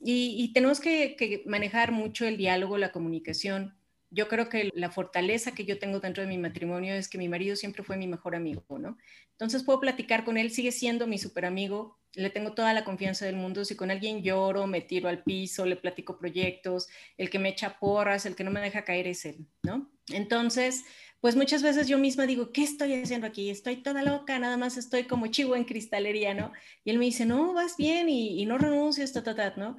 Y, 0.00 0.52
tenemos 0.52 0.80
que, 0.80 1.16
que, 1.16 1.42
manejar 1.46 1.92
mucho 1.92 2.26
el 2.26 2.36
diálogo, 2.36 2.78
la 2.78 2.92
comunicación. 2.92 3.74
Yo 4.10 4.28
creo 4.28 4.48
que 4.48 4.70
la 4.74 4.90
fortaleza 4.90 5.52
que 5.52 5.64
yo 5.64 5.78
tengo 5.78 6.00
dentro 6.00 6.22
de 6.22 6.28
mi 6.28 6.38
matrimonio 6.38 6.94
es 6.94 7.08
que 7.08 7.18
mi 7.18 7.28
marido 7.28 7.56
siempre 7.56 7.82
fue 7.82 7.96
mi 7.96 8.06
mejor 8.06 8.36
amigo, 8.36 8.64
¿no? 8.78 8.96
Entonces 9.32 9.64
puedo 9.64 9.80
platicar 9.80 10.24
con 10.24 10.36
él, 10.36 10.50
sigue 10.50 10.72
siendo 10.72 11.06
mi 11.06 11.18
super 11.18 11.44
amigo, 11.44 11.98
le 12.14 12.30
tengo 12.30 12.52
toda 12.52 12.72
la 12.72 12.84
confianza 12.84 13.26
del 13.26 13.36
mundo. 13.36 13.64
Si 13.64 13.76
con 13.76 13.90
alguien 13.90 14.22
lloro, 14.22 14.66
me 14.66 14.80
tiro 14.80 15.08
al 15.08 15.22
piso, 15.22 15.66
le 15.66 15.76
platico 15.76 16.18
proyectos, 16.18 16.88
el 17.18 17.30
que 17.30 17.38
me 17.38 17.48
echa 17.48 17.78
porras, 17.78 18.26
el 18.26 18.36
que 18.36 18.44
no 18.44 18.50
me 18.50 18.60
deja 18.60 18.84
caer 18.84 19.06
es 19.06 19.24
él, 19.24 19.46
¿no? 19.62 19.90
Entonces, 20.12 20.84
pues 21.24 21.36
muchas 21.36 21.62
veces 21.62 21.88
yo 21.88 21.96
misma 21.96 22.26
digo, 22.26 22.52
¿qué 22.52 22.62
estoy 22.62 22.92
haciendo 22.92 23.26
aquí? 23.26 23.48
Estoy 23.48 23.76
toda 23.76 24.02
loca, 24.02 24.38
nada 24.38 24.58
más 24.58 24.76
estoy 24.76 25.04
como 25.04 25.28
chivo 25.28 25.56
en 25.56 25.64
cristalería, 25.64 26.34
¿no? 26.34 26.52
Y 26.84 26.90
él 26.90 26.98
me 26.98 27.06
dice, 27.06 27.24
no, 27.24 27.54
vas 27.54 27.78
bien 27.78 28.10
y, 28.10 28.44
no 28.44 28.58
renuncias, 28.58 29.14
ta, 29.14 29.22
ta, 29.22 29.34
ta, 29.34 29.54
¿no? 29.56 29.78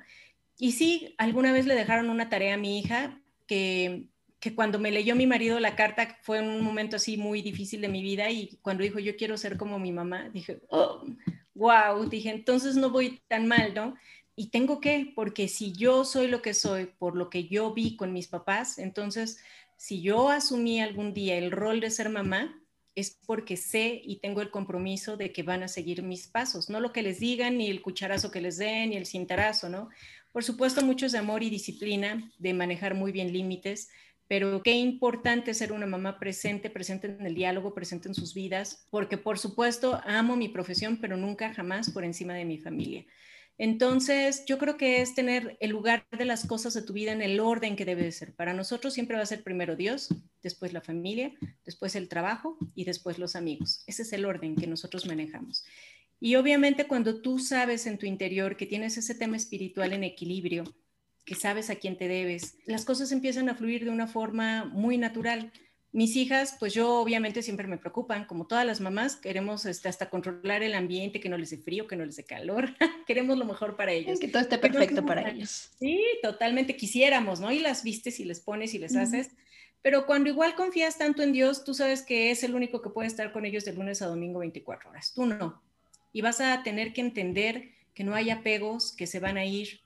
Y 0.57 0.71
sí, 0.71 1.13
alguna 1.19 1.51
vez 1.51 1.67
le 1.67 1.75
dejaron 1.75 2.09
una 2.09 2.29
tarea 2.29 2.55
a 2.55 2.57
mi 2.57 2.79
hija 2.79 3.21
que, 3.45 4.07
que 4.39 4.55
cuando 4.55 4.79
me 4.79 4.89
leyó 4.89 5.15
mi 5.15 5.27
marido 5.27 5.59
la 5.59 5.75
carta 5.75 6.17
fue 6.23 6.41
un 6.41 6.63
momento 6.63 6.95
así 6.95 7.15
muy 7.15 7.43
difícil 7.43 7.79
de 7.79 7.89
mi 7.89 8.01
vida 8.01 8.31
y 8.31 8.57
cuando 8.63 8.81
dijo, 8.81 8.97
yo 8.97 9.15
quiero 9.15 9.37
ser 9.37 9.55
como 9.55 9.77
mi 9.77 9.91
mamá, 9.91 10.29
dije, 10.29 10.61
oh, 10.69 11.05
wow, 11.53 12.09
dije, 12.09 12.31
entonces 12.31 12.75
no 12.75 12.89
voy 12.89 13.21
tan 13.27 13.45
mal, 13.45 13.75
¿no? 13.75 13.93
y 14.35 14.47
tengo 14.47 14.81
que, 14.81 15.13
porque 15.15 15.47
si 15.47 15.71
yo 15.71 16.03
soy 16.03 16.27
lo 16.27 16.41
que 16.41 16.53
soy 16.53 16.87
por 16.87 17.15
lo 17.15 17.29
que 17.29 17.47
yo 17.47 17.73
vi 17.73 17.95
con 17.95 18.11
mis 18.11 18.27
papás, 18.27 18.77
entonces 18.77 19.39
si 19.77 20.01
yo 20.01 20.29
asumí 20.29 20.81
algún 20.81 21.13
día 21.13 21.37
el 21.37 21.51
rol 21.51 21.79
de 21.79 21.91
ser 21.91 22.09
mamá, 22.09 22.61
es 22.95 23.19
porque 23.25 23.57
sé 23.57 24.01
y 24.03 24.19
tengo 24.19 24.41
el 24.41 24.49
compromiso 24.49 25.17
de 25.17 25.33
que 25.33 25.43
van 25.43 25.63
a 25.63 25.67
seguir 25.67 26.01
mis 26.01 26.27
pasos, 26.27 26.69
no 26.69 26.79
lo 26.79 26.93
que 26.93 27.03
les 27.03 27.19
digan, 27.19 27.57
ni 27.57 27.69
el 27.69 27.81
cucharazo 27.81 28.31
que 28.31 28.41
les 28.41 28.57
den, 28.57 28.91
ni 28.91 28.95
el 28.95 29.05
cintarazo, 29.05 29.69
¿no? 29.69 29.89
Por 30.31 30.43
supuesto, 30.43 30.81
muchos 30.81 31.11
de 31.11 31.17
amor 31.17 31.43
y 31.43 31.49
disciplina, 31.49 32.31
de 32.39 32.53
manejar 32.53 32.93
muy 32.93 33.11
bien 33.11 33.31
límites, 33.31 33.89
pero 34.27 34.63
qué 34.63 34.71
importante 34.71 35.53
ser 35.53 35.71
una 35.71 35.85
mamá 35.85 36.19
presente, 36.19 36.69
presente 36.69 37.07
en 37.07 37.25
el 37.25 37.35
diálogo, 37.35 37.73
presente 37.73 38.07
en 38.07 38.15
sus 38.15 38.33
vidas, 38.33 38.87
porque 38.89 39.17
por 39.17 39.37
supuesto 39.37 40.01
amo 40.05 40.35
mi 40.35 40.49
profesión, 40.49 40.97
pero 40.99 41.15
nunca 41.15 41.53
jamás 41.53 41.91
por 41.91 42.03
encima 42.03 42.33
de 42.33 42.45
mi 42.45 42.57
familia. 42.57 43.05
Entonces, 43.57 44.43
yo 44.45 44.57
creo 44.57 44.75
que 44.75 45.01
es 45.01 45.15
tener 45.15 45.57
el 45.61 45.71
lugar 45.71 46.05
de 46.11 46.25
las 46.25 46.45
cosas 46.45 46.73
de 46.73 46.81
tu 46.81 46.91
vida 46.91 47.13
en 47.13 47.21
el 47.21 47.39
orden 47.39 47.75
que 47.75 47.85
debe 47.85 48.03
de 48.03 48.11
ser. 48.11 48.33
Para 48.33 48.53
nosotros 48.53 48.93
siempre 48.93 49.15
va 49.15 49.23
a 49.23 49.27
ser 49.27 49.43
primero 49.43 49.75
Dios, 49.75 50.13
después 50.43 50.73
la 50.73 50.81
familia, 50.81 51.33
después 51.63 51.95
el 51.95 52.09
trabajo 52.09 52.57
y 52.75 52.83
después 52.83 53.17
los 53.17 53.35
amigos. 53.35 53.83
Ese 53.87 54.01
es 54.01 54.11
el 54.11 54.25
orden 54.25 54.55
que 54.55 54.67
nosotros 54.67 55.05
manejamos. 55.05 55.63
Y 56.19 56.35
obviamente 56.35 56.87
cuando 56.87 57.21
tú 57.21 57.39
sabes 57.39 57.85
en 57.87 57.97
tu 57.97 58.05
interior 58.05 58.57
que 58.57 58.65
tienes 58.65 58.97
ese 58.97 59.15
tema 59.15 59.37
espiritual 59.37 59.93
en 59.93 60.03
equilibrio, 60.03 60.63
que 61.25 61.35
sabes 61.35 61.69
a 61.69 61.75
quién 61.75 61.97
te 61.97 62.07
debes, 62.07 62.57
las 62.65 62.85
cosas 62.85 63.11
empiezan 63.11 63.49
a 63.49 63.55
fluir 63.55 63.83
de 63.85 63.89
una 63.89 64.07
forma 64.07 64.65
muy 64.65 64.97
natural. 64.97 65.51
Mis 65.95 66.17
hijas, 66.17 66.57
pues 66.59 66.73
yo 66.73 66.95
obviamente 66.95 67.41
siempre 67.41 67.67
me 67.67 67.77
preocupan, 67.77 68.25
como 68.25 68.47
todas 68.47 68.65
las 68.65 68.81
mamás, 68.81 69.15
queremos 69.15 69.65
este, 69.65 69.87
hasta 69.87 70.09
controlar 70.09 70.61
el 70.61 70.73
ambiente, 70.73 71.21
que 71.21 71.29
no 71.29 71.37
les 71.37 71.51
dé 71.51 71.57
frío, 71.57 71.87
que 71.87 71.95
no 71.95 72.03
les 72.03 72.17
dé 72.17 72.25
calor, 72.25 72.75
queremos 73.07 73.37
lo 73.37 73.45
mejor 73.45 73.77
para 73.77 73.93
ellos. 73.93 74.19
Que 74.19 74.27
todo 74.27 74.41
esté 74.41 74.57
perfecto 74.57 75.05
para 75.05 75.29
ellos. 75.29 75.71
Sí, 75.79 76.03
totalmente 76.21 76.75
quisiéramos, 76.75 77.39
¿no? 77.39 77.49
Y 77.49 77.59
las 77.59 77.81
vistes 77.81 78.19
y 78.19 78.25
les 78.25 78.41
pones 78.41 78.73
y 78.73 78.79
les 78.79 78.93
haces, 78.97 79.31
pero 79.81 80.05
cuando 80.05 80.29
igual 80.29 80.55
confías 80.55 80.97
tanto 80.97 81.23
en 81.23 81.31
Dios, 81.31 81.63
tú 81.63 81.73
sabes 81.73 82.01
que 82.01 82.29
es 82.29 82.43
el 82.43 82.55
único 82.55 82.81
que 82.81 82.89
puede 82.89 83.07
estar 83.07 83.31
con 83.31 83.45
ellos 83.45 83.63
de 83.63 83.71
lunes 83.71 84.01
a 84.01 84.07
domingo 84.07 84.39
24 84.39 84.89
horas, 84.89 85.13
tú 85.13 85.25
no. 85.25 85.61
Y 86.11 86.19
vas 86.19 86.41
a 86.41 86.61
tener 86.61 86.91
que 86.91 86.99
entender 86.99 87.69
que 87.93 88.03
no 88.03 88.15
hay 88.15 88.31
apegos, 88.31 88.91
que 88.91 89.07
se 89.07 89.21
van 89.21 89.37
a 89.37 89.45
ir, 89.45 89.79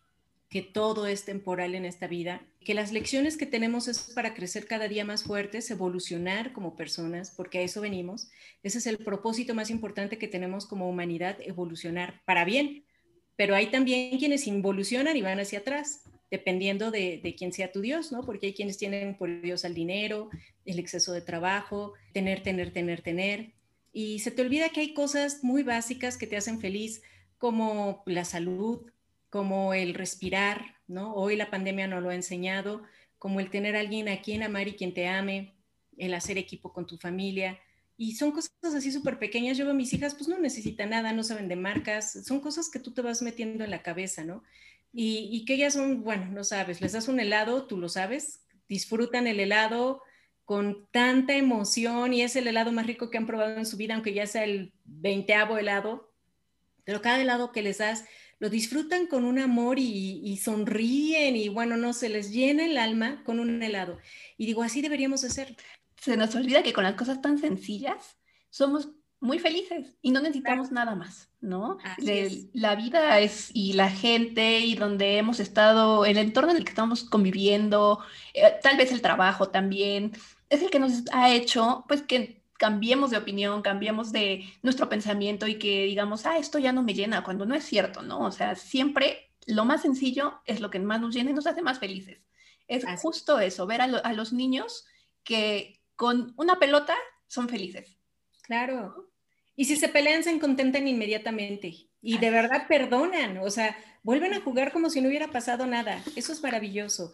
que 0.49 0.63
todo 0.63 1.05
es 1.05 1.25
temporal 1.25 1.75
en 1.75 1.85
esta 1.85 2.07
vida, 2.07 2.41
que 2.65 2.73
las 2.73 2.91
lecciones 2.91 3.37
que 3.37 3.45
tenemos 3.45 3.87
es 3.87 4.11
para 4.13 4.33
crecer 4.33 4.67
cada 4.67 4.87
día 4.87 5.05
más 5.05 5.23
fuertes, 5.23 5.71
evolucionar 5.71 6.51
como 6.51 6.75
personas, 6.75 7.31
porque 7.31 7.59
a 7.59 7.61
eso 7.61 7.81
venimos. 7.81 8.29
Ese 8.63 8.79
es 8.79 8.87
el 8.87 8.97
propósito 8.97 9.55
más 9.55 9.69
importante 9.69 10.17
que 10.17 10.27
tenemos 10.27 10.65
como 10.65 10.89
humanidad, 10.89 11.37
evolucionar 11.41 12.21
para 12.25 12.43
bien. 12.43 12.85
Pero 13.37 13.55
hay 13.55 13.67
también 13.67 14.17
quienes 14.19 14.45
involucionan 14.47 15.15
y 15.15 15.21
van 15.21 15.39
hacia 15.39 15.59
atrás, 15.59 16.03
dependiendo 16.29 16.91
de, 16.91 17.35
quién 17.37 17.53
sea 17.53 17.71
tu 17.71 17.79
Dios, 17.79 18.11
¿no? 18.11 18.23
Porque 18.23 18.47
hay 18.47 18.53
quienes 18.53 18.77
tienen 18.77 19.17
por 19.17 19.41
Dios 19.41 19.63
al 19.63 19.73
dinero, 19.73 20.29
el 20.65 20.79
exceso 20.79 21.13
de 21.13 21.21
trabajo, 21.21 21.93
tener, 22.11 22.43
tener, 22.43 22.73
tener, 22.73 23.01
tener. 23.01 23.53
Y 23.93 24.19
se 24.19 24.31
te 24.31 24.41
olvida 24.41 24.69
que 24.69 24.81
hay 24.81 24.93
cosas 24.93 25.43
muy 25.43 25.63
básicas 25.63 26.17
que 26.17 26.27
te 26.27 26.35
hacen 26.35 26.59
feliz, 26.59 27.01
como 27.37 28.03
la 28.05 28.25
salud, 28.25 28.81
como 29.29 29.73
el 29.73 29.93
respirar, 29.93 30.77
¿no? 30.87 31.13
Hoy 31.13 31.35
la 31.35 31.49
pandemia 31.49 31.87
nos 31.87 32.01
lo 32.01 32.09
ha 32.09 32.15
enseñado, 32.15 32.83
como 33.17 33.39
el 33.39 33.49
tener 33.49 33.75
a 33.75 33.81
alguien 33.81 34.09
a 34.09 34.21
quien 34.21 34.43
amar 34.43 34.67
y 34.67 34.73
quien 34.73 34.93
te 34.93 35.07
ame, 35.07 35.55
el 35.97 36.13
hacer 36.13 36.37
equipo 36.37 36.71
con 36.73 36.87
tu 36.87 36.97
familia. 36.97 37.59
Y 37.97 38.15
son 38.15 38.31
cosas 38.31 38.53
así 38.63 38.91
súper 38.91 39.19
pequeñas. 39.19 39.57
Yo 39.57 39.65
veo 39.65 39.73
a 39.73 39.77
mis 39.77 39.93
hijas, 39.93 40.15
pues 40.15 40.29
no 40.29 40.39
necesitan 40.39 40.91
nada, 40.91 41.11
no 41.11 41.23
saben 41.23 41.49
de 41.49 41.57
marcas, 41.57 42.25
son 42.25 42.39
cosas 42.39 42.69
que 42.69 42.79
tú 42.79 42.93
te 42.93 43.01
vas 43.01 43.21
metiendo 43.21 43.63
en 43.63 43.71
la 43.71 43.83
cabeza, 43.83 44.23
¿no? 44.23 44.43
Y, 44.93 45.29
y 45.31 45.45
que 45.45 45.55
ellas 45.55 45.73
son, 45.73 46.03
bueno, 46.03 46.27
no 46.27 46.43
sabes, 46.43 46.81
les 46.81 46.93
das 46.93 47.07
un 47.07 47.19
helado, 47.19 47.67
tú 47.67 47.77
lo 47.77 47.89
sabes, 47.89 48.45
disfrutan 48.67 49.27
el 49.27 49.39
helado 49.39 50.01
con 50.45 50.87
tanta 50.89 51.35
emoción 51.35 52.11
y 52.11 52.23
es 52.23 52.35
el 52.35 52.47
helado 52.47 52.71
más 52.71 52.87
rico 52.87 53.11
que 53.11 53.19
han 53.19 53.27
probado 53.27 53.55
en 53.57 53.67
su 53.67 53.77
vida, 53.77 53.93
aunque 53.93 54.13
ya 54.13 54.25
sea 54.25 54.45
el 54.45 54.73
veinteavo 54.83 55.59
helado, 55.59 56.11
pero 56.85 57.03
cada 57.03 57.21
helado 57.21 57.51
que 57.51 57.61
les 57.61 57.77
das 57.77 58.05
lo 58.39 58.49
disfrutan 58.49 59.05
con 59.07 59.25
un 59.25 59.37
amor 59.37 59.77
y, 59.79 60.37
sonríen 60.37 61.35
y 61.35 61.49
bueno, 61.49 61.77
no, 61.77 61.93
se 61.93 62.09
les 62.09 62.31
llena 62.31 62.65
el 62.65 62.77
alma 62.77 63.21
con 63.25 63.39
un 63.39 63.61
helado. 63.61 63.97
Y 64.37 64.45
digo, 64.45 64.63
así 64.63 64.81
deberíamos 64.81 65.21
de 65.21 65.29
ser. 65.29 65.55
Se 65.97 66.15
nos 66.15 66.33
olvida 66.35 66.63
que 66.63 66.73
con 66.73 66.85
las 66.85 66.95
cosas 66.95 67.21
tan 67.21 67.37
sencillas 67.37 68.17
somos 68.49 68.89
muy 69.19 69.39
felices 69.39 69.93
y 70.01 70.11
no 70.11 70.21
necesitamos 70.21 70.71
nada 70.71 70.95
más, 70.95 71.29
¿no? 71.41 71.77
La 72.53 72.75
vida 72.75 73.19
es 73.19 73.51
y 73.53 73.73
la 73.73 73.89
gente 73.89 74.59
y 74.59 74.75
donde 74.75 75.17
hemos 75.17 75.41
estado, 75.41 76.05
el 76.05 76.17
entorno 76.17 76.51
en 76.51 76.57
el 76.57 76.63
que 76.63 76.69
estamos 76.69 77.03
conviviendo, 77.03 77.99
eh, 78.33 78.53
tal 78.63 78.77
vez 78.77 78.93
el 78.93 79.01
trabajo 79.01 79.49
también, 79.49 80.13
es 80.49 80.61
el 80.61 80.69
que 80.69 80.79
nos 80.79 81.03
ha 81.11 81.31
hecho, 81.31 81.83
pues 81.89 82.01
que 82.01 82.38
cambiemos 82.59 83.09
de 83.09 83.17
opinión, 83.17 83.61
cambiemos 83.61 84.11
de 84.11 84.43
nuestro 84.61 84.89
pensamiento 84.89 85.47
y 85.47 85.57
que 85.57 85.85
digamos, 85.85 86.25
ah, 86.25 86.37
esto 86.37 86.59
ya 86.59 86.73
no 86.73 86.83
me 86.83 86.93
llena, 86.93 87.23
cuando 87.23 87.45
no 87.45 87.55
es 87.55 87.63
cierto, 87.63 88.01
¿no? 88.01 88.19
O 88.19 88.31
sea, 88.31 88.55
siempre 88.55 89.31
lo 89.47 89.63
más 89.63 89.81
sencillo 89.81 90.41
es 90.45 90.59
lo 90.59 90.69
que 90.69 90.77
más 90.79 90.99
nos 90.99 91.15
llena 91.15 91.31
y 91.31 91.33
nos 91.33 91.47
hace 91.47 91.61
más 91.61 91.79
felices. 91.79 92.19
Es 92.67 92.85
justo 93.01 93.39
eso, 93.39 93.65
ver 93.65 93.81
a, 93.81 94.13
los 94.13 94.31
niños 94.31 94.85
que 95.23 95.81
con 95.95 96.33
una 96.37 96.59
pelota 96.59 96.95
son 97.27 97.49
felices. 97.49 97.97
Claro. 98.43 99.09
Y 99.55 99.65
si 99.65 99.75
se 99.75 99.87
pelean, 99.89 100.23
se 100.23 100.37
contentan 100.37 100.87
inmediatamente 100.87 101.88
y 102.01 102.17
de 102.17 102.29
verdad 102.29 102.67
perdonan, 102.67 103.39
o 103.39 103.49
sea, 103.49 103.75
vuelven 104.03 104.33
a 104.33 104.41
jugar 104.41 104.71
como 104.71 104.89
si 104.89 105.01
no 105.01 105.09
hubiera 105.09 105.27
pasado 105.27 105.65
nada. 105.65 106.01
Eso 106.15 106.31
es 106.31 106.41
maravilloso. 106.41 107.11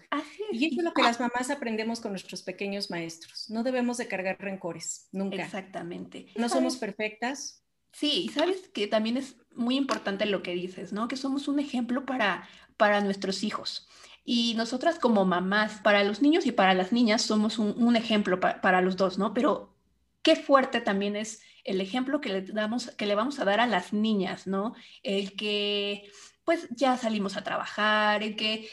Y 0.51 0.67
eso 0.67 0.75
es 0.79 0.83
lo 0.83 0.93
que 0.93 1.01
las 1.01 1.19
mamás 1.19 1.49
aprendemos 1.49 1.99
con 1.99 2.11
nuestros 2.11 2.43
pequeños 2.43 2.89
maestros. 2.89 3.49
No 3.49 3.63
debemos 3.63 3.97
de 3.97 4.07
cargar 4.07 4.37
rencores, 4.39 5.07
nunca. 5.11 5.43
Exactamente. 5.43 6.27
No 6.35 6.49
somos 6.49 6.77
perfectas. 6.77 7.63
Sí, 7.91 8.25
y 8.25 8.29
sabes 8.29 8.69
que 8.73 8.87
también 8.87 9.17
es 9.17 9.37
muy 9.55 9.77
importante 9.77 10.25
lo 10.25 10.43
que 10.43 10.53
dices, 10.53 10.93
¿no? 10.93 11.07
Que 11.07 11.15
somos 11.15 11.47
un 11.47 11.59
ejemplo 11.59 12.05
para, 12.05 12.47
para 12.77 13.01
nuestros 13.01 13.43
hijos. 13.43 13.87
Y 14.25 14.53
nosotras 14.55 14.99
como 14.99 15.23
mamás, 15.23 15.79
para 15.81 16.03
los 16.03 16.21
niños 16.21 16.45
y 16.45 16.51
para 16.51 16.73
las 16.73 16.91
niñas, 16.91 17.21
somos 17.21 17.57
un, 17.59 17.95
ejemplo 17.95 18.39
para 18.39 18.81
los 18.81 18.97
dos, 18.97 19.17
¿no? 19.17 19.33
Pero 19.33 19.75
qué 20.23 20.35
fuerte 20.35 20.81
también 20.81 21.15
es 21.15 21.41
el 21.65 21.81
ejemplo 21.81 22.21
que 22.21 22.29
le, 22.29 22.41
damos, 22.43 22.91
que 22.91 23.05
le 23.05 23.15
vamos 23.15 23.39
a 23.39 23.45
dar 23.45 23.59
a 23.59 23.67
las 23.67 23.91
niñas, 23.91 24.47
¿no? 24.47 24.75
El 25.03 25.35
que 25.35 26.09
pues 26.45 26.67
ya 26.69 26.95
salimos 26.95 27.35
a 27.35 27.43
trabajar, 27.43 28.23
el 28.23 28.35
que 28.35 28.69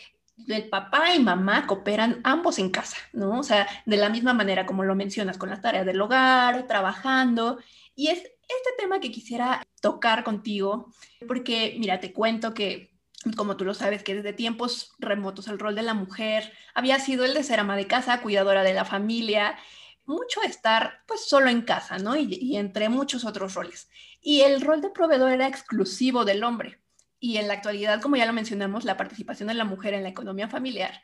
el 0.46 0.68
papá 0.68 1.14
y 1.14 1.20
mamá 1.20 1.66
cooperan 1.66 2.20
ambos 2.22 2.58
en 2.58 2.70
casa, 2.70 2.98
¿no? 3.12 3.40
O 3.40 3.42
sea, 3.42 3.66
de 3.86 3.96
la 3.96 4.10
misma 4.10 4.34
manera 4.34 4.66
como 4.66 4.84
lo 4.84 4.94
mencionas, 4.94 5.38
con 5.38 5.50
las 5.50 5.62
tareas 5.62 5.86
del 5.86 6.00
hogar, 6.00 6.66
trabajando. 6.66 7.58
Y 7.94 8.08
es 8.08 8.18
este 8.18 8.70
tema 8.78 9.00
que 9.00 9.10
quisiera 9.10 9.66
tocar 9.80 10.22
contigo, 10.22 10.92
porque 11.26 11.76
mira, 11.78 11.98
te 12.00 12.12
cuento 12.12 12.52
que, 12.52 12.92
como 13.36 13.56
tú 13.56 13.64
lo 13.64 13.74
sabes, 13.74 14.02
que 14.02 14.14
desde 14.14 14.32
tiempos 14.32 14.92
remotos 14.98 15.48
el 15.48 15.58
rol 15.58 15.74
de 15.74 15.82
la 15.82 15.94
mujer 15.94 16.52
había 16.74 16.98
sido 16.98 17.24
el 17.24 17.34
de 17.34 17.44
ser 17.44 17.60
ama 17.60 17.76
de 17.76 17.86
casa, 17.86 18.20
cuidadora 18.20 18.62
de 18.62 18.74
la 18.74 18.84
familia, 18.84 19.56
mucho 20.04 20.42
estar 20.42 21.02
pues 21.06 21.24
solo 21.26 21.48
en 21.48 21.62
casa, 21.62 21.98
¿no? 21.98 22.16
Y, 22.16 22.34
y 22.34 22.56
entre 22.56 22.88
muchos 22.88 23.24
otros 23.24 23.54
roles. 23.54 23.88
Y 24.20 24.42
el 24.42 24.60
rol 24.60 24.80
de 24.80 24.90
proveedor 24.90 25.32
era 25.32 25.48
exclusivo 25.48 26.24
del 26.24 26.44
hombre. 26.44 26.80
Y 27.18 27.36
en 27.36 27.48
la 27.48 27.54
actualidad, 27.54 28.00
como 28.00 28.16
ya 28.16 28.26
lo 28.26 28.32
mencionamos, 28.32 28.84
la 28.84 28.96
participación 28.96 29.48
de 29.48 29.54
la 29.54 29.64
mujer 29.64 29.94
en 29.94 30.02
la 30.02 30.08
economía 30.08 30.48
familiar 30.48 31.00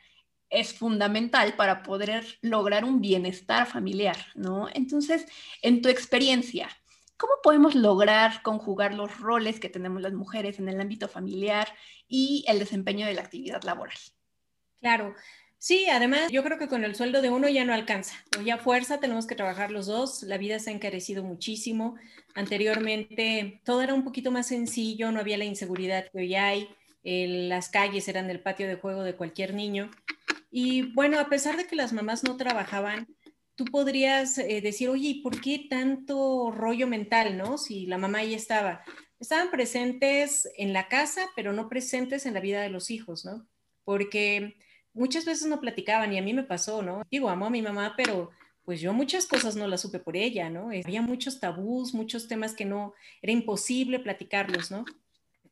es 0.49 0.73
fundamental 0.73 1.53
para 1.55 1.83
poder 1.83 2.39
lograr 2.41 2.83
un 2.83 3.01
bienestar 3.01 3.67
familiar, 3.67 4.17
¿no? 4.35 4.67
Entonces, 4.73 5.25
en 5.61 5.81
tu 5.81 5.89
experiencia, 5.89 6.69
¿cómo 7.17 7.33
podemos 7.43 7.75
lograr 7.75 8.41
conjugar 8.41 8.93
los 8.93 9.19
roles 9.19 9.59
que 9.59 9.69
tenemos 9.69 10.01
las 10.01 10.13
mujeres 10.13 10.59
en 10.59 10.67
el 10.67 10.81
ámbito 10.81 11.07
familiar 11.07 11.67
y 12.07 12.43
el 12.47 12.59
desempeño 12.59 13.05
de 13.05 13.13
la 13.13 13.21
actividad 13.21 13.63
laboral? 13.63 13.97
Claro, 14.79 15.13
Sí, 15.61 15.87
además 15.91 16.31
yo 16.31 16.41
creo 16.41 16.57
que 16.57 16.69
con 16.69 16.85
el 16.85 16.95
sueldo 16.95 17.21
de 17.21 17.29
uno 17.29 17.49
ya 17.49 17.65
no 17.65 17.73
alcanza, 17.73 18.15
o 18.39 18.41
ya 18.41 18.57
fuerza 18.57 19.01
tenemos 19.01 19.27
que 19.27 19.35
trabajar 19.35 19.71
los 19.71 19.87
dos, 19.87 20.23
la 20.23 20.37
vida 20.37 20.57
se 20.57 20.69
ha 20.69 20.73
encarecido 20.73 21.21
muchísimo, 21.21 21.95
anteriormente 22.33 23.59
todo 23.65 23.81
era 23.81 23.93
un 23.93 24.05
poquito 24.05 24.31
más 24.31 24.47
sencillo, 24.47 25.11
no 25.11 25.19
había 25.19 25.37
la 25.37 25.43
inseguridad 25.43 26.05
que 26.09 26.17
hoy 26.17 26.35
hay, 26.35 26.69
las 27.03 27.67
calles 27.67 28.07
eran 28.07 28.27
del 28.27 28.39
patio 28.39 28.69
de 28.69 28.75
juego 28.75 29.03
de 29.03 29.17
cualquier 29.17 29.53
niño, 29.53 29.91
y 30.49 30.93
bueno, 30.93 31.19
a 31.19 31.27
pesar 31.27 31.57
de 31.57 31.67
que 31.67 31.75
las 31.75 31.91
mamás 31.91 32.23
no 32.23 32.37
trabajaban, 32.37 33.07
tú 33.55 33.65
podrías 33.65 34.37
eh, 34.37 34.61
decir, 34.61 34.87
oye, 34.87 35.09
¿y 35.09 35.21
por 35.21 35.41
qué 35.41 35.67
tanto 35.69 36.51
rollo 36.51 36.87
mental, 36.87 37.37
no? 37.37 37.57
Si 37.57 37.85
la 37.85 37.97
mamá 37.97 38.19
ahí 38.19 38.33
estaba. 38.33 38.83
Estaban 39.19 39.51
presentes 39.51 40.49
en 40.57 40.71
la 40.71 40.87
casa, 40.87 41.27
pero 41.35 41.51
no 41.51 41.67
presentes 41.67 42.25
en 42.25 42.33
la 42.33 42.39
vida 42.39 42.61
de 42.61 42.69
los 42.69 42.89
hijos, 42.89 43.25
¿no? 43.25 43.45
Porque 43.83 44.55
muchas 44.99 45.25
veces 45.25 45.47
no 45.47 45.59
platicaban 45.59 46.13
y 46.13 46.19
a 46.19 46.21
mí 46.21 46.33
me 46.33 46.43
pasó, 46.43 46.81
¿no? 46.81 47.03
Digo, 47.09 47.29
amo 47.29 47.45
a 47.45 47.49
mi 47.49 47.61
mamá, 47.61 47.93
pero 47.95 48.31
pues 48.65 48.81
yo 48.81 48.93
muchas 48.93 49.25
cosas 49.25 49.55
no 49.55 49.67
las 49.67 49.81
supe 49.81 49.97
por 49.97 50.15
ella, 50.15 50.49
¿no? 50.49 50.69
Había 50.69 51.01
muchos 51.01 51.39
tabús, 51.39 51.93
muchos 51.93 52.27
temas 52.27 52.53
que 52.53 52.65
no, 52.65 52.93
era 53.21 53.31
imposible 53.31 53.99
platicarlos, 53.99 54.69
¿no? 54.69 54.85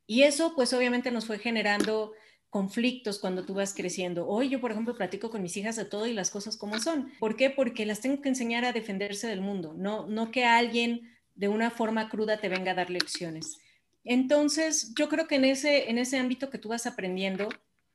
Y 0.06 0.24
eso 0.24 0.54
pues 0.56 0.74
obviamente 0.74 1.12
nos 1.12 1.26
fue 1.26 1.40
generando 1.40 2.14
conflictos 2.50 3.20
cuando 3.20 3.46
tú 3.46 3.54
vas 3.54 3.74
creciendo. 3.74 4.28
Hoy 4.28 4.50
yo, 4.50 4.62
por 4.62 4.72
ejemplo, 4.72 4.96
platico 4.96 5.30
con 5.30 5.42
mis 5.42 5.58
hijas 5.58 5.76
de 5.76 5.86
todo 5.86 6.08
y 6.08 6.14
las 6.14 6.30
cosas 6.30 6.58
como 6.58 6.80
son. 6.80 7.12
¿Por 7.20 7.36
qué? 7.36 7.50
Porque 7.50 7.86
las 7.86 8.02
tengo 8.02 8.22
que 8.22 8.30
enseñar 8.30 8.66
a 8.66 8.74
defenderse 8.74 9.28
del 9.28 9.42
mundo, 9.42 9.74
no, 9.76 10.08
no 10.08 10.32
que 10.32 10.46
alguien 10.46 11.14
de 11.36 11.48
una 11.48 11.72
forma 11.72 12.10
cruda 12.10 12.40
te 12.40 12.50
venga 12.50 12.72
a 12.72 12.76
dar 12.76 12.90
lecciones. 12.90 13.60
Entonces, 14.04 14.94
yo 14.96 15.10
creo 15.10 15.28
que 15.28 15.36
en 15.36 15.46
ese, 15.46 15.90
en 15.90 15.98
ese 15.98 16.18
ámbito 16.18 16.50
que 16.50 16.58
tú 16.58 16.70
vas 16.70 16.88
aprendiendo, 16.88 17.50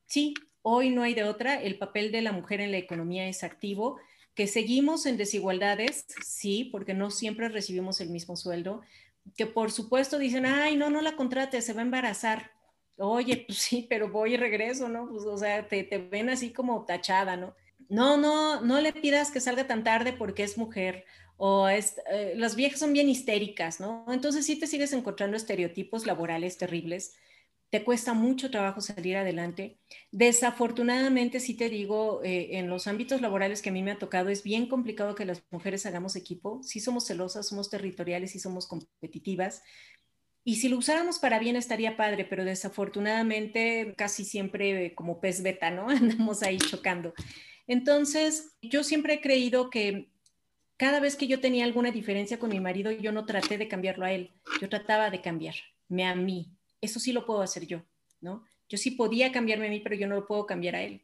sí, 0.07 0.35
hoy 0.62 0.90
no 0.90 1.03
hay 1.03 1.14
de 1.14 1.25
otra, 1.25 1.61
el 1.61 1.79
papel 1.79 2.12
de 2.12 2.22
la 2.22 2.33
mujer 2.33 2.61
en 2.61 2.70
la 2.70 2.79
economía 2.79 3.29
es 3.29 3.44
activo, 3.44 3.98
que 4.35 4.46
seguimos 4.46 5.07
en 5.07 5.16
desigualdades, 5.16 6.07
sí, 6.25 6.64
porque 6.64 6.94
no 6.94 7.11
siempre 7.11 7.48
recibimos 7.48 8.01
el 8.01 8.09
mismo 8.09 8.37
sueldo, 8.37 8.81
que 9.37 9.46
por 9.46 9.70
supuesto 9.70 10.18
dicen, 10.18 10.46
ay, 10.46 10.77
no, 10.77 10.90
no 10.90 11.03
la 11.03 11.16
contrate, 11.16 11.61
se 11.61 11.72
va 11.72 11.81
a 11.81 11.85
embarazar. 11.85 12.51
Oye, 12.96 13.44
pues 13.46 13.59
sí, 13.59 13.87
pero 13.88 14.11
voy 14.11 14.35
y 14.35 14.37
regreso, 14.37 14.88
¿no? 14.88 15.09
Pues, 15.09 15.25
o 15.25 15.37
sea, 15.37 15.66
te, 15.68 15.87
ven 16.11 16.31
así 16.31 16.53
como 16.53 16.85
tachada, 16.85 17.37
¿no? 17.37 17.55
No, 17.88 18.16
no, 18.16 18.61
no 18.62 18.81
le 18.81 18.92
pidas 18.92 19.31
que 19.31 19.40
salga 19.40 19.66
tan 19.66 19.85
tarde 19.85 20.12
porque 20.12 20.44
es 20.44 20.57
mujer 20.57 21.05
o 21.37 21.68
es, 21.68 21.96
eh, 22.11 22.35
las 22.37 22.57
viejas 22.57 22.81
son 22.81 22.92
bien 22.92 23.09
histéricas, 23.09 23.81
¿no? 23.81 24.07
Entonces 24.09 24.46
sí 24.46 24.59
te 24.59 24.66
sigues 24.66 24.92
encontrando 24.92 25.37
estereotipos 25.37 26.07
laborales 26.07 26.57
terribles 26.57 27.16
te 27.73 27.85
cuesta 27.85 28.13
mucho 28.13 28.51
trabajo 28.51 28.83
salir 28.83 29.17
adelante. 29.17 29.79
Desafortunadamente, 30.11 31.41
sí 31.41 31.55
te 31.55 31.71
digo, 31.71 32.21
eh, 32.23 32.59
en 32.59 32.69
los 32.69 32.87
ámbitos 32.87 33.23
laborales 33.23 33.63
que 33.63 33.71
a 33.71 33.73
mí 33.73 33.83
me 33.83 33.93
ha 33.93 33.99
tocado, 33.99 34.29
es 34.29 34.43
bien 34.43 34.67
complicado 34.67 35.15
que 35.15 35.25
las 35.25 35.43
mujeres 35.51 35.87
hagamos 35.87 36.15
equipo. 36.15 36.63
Sí 36.63 36.81
somos 36.81 37.07
celosas, 37.07 37.49
somos 37.49 37.71
territoriales 37.71 38.35
y 38.35 38.41
somos 38.41 38.67
competitivas. 38.67 39.63
Y 40.45 40.57
si 40.57 40.69
lo 40.69 40.77
usáramos 40.77 41.19
para 41.19 41.39
bien 41.39 41.57
estaría 41.57 41.97
padre, 41.97 42.27
pero 42.27 42.45
desafortunadamente 42.45 43.95
casi 43.97 44.27
siempre 44.27 44.95
como 44.95 45.19
pez 45.19 45.43
beta, 45.43 45.71
¿no? 45.71 45.89
Andamos 45.89 46.43
ahí 46.43 46.59
chocando. 46.59 47.15
Entonces, 47.67 48.53
yo 48.61 48.85
siempre 48.85 49.15
he 49.15 49.21
creído 49.23 49.71
que 49.71 50.11
cada 50.77 51.01
vez 51.01 51.17
que 51.17 51.27
yo 51.27 51.41
tenía 51.41 51.65
alguna 51.65 51.91
diferencia 51.91 52.39
con 52.39 52.51
mi 52.51 52.61
marido, 52.61 52.91
yo 52.91 53.13
no 53.13 53.25
traté 53.25 53.57
de 53.57 53.69
cambiarlo 53.69 54.05
a 54.05 54.13
él, 54.13 54.31
yo 54.61 54.69
trataba 54.69 55.09
de 55.09 55.23
cambiarme 55.23 56.05
a 56.05 56.15
mí, 56.15 56.55
eso 56.83 57.01
sí 57.01 57.12
lo 57.12 57.25
puedo 57.25 57.40
hacer 57.40 57.66
yo, 57.66 57.83
¿no? 58.21 58.45
Yo 58.68 58.77
sí 58.77 58.90
podía 58.90 59.33
cambiarme 59.33 59.68
a 59.68 59.71
mí, 59.71 59.81
pero 59.81 59.97
yo 59.97 60.07
no 60.07 60.16
lo 60.16 60.27
puedo 60.27 60.45
cambiar 60.45 60.77
a 60.77 60.83
él. 60.83 61.03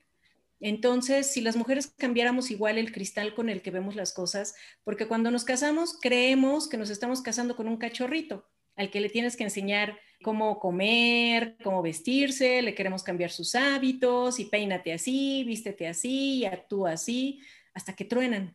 Entonces, 0.60 1.30
si 1.30 1.40
las 1.40 1.56
mujeres 1.56 1.94
cambiáramos 1.96 2.50
igual 2.50 2.78
el 2.78 2.92
cristal 2.92 3.34
con 3.34 3.48
el 3.48 3.62
que 3.62 3.70
vemos 3.70 3.94
las 3.94 4.12
cosas, 4.12 4.56
porque 4.82 5.06
cuando 5.06 5.30
nos 5.30 5.44
casamos 5.44 5.96
creemos 6.00 6.68
que 6.68 6.76
nos 6.76 6.90
estamos 6.90 7.22
casando 7.22 7.54
con 7.54 7.68
un 7.68 7.76
cachorrito 7.76 8.44
al 8.74 8.90
que 8.90 9.00
le 9.00 9.08
tienes 9.08 9.36
que 9.36 9.44
enseñar 9.44 9.98
cómo 10.22 10.58
comer, 10.58 11.56
cómo 11.62 11.82
vestirse, 11.82 12.62
le 12.62 12.74
queremos 12.74 13.02
cambiar 13.02 13.30
sus 13.30 13.54
hábitos 13.54 14.40
y 14.40 14.46
peínate 14.46 14.92
así, 14.92 15.44
vístete 15.44 15.86
así 15.86 16.38
y 16.38 16.44
actúa 16.44 16.92
así, 16.92 17.40
hasta 17.72 17.94
que 17.94 18.04
truenan. 18.04 18.54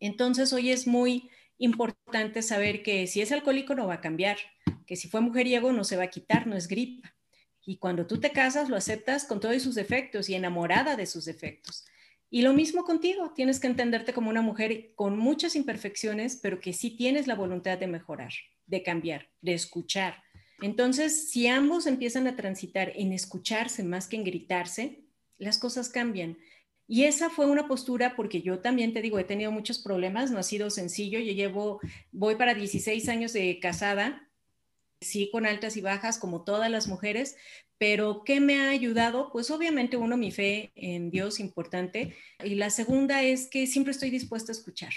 Entonces, 0.00 0.52
hoy 0.52 0.70
es 0.70 0.86
muy 0.86 1.30
importante 1.58 2.42
saber 2.42 2.82
que 2.82 3.06
si 3.06 3.20
es 3.20 3.32
alcohólico 3.32 3.74
no 3.74 3.86
va 3.86 3.94
a 3.94 4.00
cambiar, 4.00 4.38
que 4.90 4.96
si 4.96 5.06
fue 5.06 5.20
mujeriego 5.20 5.72
no 5.72 5.84
se 5.84 5.96
va 5.96 6.02
a 6.02 6.10
quitar, 6.10 6.48
no 6.48 6.56
es 6.56 6.66
gripa. 6.66 7.14
Y 7.64 7.76
cuando 7.76 8.08
tú 8.08 8.18
te 8.18 8.32
casas, 8.32 8.68
lo 8.68 8.74
aceptas 8.74 9.24
con 9.24 9.38
todos 9.38 9.62
sus 9.62 9.76
defectos 9.76 10.28
y 10.28 10.34
enamorada 10.34 10.96
de 10.96 11.06
sus 11.06 11.26
defectos. 11.26 11.84
Y 12.28 12.42
lo 12.42 12.54
mismo 12.54 12.82
contigo, 12.82 13.32
tienes 13.32 13.60
que 13.60 13.68
entenderte 13.68 14.12
como 14.12 14.30
una 14.30 14.42
mujer 14.42 14.92
con 14.96 15.16
muchas 15.16 15.54
imperfecciones, 15.54 16.40
pero 16.42 16.58
que 16.58 16.72
sí 16.72 16.90
tienes 16.90 17.28
la 17.28 17.36
voluntad 17.36 17.78
de 17.78 17.86
mejorar, 17.86 18.32
de 18.66 18.82
cambiar, 18.82 19.28
de 19.40 19.54
escuchar. 19.54 20.24
Entonces, 20.60 21.30
si 21.30 21.46
ambos 21.46 21.86
empiezan 21.86 22.26
a 22.26 22.34
transitar 22.34 22.90
en 22.96 23.12
escucharse 23.12 23.84
más 23.84 24.08
que 24.08 24.16
en 24.16 24.24
gritarse, 24.24 25.04
las 25.38 25.58
cosas 25.58 25.88
cambian. 25.88 26.36
Y 26.88 27.04
esa 27.04 27.30
fue 27.30 27.46
una 27.46 27.68
postura 27.68 28.16
porque 28.16 28.42
yo 28.42 28.58
también 28.58 28.92
te 28.92 29.02
digo, 29.02 29.20
he 29.20 29.24
tenido 29.24 29.52
muchos 29.52 29.78
problemas, 29.78 30.32
no 30.32 30.40
ha 30.40 30.42
sido 30.42 30.68
sencillo. 30.68 31.20
Yo 31.20 31.32
llevo, 31.32 31.78
voy 32.10 32.34
para 32.34 32.54
16 32.54 33.08
años 33.08 33.32
de 33.32 33.60
casada 33.60 34.26
sí 35.00 35.30
con 35.30 35.46
altas 35.46 35.76
y 35.76 35.80
bajas 35.80 36.18
como 36.18 36.42
todas 36.44 36.70
las 36.70 36.86
mujeres, 36.86 37.36
pero 37.78 38.22
¿qué 38.24 38.40
me 38.40 38.60
ha 38.60 38.68
ayudado? 38.68 39.30
Pues 39.32 39.50
obviamente 39.50 39.96
uno, 39.96 40.16
mi 40.16 40.30
fe 40.30 40.72
en 40.74 41.10
Dios 41.10 41.40
importante, 41.40 42.14
y 42.44 42.54
la 42.54 42.68
segunda 42.68 43.22
es 43.22 43.48
que 43.48 43.66
siempre 43.66 43.92
estoy 43.92 44.10
dispuesta 44.10 44.52
a 44.52 44.56
escuchar, 44.56 44.92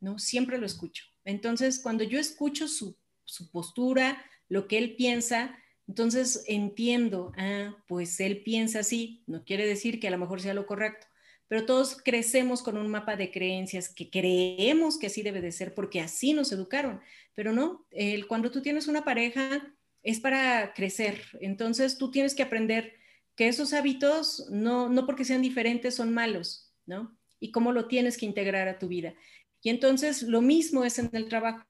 ¿no? 0.00 0.18
Siempre 0.18 0.58
lo 0.58 0.66
escucho. 0.66 1.04
Entonces, 1.24 1.80
cuando 1.82 2.04
yo 2.04 2.18
escucho 2.18 2.68
su, 2.68 2.96
su 3.24 3.50
postura, 3.50 4.22
lo 4.48 4.68
que 4.68 4.76
él 4.76 4.96
piensa, 4.96 5.58
entonces 5.86 6.44
entiendo, 6.46 7.32
ah, 7.38 7.74
pues 7.86 8.20
él 8.20 8.42
piensa 8.42 8.80
así, 8.80 9.22
no 9.26 9.44
quiere 9.44 9.66
decir 9.66 9.98
que 9.98 10.08
a 10.08 10.10
lo 10.10 10.18
mejor 10.18 10.42
sea 10.42 10.52
lo 10.52 10.66
correcto, 10.66 11.06
pero 11.48 11.64
todos 11.64 11.96
crecemos 12.02 12.62
con 12.62 12.76
un 12.76 12.88
mapa 12.88 13.16
de 13.16 13.30
creencias 13.30 13.88
que 13.88 14.10
creemos 14.10 14.98
que 14.98 15.08
así 15.08 15.22
debe 15.22 15.40
de 15.40 15.50
ser 15.50 15.74
porque 15.74 16.00
así 16.00 16.34
nos 16.34 16.52
educaron, 16.52 17.00
pero 17.34 17.52
no, 17.52 17.86
el, 17.90 18.26
cuando 18.26 18.50
tú 18.50 18.62
tienes 18.62 18.86
una 18.86 19.04
pareja 19.04 19.74
es 20.02 20.20
para 20.20 20.74
crecer, 20.74 21.22
entonces 21.40 21.98
tú 21.98 22.10
tienes 22.10 22.34
que 22.34 22.42
aprender 22.42 22.94
que 23.34 23.48
esos 23.48 23.72
hábitos 23.72 24.46
no, 24.50 24.88
no 24.88 25.06
porque 25.06 25.24
sean 25.24 25.42
diferentes 25.42 25.94
son 25.94 26.12
malos, 26.12 26.72
¿no? 26.86 27.16
Y 27.40 27.52
cómo 27.52 27.72
lo 27.72 27.86
tienes 27.86 28.18
que 28.18 28.26
integrar 28.26 28.66
a 28.66 28.78
tu 28.78 28.88
vida. 28.88 29.14
Y 29.62 29.70
entonces 29.70 30.22
lo 30.22 30.40
mismo 30.40 30.84
es 30.84 30.98
en 30.98 31.08
el 31.12 31.28
trabajo. 31.28 31.64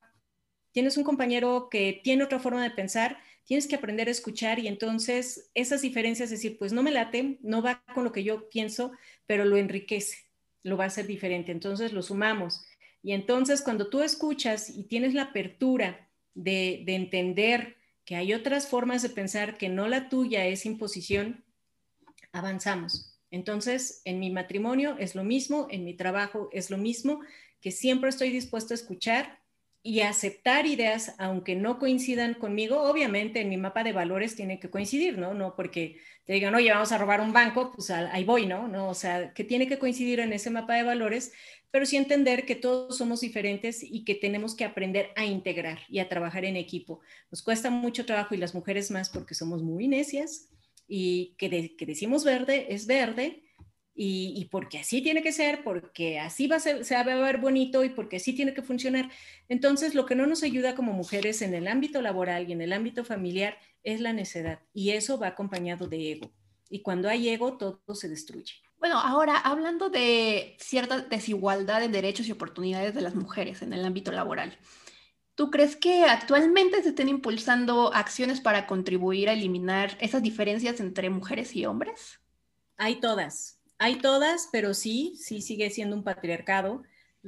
Tienes 0.72 0.96
un 0.96 1.04
compañero 1.04 1.68
que 1.70 2.00
tiene 2.02 2.24
otra 2.24 2.38
forma 2.38 2.62
de 2.62 2.70
pensar, 2.70 3.18
tienes 3.48 3.66
que 3.66 3.76
aprender 3.76 4.08
a 4.08 4.10
escuchar 4.10 4.58
y 4.58 4.68
entonces 4.68 5.50
esas 5.54 5.80
diferencias, 5.80 6.28
decir, 6.28 6.58
pues 6.58 6.74
no 6.74 6.82
me 6.82 6.90
late, 6.90 7.38
no 7.40 7.62
va 7.62 7.82
con 7.94 8.04
lo 8.04 8.12
que 8.12 8.22
yo 8.22 8.50
pienso, 8.50 8.92
pero 9.26 9.46
lo 9.46 9.56
enriquece, 9.56 10.18
lo 10.62 10.76
va 10.76 10.84
a 10.84 10.88
hacer 10.88 11.06
diferente. 11.06 11.50
Entonces 11.50 11.94
lo 11.94 12.02
sumamos. 12.02 12.62
Y 13.02 13.12
entonces 13.12 13.62
cuando 13.62 13.88
tú 13.88 14.02
escuchas 14.02 14.68
y 14.68 14.84
tienes 14.84 15.14
la 15.14 15.22
apertura 15.22 16.10
de 16.34 16.84
entender 16.86 17.78
que 18.04 18.16
hay 18.16 18.34
otras 18.34 18.68
formas 18.68 19.00
de 19.00 19.08
pensar 19.08 19.56
que 19.56 19.70
no 19.70 19.88
la 19.88 20.10
tuya 20.10 20.46
es 20.46 20.66
imposición, 20.66 21.42
avanzamos. 22.32 23.18
Entonces, 23.30 24.02
en 24.04 24.20
mi 24.20 24.30
matrimonio 24.30 24.96
es 24.98 25.14
lo 25.14 25.24
mismo, 25.24 25.68
en 25.70 25.84
mi 25.84 25.94
trabajo 25.94 26.50
es 26.52 26.70
lo 26.70 26.76
mismo, 26.76 27.20
que 27.62 27.70
siempre 27.70 28.10
estoy 28.10 28.30
dispuesto 28.30 28.74
a 28.74 28.76
escuchar 28.76 29.40
y 29.88 30.02
aceptar 30.02 30.66
ideas, 30.66 31.14
aunque 31.16 31.56
no 31.56 31.78
coincidan 31.78 32.34
conmigo, 32.34 32.82
obviamente 32.82 33.40
en 33.40 33.48
mi 33.48 33.56
mapa 33.56 33.82
de 33.82 33.94
valores 33.94 34.36
tiene 34.36 34.60
que 34.60 34.68
coincidir, 34.68 35.16
¿no? 35.16 35.32
No 35.32 35.56
porque 35.56 35.96
te 36.26 36.34
digan, 36.34 36.54
oye, 36.54 36.70
vamos 36.70 36.92
a 36.92 36.98
robar 36.98 37.22
un 37.22 37.32
banco, 37.32 37.72
pues 37.74 37.88
ahí 37.88 38.22
voy, 38.22 38.44
¿no? 38.44 38.68
No, 38.68 38.90
o 38.90 38.94
sea, 38.94 39.32
que 39.32 39.44
tiene 39.44 39.66
que 39.66 39.78
coincidir 39.78 40.20
en 40.20 40.34
ese 40.34 40.50
mapa 40.50 40.74
de 40.74 40.82
valores, 40.82 41.32
pero 41.70 41.86
sí 41.86 41.96
entender 41.96 42.44
que 42.44 42.54
todos 42.54 42.98
somos 42.98 43.22
diferentes 43.22 43.82
y 43.82 44.04
que 44.04 44.14
tenemos 44.14 44.54
que 44.54 44.66
aprender 44.66 45.08
a 45.16 45.24
integrar 45.24 45.78
y 45.88 46.00
a 46.00 46.08
trabajar 46.10 46.44
en 46.44 46.56
equipo. 46.56 47.00
Nos 47.30 47.40
cuesta 47.40 47.70
mucho 47.70 48.04
trabajo 48.04 48.34
y 48.34 48.38
las 48.38 48.54
mujeres 48.54 48.90
más 48.90 49.08
porque 49.08 49.34
somos 49.34 49.62
muy 49.62 49.88
necias 49.88 50.50
y 50.86 51.34
que, 51.38 51.76
que 51.78 51.86
decimos 51.86 52.24
verde 52.24 52.66
es 52.74 52.86
verde 52.86 53.42
y, 54.00 54.44
porque 54.52 54.78
así 54.78 55.02
tiene 55.02 55.24
que 55.24 55.32
ser, 55.32 55.64
porque 55.64 56.20
así 56.20 56.46
va 56.46 56.56
a 56.56 56.60
ser, 56.60 56.84
se 56.84 56.94
va 56.94 57.00
a 57.00 57.04
ver 57.04 57.38
bonito 57.38 57.82
y 57.82 57.88
porque 57.88 58.18
así 58.18 58.32
tiene 58.32 58.54
que 58.54 58.62
funcionar. 58.62 59.10
Entonces, 59.48 59.96
lo 59.96 60.06
que 60.06 60.14
no 60.14 60.24
nos 60.28 60.44
ayuda 60.44 60.76
como 60.76 60.92
mujeres 60.92 61.42
en 61.42 61.52
el 61.52 61.66
ámbito 61.66 62.00
laboral 62.00 62.48
y 62.48 62.52
en 62.52 62.60
el 62.60 62.72
ámbito 62.72 63.04
familiar 63.04 63.58
es 63.82 64.00
la 64.00 64.12
necedad 64.12 64.60
y 64.72 64.90
eso 64.90 65.18
va 65.18 65.26
acompañado 65.26 65.88
de 65.88 66.12
ego. 66.12 66.30
Y 66.70 66.82
cuando 66.82 67.08
hay 67.08 67.28
ego, 67.28 67.56
todo 67.56 67.80
se 67.92 68.08
destruye. 68.08 68.54
Bueno, 68.78 69.00
ahora 69.00 69.36
hablando 69.36 69.90
de 69.90 70.56
cierta 70.60 71.00
desigualdad 71.00 71.80
de 71.80 71.88
derechos 71.88 72.28
y 72.28 72.32
oportunidades 72.32 72.94
de 72.94 73.00
las 73.00 73.16
mujeres 73.16 73.62
en 73.62 73.72
el 73.72 73.84
ámbito 73.84 74.12
laboral, 74.12 74.56
¿tú 75.34 75.50
crees 75.50 75.74
que 75.74 76.04
actualmente 76.04 76.84
se 76.84 76.90
estén 76.90 77.08
impulsando 77.08 77.92
acciones 77.92 78.40
para 78.40 78.68
contribuir 78.68 79.28
a 79.28 79.32
eliminar 79.32 79.98
esas 80.00 80.22
diferencias 80.22 80.78
entre 80.78 81.10
mujeres 81.10 81.56
y 81.56 81.66
hombres? 81.66 82.20
Hay 82.76 83.00
todas, 83.00 83.57
hay 83.78 83.96
todas, 83.98 84.48
pero 84.52 84.74
sí, 84.74 85.14
sí 85.16 85.40
sigue 85.40 85.70
siendo 85.70 85.96
un 85.96 86.04
patriarcado. 86.04 86.82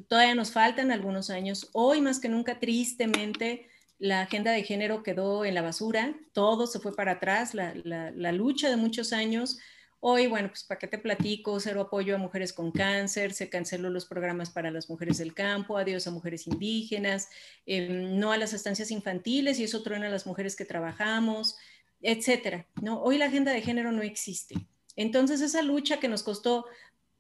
Todavía 0.08 0.34
nos 0.34 0.52
faltan 0.52 0.90
algunos 0.90 1.30
años. 1.30 1.68
Hoy 1.72 2.00
más 2.00 2.20
que 2.20 2.28
nunca, 2.28 2.58
tristemente, 2.58 3.68
la 3.98 4.22
agenda 4.22 4.50
de 4.52 4.64
género 4.64 5.02
quedó 5.02 5.44
en 5.44 5.54
la 5.54 5.62
basura, 5.62 6.14
todo 6.32 6.66
se 6.66 6.80
fue 6.80 6.94
para 6.94 7.12
atrás, 7.12 7.54
la, 7.54 8.32
lucha 8.32 8.70
de 8.70 8.76
muchos 8.76 9.12
años. 9.12 9.58
Hoy, 10.00 10.26
bueno, 10.26 10.48
pues 10.48 10.64
para 10.64 10.78
qué 10.78 10.86
te 10.86 10.96
platico, 10.96 11.60
cero 11.60 11.82
apoyo 11.82 12.14
a 12.14 12.18
mujeres 12.18 12.54
con 12.54 12.72
cáncer, 12.72 13.34
se 13.34 13.50
canceló 13.50 13.90
los 13.90 14.06
programas 14.06 14.48
para 14.48 14.70
las 14.70 14.88
mujeres 14.88 15.18
del 15.18 15.34
campo, 15.34 15.76
adiós 15.76 16.06
a 16.06 16.10
mujeres 16.10 16.46
indígenas, 16.46 17.28
em, 17.66 18.18
no 18.18 18.32
a 18.32 18.38
las 18.38 18.54
estancias 18.54 18.90
infantiles 18.90 19.60
y 19.60 19.64
eso 19.64 19.82
truena 19.82 20.06
a 20.06 20.10
las 20.10 20.26
mujeres 20.26 20.56
que 20.56 20.64
trabajamos, 20.64 21.58
etcétera. 22.00 22.66
¿no? 22.80 23.02
Hoy 23.02 23.18
la 23.18 23.26
agenda 23.26 23.52
de 23.52 23.60
género 23.60 23.92
no 23.92 24.00
existe. 24.00 24.54
Entonces 25.00 25.40
esa 25.40 25.62
lucha 25.62 25.98
que 25.98 26.08
nos 26.08 26.22
costó 26.22 26.66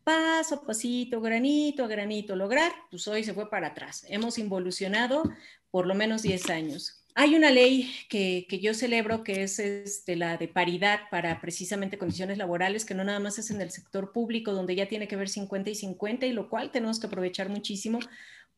paso 0.04 0.56
a 0.56 0.66
pasito, 0.66 1.22
granito 1.22 1.82
a 1.82 1.88
granito 1.88 2.36
lograr, 2.36 2.70
pues 2.90 3.08
hoy 3.08 3.24
se 3.24 3.32
fue 3.32 3.48
para 3.48 3.68
atrás. 3.68 4.04
Hemos 4.10 4.36
involucionado 4.36 5.22
por 5.70 5.86
lo 5.86 5.94
menos 5.94 6.20
10 6.20 6.50
años. 6.50 7.02
Hay 7.14 7.34
una 7.34 7.50
ley 7.50 7.90
que, 8.10 8.46
yo 8.60 8.74
celebro 8.74 9.24
que 9.24 9.44
es 9.44 9.58
este, 9.58 10.14
la 10.14 10.36
de 10.36 10.46
paridad 10.46 11.00
para 11.10 11.40
precisamente 11.40 11.96
condiciones 11.96 12.36
laborales, 12.36 12.84
que 12.84 12.92
no 12.92 13.02
nada 13.02 13.18
más 13.18 13.38
es 13.38 13.50
en 13.50 13.62
el 13.62 13.70
sector 13.70 14.12
público, 14.12 14.52
donde 14.52 14.74
ya 14.74 14.86
tiene 14.86 15.08
que 15.08 15.16
ver 15.16 15.30
50 15.30 15.70
y 15.70 15.74
50, 15.74 16.26
y 16.26 16.34
lo 16.34 16.50
cual 16.50 16.70
tenemos 16.70 17.00
que 17.00 17.06
aprovechar 17.06 17.48
muchísimo, 17.48 17.98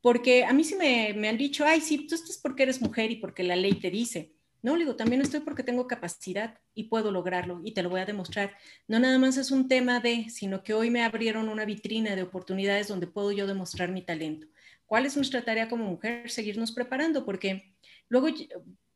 porque 0.00 0.44
a 0.44 0.52
mí 0.52 0.64
sí 0.64 0.74
me, 0.74 1.14
me 1.14 1.28
han 1.28 1.38
dicho, 1.38 1.64
ay, 1.64 1.80
sí, 1.80 2.08
tú 2.08 2.16
estás 2.16 2.38
porque 2.38 2.64
eres 2.64 2.82
mujer 2.82 3.12
y 3.12 3.16
porque 3.16 3.44
la 3.44 3.54
ley 3.54 3.74
te 3.74 3.88
dice. 3.88 4.32
No, 4.62 4.76
le 4.76 4.84
digo, 4.84 4.96
también 4.96 5.20
estoy 5.20 5.40
porque 5.40 5.64
tengo 5.64 5.88
capacidad 5.88 6.58
y 6.72 6.84
puedo 6.84 7.10
lograrlo 7.10 7.60
y 7.64 7.72
te 7.72 7.82
lo 7.82 7.90
voy 7.90 8.00
a 8.00 8.06
demostrar. 8.06 8.56
No 8.86 9.00
nada 9.00 9.18
más 9.18 9.36
es 9.36 9.50
un 9.50 9.66
tema 9.68 9.98
de, 9.98 10.30
sino 10.30 10.62
que 10.62 10.72
hoy 10.72 10.88
me 10.88 11.02
abrieron 11.02 11.48
una 11.48 11.64
vitrina 11.64 12.14
de 12.14 12.22
oportunidades 12.22 12.86
donde 12.86 13.08
puedo 13.08 13.32
yo 13.32 13.46
demostrar 13.48 13.90
mi 13.90 14.02
talento. 14.02 14.46
¿Cuál 14.86 15.06
es 15.06 15.16
nuestra 15.16 15.44
tarea 15.44 15.68
como 15.68 15.84
mujer? 15.84 16.30
Seguirnos 16.30 16.70
preparando 16.70 17.24
porque 17.24 17.74
luego 18.08 18.28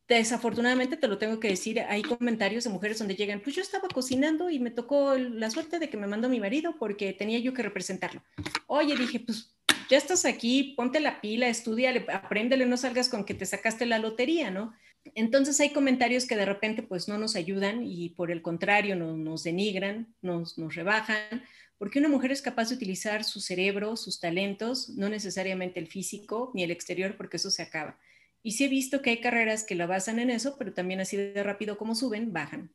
desafortunadamente 0.07 0.97
te 0.97 1.09
lo 1.09 1.19
tengo 1.19 1.41
que 1.41 1.49
decir, 1.49 1.81
hay 1.81 2.03
comentarios 2.03 2.65
de 2.65 2.71
mujeres 2.71 2.99
donde 2.99 3.17
llegan, 3.17 3.41
pues 3.41 3.57
yo 3.57 3.63
estaba 3.63 3.89
cocinando 3.89 4.51
y 4.51 4.61
me 4.61 4.71
tocó 4.71 5.17
la 5.17 5.51
suerte 5.51 5.79
de 5.79 5.91
que 5.91 5.97
me 5.97 6.07
mandó 6.07 6.29
mi 6.29 6.39
marido 6.39 6.77
porque 6.79 7.13
tenía 7.13 7.39
yo 7.41 7.53
que 7.53 7.63
representarlo. 7.63 8.23
Oye, 8.69 8.95
dije, 8.97 9.21
pues 9.21 9.57
ya 9.91 9.97
estás 9.97 10.25
aquí, 10.25 10.75
ponte 10.77 11.01
la 11.01 11.21
pila, 11.21 11.49
estudia, 11.49 11.93
apréndele, 12.13 12.67
no 12.67 12.77
salgas 12.77 13.09
con 13.09 13.25
que 13.25 13.35
te 13.35 13.47
sacaste 13.47 13.87
la 13.87 13.99
lotería, 13.99 14.51
¿no? 14.51 14.75
Entonces 15.15 15.61
hay 15.61 15.71
comentarios 15.71 16.27
que 16.27 16.37
de 16.37 16.45
repente 16.45 16.83
pues 16.83 17.09
no 17.09 17.19
nos 17.19 17.37
ayudan 17.37 17.85
y 17.85 18.11
por 18.11 18.31
el 18.31 18.43
contrario 18.43 18.97
nos 18.97 19.45
denigran, 19.45 20.15
nos, 20.23 20.59
nos 20.59 20.75
rebajan, 20.75 21.43
porque 21.79 21.99
una 21.99 22.09
mujer 22.09 22.33
es 22.33 22.43
capaz 22.43 22.71
de 22.71 22.77
utilizar 22.77 23.25
su 23.25 23.41
cerebro, 23.41 23.97
sus 23.97 24.19
talentos, 24.21 24.89
no 24.91 25.09
necesariamente 25.09 25.79
el 25.79 25.89
físico 25.89 26.51
ni 26.55 26.63
el 26.63 26.71
exterior, 26.71 27.17
porque 27.17 27.37
eso 27.37 27.51
se 27.51 27.63
acaba. 27.63 27.99
Y 28.43 28.53
sí 28.53 28.65
he 28.65 28.69
visto 28.69 29.03
que 29.03 29.11
hay 29.11 29.21
carreras 29.21 29.65
que 29.65 29.75
la 29.75 29.87
basan 29.87 30.19
en 30.19 30.31
eso, 30.31 30.57
pero 30.57 30.73
también 30.73 31.01
así 31.01 31.17
de 31.17 31.43
rápido 31.43 31.77
como 31.77 31.95
suben, 31.95 32.33
bajan. 32.33 32.71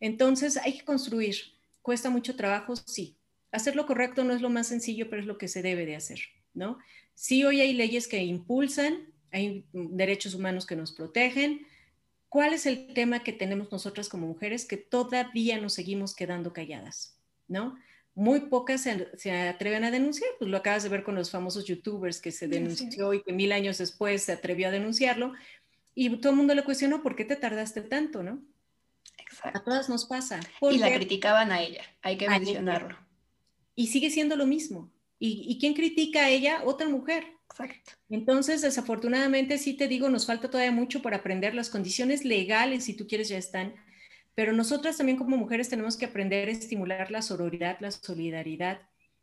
Entonces 0.00 0.56
hay 0.56 0.78
que 0.78 0.84
construir. 0.84 1.36
¿Cuesta 1.82 2.10
mucho 2.10 2.36
trabajo? 2.36 2.74
Sí. 2.76 3.18
Hacer 3.52 3.76
lo 3.76 3.86
correcto 3.86 4.24
no 4.24 4.32
es 4.32 4.40
lo 4.40 4.50
más 4.50 4.66
sencillo, 4.66 5.08
pero 5.08 5.20
es 5.20 5.28
lo 5.28 5.38
que 5.38 5.46
se 5.46 5.62
debe 5.62 5.86
de 5.86 5.94
hacer, 5.94 6.20
¿no? 6.54 6.78
Sí, 7.14 7.44
hoy 7.44 7.60
hay 7.60 7.72
leyes 7.72 8.08
que 8.08 8.22
impulsan, 8.24 9.13
hay 9.34 9.66
derechos 9.72 10.34
humanos 10.34 10.64
que 10.64 10.76
nos 10.76 10.92
protegen. 10.92 11.66
¿Cuál 12.28 12.54
es 12.54 12.66
el 12.66 12.94
tema 12.94 13.24
que 13.24 13.32
tenemos 13.32 13.70
nosotras 13.70 14.08
como 14.08 14.28
mujeres 14.28 14.64
que 14.64 14.76
todavía 14.76 15.60
nos 15.60 15.74
seguimos 15.74 16.14
quedando 16.14 16.52
calladas? 16.52 17.18
¿No? 17.48 17.76
Muy 18.14 18.42
pocas 18.42 18.82
se, 18.82 19.32
atreven 19.32 19.82
a 19.82 19.90
denunciar, 19.90 20.30
pues 20.38 20.48
lo 20.48 20.56
acabas 20.56 20.84
de 20.84 20.88
ver 20.88 21.02
con 21.02 21.16
los 21.16 21.32
famosos 21.32 21.64
youtubers 21.64 22.20
que 22.20 22.30
se 22.30 22.46
denunció 22.46 23.12
y 23.12 23.24
que 23.24 23.32
mil 23.32 23.50
años 23.50 23.78
después 23.78 24.22
se 24.22 24.32
atrevió 24.32 24.68
a 24.68 24.70
denunciarlo 24.70 25.32
y 25.96 26.16
todo 26.18 26.30
el 26.30 26.36
mundo 26.36 26.54
le 26.54 26.62
cuestionó, 26.62 27.02
¿por 27.02 27.16
qué 27.16 27.24
te 27.24 27.34
tardaste 27.34 27.82
tanto, 27.82 28.22
no? 28.22 28.40
Exacto. 29.18 29.58
A 29.58 29.64
todas 29.64 29.88
nos 29.88 30.04
pasa. 30.06 30.38
Y 30.60 30.78
la 30.78 30.94
criticaban 30.94 31.50
a 31.50 31.60
ella, 31.60 31.82
hay 32.02 32.16
que 32.16 32.28
mencionarlo. 32.28 32.96
Y 33.74 33.88
sigue 33.88 34.10
siendo 34.10 34.36
lo 34.36 34.46
mismo. 34.46 34.92
¿Y, 35.18 35.44
¿Y 35.48 35.58
quién 35.58 35.74
critica 35.74 36.26
a 36.26 36.30
ella? 36.30 36.62
Otra 36.64 36.88
mujer. 36.88 37.33
Exacto. 37.50 37.92
Entonces, 38.10 38.62
desafortunadamente, 38.62 39.58
sí 39.58 39.74
te 39.74 39.88
digo, 39.88 40.08
nos 40.08 40.26
falta 40.26 40.50
todavía 40.50 40.72
mucho 40.72 41.02
por 41.02 41.14
aprender. 41.14 41.54
Las 41.54 41.70
condiciones 41.70 42.24
legales, 42.24 42.84
si 42.84 42.94
tú 42.94 43.06
quieres, 43.06 43.28
ya 43.28 43.38
están. 43.38 43.74
Pero 44.34 44.52
nosotras 44.52 44.96
también 44.96 45.16
como 45.16 45.36
mujeres 45.36 45.68
tenemos 45.68 45.96
que 45.96 46.06
aprender 46.06 46.48
a 46.48 46.52
estimular 46.52 47.10
la 47.10 47.22
sororidad, 47.22 47.78
la 47.80 47.90
solidaridad. 47.90 48.80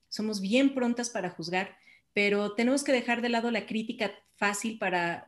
Somos 0.07 0.39
bien 0.39 0.73
prontas 0.73 1.09
para 1.09 1.29
juzgar, 1.29 1.77
pero 2.13 2.53
tenemos 2.53 2.83
que 2.83 2.91
dejar 2.93 3.21
de 3.21 3.29
lado 3.29 3.51
la 3.51 3.65
crítica 3.65 4.11
fácil 4.35 4.77
para 4.77 5.27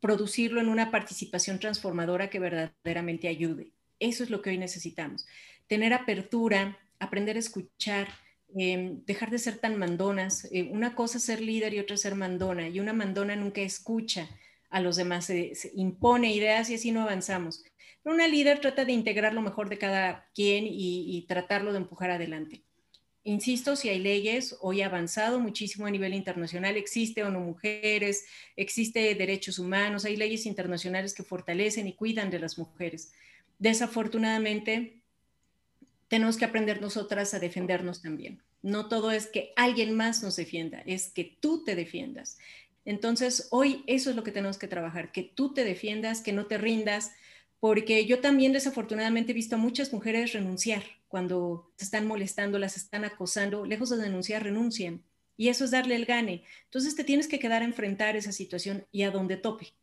producirlo 0.00 0.60
en 0.60 0.68
una 0.68 0.90
participación 0.90 1.58
transformadora 1.58 2.28
que 2.28 2.38
verdaderamente 2.38 3.28
ayude. 3.28 3.72
Eso 4.00 4.22
es 4.22 4.28
lo 4.28 4.42
que 4.42 4.50
hoy 4.50 4.58
necesitamos. 4.58 5.26
Tener 5.66 5.94
apertura, 5.94 6.78
aprender 6.98 7.36
a 7.36 7.40
escuchar, 7.40 8.08
Em, 8.56 9.04
dejar 9.04 9.30
de 9.30 9.38
ser 9.38 9.58
tan 9.58 9.76
mandonas. 9.78 10.48
Eh, 10.52 10.62
una 10.70 10.94
cosa 10.94 11.18
es 11.18 11.24
ser 11.24 11.40
líder 11.40 11.74
y 11.74 11.80
otra 11.80 11.96
ser 11.96 12.14
mandona. 12.14 12.68
Y 12.68 12.78
una 12.78 12.92
mandona 12.92 13.34
nunca 13.34 13.60
escucha 13.62 14.28
a 14.70 14.80
los 14.80 14.96
demás, 14.96 15.26
se, 15.26 15.52
impone 15.74 16.32
ideas 16.32 16.70
y 16.70 16.74
así 16.74 16.92
no 16.92 17.02
avanzamos. 17.02 17.64
Una 18.04 18.28
líder 18.28 18.60
trata 18.60 18.84
de 18.84 18.92
integrar 18.92 19.34
lo 19.34 19.40
mejor 19.40 19.68
de 19.68 19.78
cada 19.78 20.28
quien 20.34 20.64
y, 20.68 21.24
tratarlo 21.28 21.72
de 21.72 21.78
empujar 21.78 22.10
adelante. 22.10 22.62
Insisto, 23.24 23.76
si 23.76 23.88
hay 23.88 24.00
leyes, 24.00 24.56
hoy 24.60 24.82
ha 24.82 24.86
avanzado 24.86 25.40
muchísimo 25.40 25.86
a 25.86 25.90
nivel 25.90 26.12
internacional, 26.12 26.76
existe 26.76 27.24
ONU 27.24 27.40
Mujeres, 27.40 28.26
existe 28.56 29.14
derechos 29.14 29.58
humanos, 29.58 30.04
hay 30.04 30.16
leyes 30.16 30.44
internacionales 30.44 31.14
que 31.14 31.22
fortalecen 31.22 31.86
y 31.86 31.94
cuidan 31.94 32.30
de 32.30 32.40
las 32.40 32.58
mujeres. 32.58 33.12
Desafortunadamente, 33.58 35.03
tenemos 36.08 36.36
que 36.36 36.44
aprender 36.44 36.80
nosotras 36.80 37.34
a 37.34 37.38
defendernos 37.38 38.02
también. 38.02 38.42
No 38.62 38.88
todo 38.88 39.10
es 39.10 39.26
que 39.26 39.52
alguien 39.56 39.94
más 39.94 40.22
nos 40.22 40.36
defienda, 40.36 40.82
es 40.86 41.10
que 41.10 41.36
tú 41.40 41.64
te 41.64 41.74
defiendas. 41.74 42.38
Entonces, 42.84 43.48
hoy 43.50 43.82
eso 43.86 44.10
es 44.10 44.16
lo 44.16 44.24
que 44.24 44.32
tenemos 44.32 44.58
que 44.58 44.68
trabajar, 44.68 45.12
que 45.12 45.22
tú 45.22 45.54
te 45.54 45.64
defiendas, 45.64 46.20
que 46.20 46.32
no 46.32 46.46
te 46.46 46.58
rindas, 46.58 47.12
porque 47.60 48.04
yo 48.04 48.20
también 48.20 48.52
desafortunadamente 48.52 49.32
he 49.32 49.34
visto 49.34 49.56
a 49.56 49.58
muchas 49.58 49.92
mujeres 49.92 50.32
renunciar 50.32 50.82
cuando 51.08 51.72
se 51.76 51.84
están 51.84 52.06
molestando, 52.06 52.58
las 52.58 52.76
están 52.76 53.04
acosando, 53.04 53.64
lejos 53.64 53.90
de 53.90 53.96
denunciar, 53.96 54.42
renuncian. 54.42 55.02
Y 55.36 55.48
eso 55.48 55.64
es 55.64 55.70
darle 55.70 55.96
el 55.96 56.04
gane. 56.04 56.44
Entonces 56.64 56.94
te 56.94 57.04
tienes 57.04 57.26
que 57.26 57.38
quedar 57.38 57.62
a 57.62 57.64
enfrentar 57.64 58.16
esa 58.16 58.32
situación 58.32 58.86
y 58.92 59.02
a 59.02 59.10
donde 59.10 59.36
tope. 59.36 59.74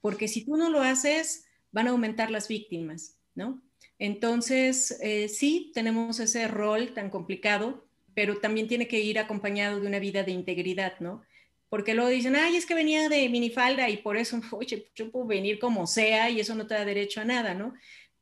Porque 0.00 0.28
si 0.28 0.44
tú 0.44 0.56
no 0.56 0.70
lo 0.70 0.80
haces, 0.80 1.44
van 1.72 1.88
a 1.88 1.90
aumentar 1.90 2.30
las 2.30 2.48
víctimas, 2.48 3.16
¿no? 3.34 3.60
Entonces, 4.00 4.98
eh, 5.02 5.28
sí, 5.28 5.70
tenemos 5.74 6.20
ese 6.20 6.48
rol 6.48 6.94
tan 6.94 7.10
complicado, 7.10 7.84
pero 8.14 8.38
también 8.38 8.66
tiene 8.66 8.88
que 8.88 8.98
ir 8.98 9.18
acompañado 9.18 9.78
de 9.78 9.86
una 9.86 9.98
vida 9.98 10.24
de 10.24 10.32
integridad, 10.32 10.98
¿no? 11.00 11.22
Porque 11.68 11.92
luego 11.92 12.08
dicen, 12.08 12.34
ay, 12.34 12.56
es 12.56 12.64
que 12.64 12.74
venía 12.74 13.10
de 13.10 13.28
minifalda 13.28 13.90
y 13.90 13.98
por 13.98 14.16
eso, 14.16 14.40
oye, 14.52 14.88
yo 14.94 15.12
puedo 15.12 15.26
venir 15.26 15.58
como 15.58 15.86
sea 15.86 16.30
y 16.30 16.40
eso 16.40 16.54
no 16.54 16.66
te 16.66 16.72
da 16.72 16.86
derecho 16.86 17.20
a 17.20 17.26
nada, 17.26 17.52
¿no? 17.52 17.74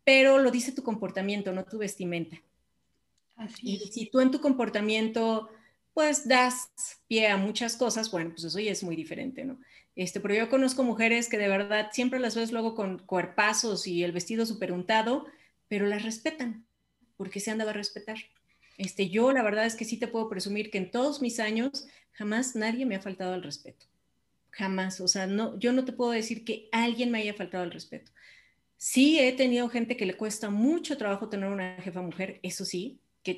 Pero 0.03 0.39
lo 0.39 0.51
dice 0.51 0.73
tu 0.73 0.83
comportamiento, 0.83 1.53
no 1.53 1.65
tu 1.65 1.79
vestimenta. 1.79 2.43
Así 3.37 3.77
y 3.77 3.79
si 3.93 4.11
tú 4.11 4.19
en 4.19 4.33
tu 4.33 4.41
comportamiento, 4.41 5.49
pues 5.95 6.27
das 6.27 6.73
pie 7.07 7.29
a 7.29 7.37
muchas 7.37 7.77
cosas, 7.77 8.11
bueno, 8.11 8.31
pues 8.31 8.43
eso 8.43 8.59
ya 8.59 8.73
es 8.73 8.83
muy 8.83 8.97
diferente, 8.97 9.45
¿no? 9.45 9.61
Este, 9.95 10.19
pero 10.19 10.35
yo 10.35 10.49
conozco 10.49 10.83
mujeres 10.83 11.29
que 11.29 11.39
de 11.39 11.49
verdad 11.49 11.91
siempre 11.93 12.19
las 12.19 12.35
ves 12.35 12.51
luego 12.51 12.75
con 12.75 12.99
cuerpazos 12.99 13.87
y 13.87 14.03
el 14.03 14.11
vestido 14.11 14.45
súper 14.45 14.73
untado, 14.73 15.27
pero 15.69 15.87
las 15.87 16.03
respetan, 16.03 16.67
porque 17.17 17.41
se 17.41 17.51
han 17.51 17.59
dado 17.59 17.71
a 17.71 17.75
respetar. 17.75 18.19
Este, 18.79 19.09
yo 19.09 19.33
la 19.33 19.43
verdad 19.43 19.67
es 19.67 19.75
que 19.75 19.85
sí 19.85 19.97
te 19.99 20.09
puedo 20.09 20.29
presumir 20.29 20.71
que 20.71 20.79
en 20.79 20.91
todos 20.91 21.21
mis 21.21 21.41
años 21.41 21.87
jamás 22.13 22.55
nadie 22.57 22.87
me 22.87 22.97
ha 22.97 23.01
faltado 23.01 23.35
al 23.35 23.43
respeto. 23.43 23.87
Jamás. 24.51 25.01
O 25.01 25.09
sea, 25.09 25.27
no, 25.27 25.59
yo 25.59 25.73
no 25.73 25.85
te 25.85 25.93
puedo 25.93 26.13
decir 26.13 26.45
que 26.45 26.69
alguien 26.73 27.11
me 27.11 27.19
haya 27.19 27.35
faltado 27.35 27.65
al 27.65 27.71
respeto. 27.71 28.13
Sí 28.77 29.19
he 29.19 29.33
tenido 29.33 29.69
gente 29.69 29.97
que 29.97 30.07
le 30.07 30.17
cuesta 30.17 30.51
mucho 30.51 30.97
trabajo 30.97 31.29
tener 31.29 31.49
una 31.51 31.77
jefa 31.83 32.01
mujer, 32.01 32.39
eso 32.43 32.65
sí, 32.65 33.01
que 33.25 33.37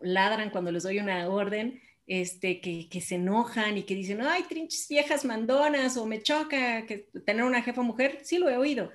ladran 0.00 0.50
cuando 0.50 0.72
les 0.72 0.82
doy 0.82 0.98
una 0.98 1.28
orden, 1.28 1.80
este, 2.08 2.60
que, 2.60 2.88
que 2.88 3.00
se 3.00 3.14
enojan 3.14 3.78
y 3.78 3.84
que 3.84 3.94
dicen, 3.94 4.20
ay, 4.20 4.42
trinches 4.48 4.88
viejas 4.88 5.24
mandonas 5.24 5.96
o 5.96 6.06
me 6.06 6.20
choca 6.20 6.84
que 6.86 7.08
tener 7.24 7.44
una 7.44 7.62
jefa 7.62 7.82
mujer, 7.82 8.18
sí 8.24 8.38
lo 8.38 8.50
he 8.50 8.56
oído, 8.56 8.90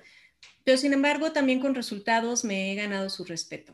pero 0.66 0.78
sin 0.78 0.92
embargo, 0.92 1.30
también 1.30 1.60
con 1.60 1.76
resultados 1.76 2.42
me 2.42 2.72
he 2.72 2.74
ganado 2.74 3.08
su 3.08 3.24
respeto. 3.24 3.72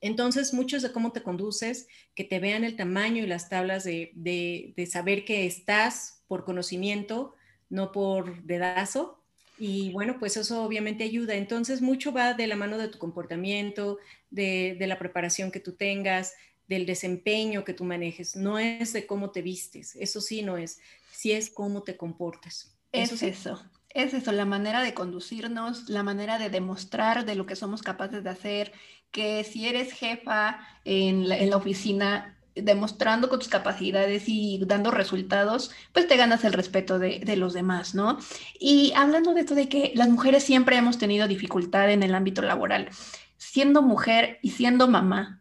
Entonces, 0.00 0.52
muchos 0.52 0.82
de 0.82 0.90
cómo 0.90 1.12
te 1.12 1.22
conduces, 1.22 1.86
que 2.16 2.24
te 2.24 2.40
vean 2.40 2.64
el 2.64 2.74
tamaño 2.74 3.22
y 3.22 3.28
las 3.28 3.48
tablas 3.48 3.84
de, 3.84 4.10
de, 4.16 4.86
saber 4.86 5.24
que 5.24 5.46
estás 5.46 6.24
por 6.26 6.44
conocimiento, 6.44 7.36
no 7.70 7.92
por 7.92 8.42
dedazo. 8.42 9.22
Y 9.60 9.92
bueno, 9.92 10.16
pues 10.18 10.36
eso 10.36 10.64
obviamente 10.64 11.04
ayuda. 11.04 11.36
Entonces, 11.36 11.80
mucho 11.80 12.12
va 12.12 12.34
de 12.34 12.48
la 12.48 12.56
mano 12.56 12.78
de 12.78 12.88
tu 12.88 12.98
comportamiento, 12.98 13.98
de, 14.30 14.74
de 14.76 14.88
la 14.88 14.98
preparación 14.98 15.52
que 15.52 15.60
tú 15.60 15.76
tengas, 15.76 16.34
del 16.66 16.84
desempeño 16.84 17.64
que 17.64 17.74
tú 17.74 17.84
manejes. 17.84 18.34
No 18.34 18.58
es 18.58 18.92
de 18.92 19.06
cómo 19.06 19.30
te 19.30 19.40
vistes, 19.40 19.94
eso 19.94 20.20
sí 20.20 20.42
no 20.42 20.56
es, 20.56 20.80
sí 21.12 21.30
es 21.30 21.48
cómo 21.48 21.84
te 21.84 21.96
comportas. 21.96 22.76
Eso 22.90 23.14
es 23.14 23.22
eso 23.22 23.70
es 23.94 24.12
eso, 24.12 24.32
la 24.32 24.44
manera 24.44 24.82
de 24.82 24.92
conducirnos, 24.92 25.88
la 25.88 26.02
manera 26.02 26.38
de 26.38 26.50
demostrar 26.50 27.24
de 27.24 27.36
lo 27.36 27.46
que 27.46 27.56
somos 27.56 27.82
capaces 27.82 28.24
de 28.24 28.30
hacer, 28.30 28.72
que 29.12 29.44
si 29.44 29.68
eres 29.68 29.92
jefa 29.92 30.58
en 30.84 31.28
la, 31.28 31.56
oficina, 31.56 32.36
demostrando 32.56 33.28
con 33.28 33.38
tus 33.38 33.48
capacidades 33.48 34.24
y 34.26 34.60
dando 34.66 34.90
resultados, 34.90 35.70
pues 35.92 36.08
te 36.08 36.16
ganas 36.16 36.44
el 36.44 36.52
respeto 36.52 36.98
de, 36.98 37.20
de, 37.20 37.36
los 37.36 37.52
demás, 37.52 37.94
¿no? 37.94 38.18
Y 38.58 38.92
hablando 38.96 39.32
de 39.32 39.40
esto 39.40 39.54
de 39.54 39.68
que 39.68 39.92
las 39.94 40.08
mujeres 40.08 40.42
siempre 40.42 40.76
hemos 40.76 40.98
tenido 40.98 41.28
dificultad 41.28 41.90
en 41.90 42.02
el 42.02 42.16
ámbito 42.16 42.42
laboral, 42.42 42.88
siendo 43.36 43.80
mujer 43.80 44.40
y 44.42 44.50
siendo 44.50 44.88
mamá, 44.88 45.40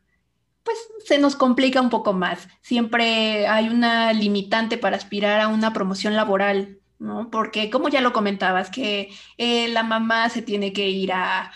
pues 0.62 0.78
se 1.06 1.18
nos 1.18 1.36
complica 1.36 1.82
un 1.82 1.90
poco 1.90 2.14
más. 2.14 2.48
Siempre 2.62 3.48
hay 3.48 3.70
una 3.70 4.14
limitante 4.14 4.78
para 4.78 4.96
aspirar 4.96 5.42
a 5.42 5.48
una 5.48 5.74
promoción 5.74 6.16
laboral 6.16 6.80
¿no? 7.00 7.30
Porque 7.30 7.70
como 7.70 7.90
ya 7.90 8.02
lo 8.02 8.14
comentabas, 8.14 8.70
que 8.70 9.14
eh, 9.38 9.68
la 9.70 9.84
mamá 9.84 10.30
se 10.30 10.42
tiene 10.42 10.74
que 10.74 10.90
ir 10.90 11.12
a, 11.14 11.52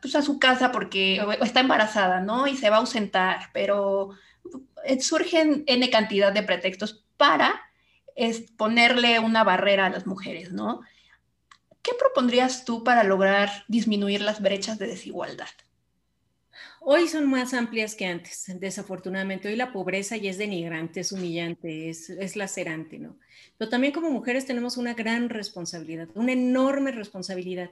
pues, 0.00 0.14
a, 0.14 0.22
su 0.22 0.38
casa 0.38 0.72
porque 0.72 1.20
está 1.40 1.60
embarazada, 1.60 2.20
¿no? 2.20 2.46
Y 2.46 2.56
se 2.56 2.70
va 2.70 2.76
a 2.76 2.80
ausentar, 2.80 3.50
pero 3.52 4.10
eh, 4.84 5.00
surgen 5.00 5.64
N 5.66 5.90
cantidad 5.90 6.32
de 6.32 6.42
pretextos 6.42 7.04
para 7.16 7.62
ponerle 8.56 9.20
una 9.20 9.44
barrera 9.44 9.86
a 9.86 9.90
las 9.90 10.06
mujeres, 10.06 10.52
¿no? 10.52 10.80
¿Qué 11.82 11.92
propondrías 11.98 12.64
tú 12.64 12.82
para 12.82 13.04
lograr 13.04 13.64
disminuir 13.68 14.20
las 14.22 14.40
brechas 14.40 14.78
de 14.78 14.88
desigualdad? 14.88 15.46
Hoy 16.80 17.08
son 17.08 17.28
más 17.28 17.54
amplias 17.54 17.94
que 17.94 18.06
antes, 18.06 18.44
desafortunadamente. 18.60 19.48
Hoy 19.48 19.56
la 19.56 19.72
pobreza 19.72 20.16
ya 20.16 20.30
es 20.30 20.38
denigrante, 20.38 21.00
es 21.00 21.12
humillante, 21.12 21.90
es, 21.90 22.10
es 22.10 22.36
lacerante, 22.36 22.98
¿no? 22.98 23.18
Pero 23.56 23.68
también 23.68 23.92
como 23.92 24.10
mujeres 24.10 24.46
tenemos 24.46 24.76
una 24.76 24.94
gran 24.94 25.28
responsabilidad, 25.28 26.08
una 26.14 26.32
enorme 26.32 26.92
responsabilidad. 26.92 27.70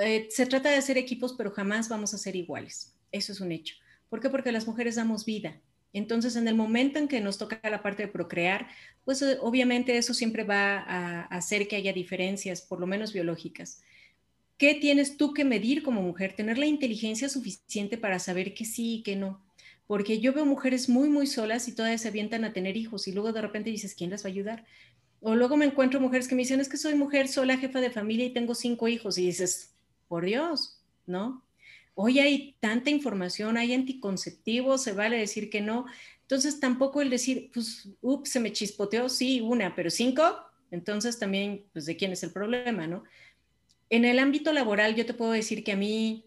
Eh, 0.00 0.28
se 0.30 0.46
trata 0.46 0.70
de 0.70 0.76
hacer 0.76 0.96
equipos, 0.98 1.34
pero 1.36 1.50
jamás 1.50 1.88
vamos 1.88 2.14
a 2.14 2.18
ser 2.18 2.36
iguales. 2.36 2.94
Eso 3.10 3.32
es 3.32 3.40
un 3.40 3.52
hecho. 3.52 3.76
¿Por 4.08 4.20
qué? 4.20 4.30
Porque 4.30 4.52
las 4.52 4.66
mujeres 4.66 4.94
damos 4.96 5.24
vida. 5.24 5.60
Entonces, 5.92 6.36
en 6.36 6.48
el 6.48 6.54
momento 6.54 6.98
en 6.98 7.08
que 7.08 7.20
nos 7.20 7.36
toca 7.36 7.60
la 7.68 7.82
parte 7.82 8.04
de 8.04 8.12
procrear, 8.12 8.68
pues 9.04 9.20
eh, 9.22 9.36
obviamente 9.40 9.96
eso 9.98 10.14
siempre 10.14 10.44
va 10.44 10.78
a 10.78 11.22
hacer 11.24 11.68
que 11.68 11.76
haya 11.76 11.92
diferencias, 11.92 12.62
por 12.62 12.80
lo 12.80 12.86
menos 12.86 13.12
biológicas. 13.12 13.82
¿Qué 14.62 14.76
tienes 14.76 15.16
tú 15.16 15.34
que 15.34 15.44
medir 15.44 15.82
como 15.82 16.02
mujer? 16.02 16.36
Tener 16.36 16.56
la 16.56 16.66
inteligencia 16.66 17.28
suficiente 17.28 17.98
para 17.98 18.20
saber 18.20 18.54
que 18.54 18.64
sí 18.64 18.98
y 18.98 19.02
que 19.02 19.16
no. 19.16 19.44
Porque 19.88 20.20
yo 20.20 20.32
veo 20.32 20.46
mujeres 20.46 20.88
muy, 20.88 21.08
muy 21.08 21.26
solas 21.26 21.66
y 21.66 21.74
todas 21.74 22.00
se 22.00 22.06
avientan 22.06 22.44
a 22.44 22.52
tener 22.52 22.76
hijos 22.76 23.08
y 23.08 23.12
luego 23.12 23.32
de 23.32 23.42
repente 23.42 23.70
dices, 23.70 23.96
¿quién 23.96 24.10
las 24.10 24.22
va 24.22 24.28
a 24.28 24.30
ayudar? 24.30 24.64
O 25.20 25.34
luego 25.34 25.56
me 25.56 25.64
encuentro 25.64 25.98
mujeres 25.98 26.28
que 26.28 26.36
me 26.36 26.42
dicen, 26.42 26.60
es 26.60 26.68
que 26.68 26.76
soy 26.76 26.94
mujer 26.94 27.26
sola, 27.26 27.56
jefa 27.56 27.80
de 27.80 27.90
familia 27.90 28.24
y 28.24 28.32
tengo 28.32 28.54
cinco 28.54 28.86
hijos. 28.86 29.18
Y 29.18 29.26
dices, 29.26 29.74
por 30.06 30.24
Dios, 30.24 30.80
¿no? 31.06 31.44
Hoy 31.96 32.20
hay 32.20 32.54
tanta 32.60 32.90
información, 32.90 33.56
hay 33.56 33.74
anticonceptivos, 33.74 34.84
se 34.84 34.92
vale 34.92 35.18
decir 35.18 35.50
que 35.50 35.60
no. 35.60 35.86
Entonces 36.20 36.60
tampoco 36.60 37.02
el 37.02 37.10
decir, 37.10 37.50
pues, 37.52 37.88
ups, 38.00 38.30
se 38.30 38.38
me 38.38 38.52
chispoteó, 38.52 39.08
sí, 39.08 39.40
una, 39.40 39.74
pero 39.74 39.90
cinco, 39.90 40.22
entonces 40.70 41.18
también, 41.18 41.64
pues, 41.72 41.84
¿de 41.84 41.96
quién 41.96 42.12
es 42.12 42.22
el 42.22 42.30
problema, 42.30 42.86
no? 42.86 43.02
En 43.92 44.06
el 44.06 44.18
ámbito 44.20 44.54
laboral, 44.54 44.94
yo 44.94 45.04
te 45.04 45.12
puedo 45.12 45.32
decir 45.32 45.62
que 45.62 45.72
a 45.72 45.76
mí 45.76 46.24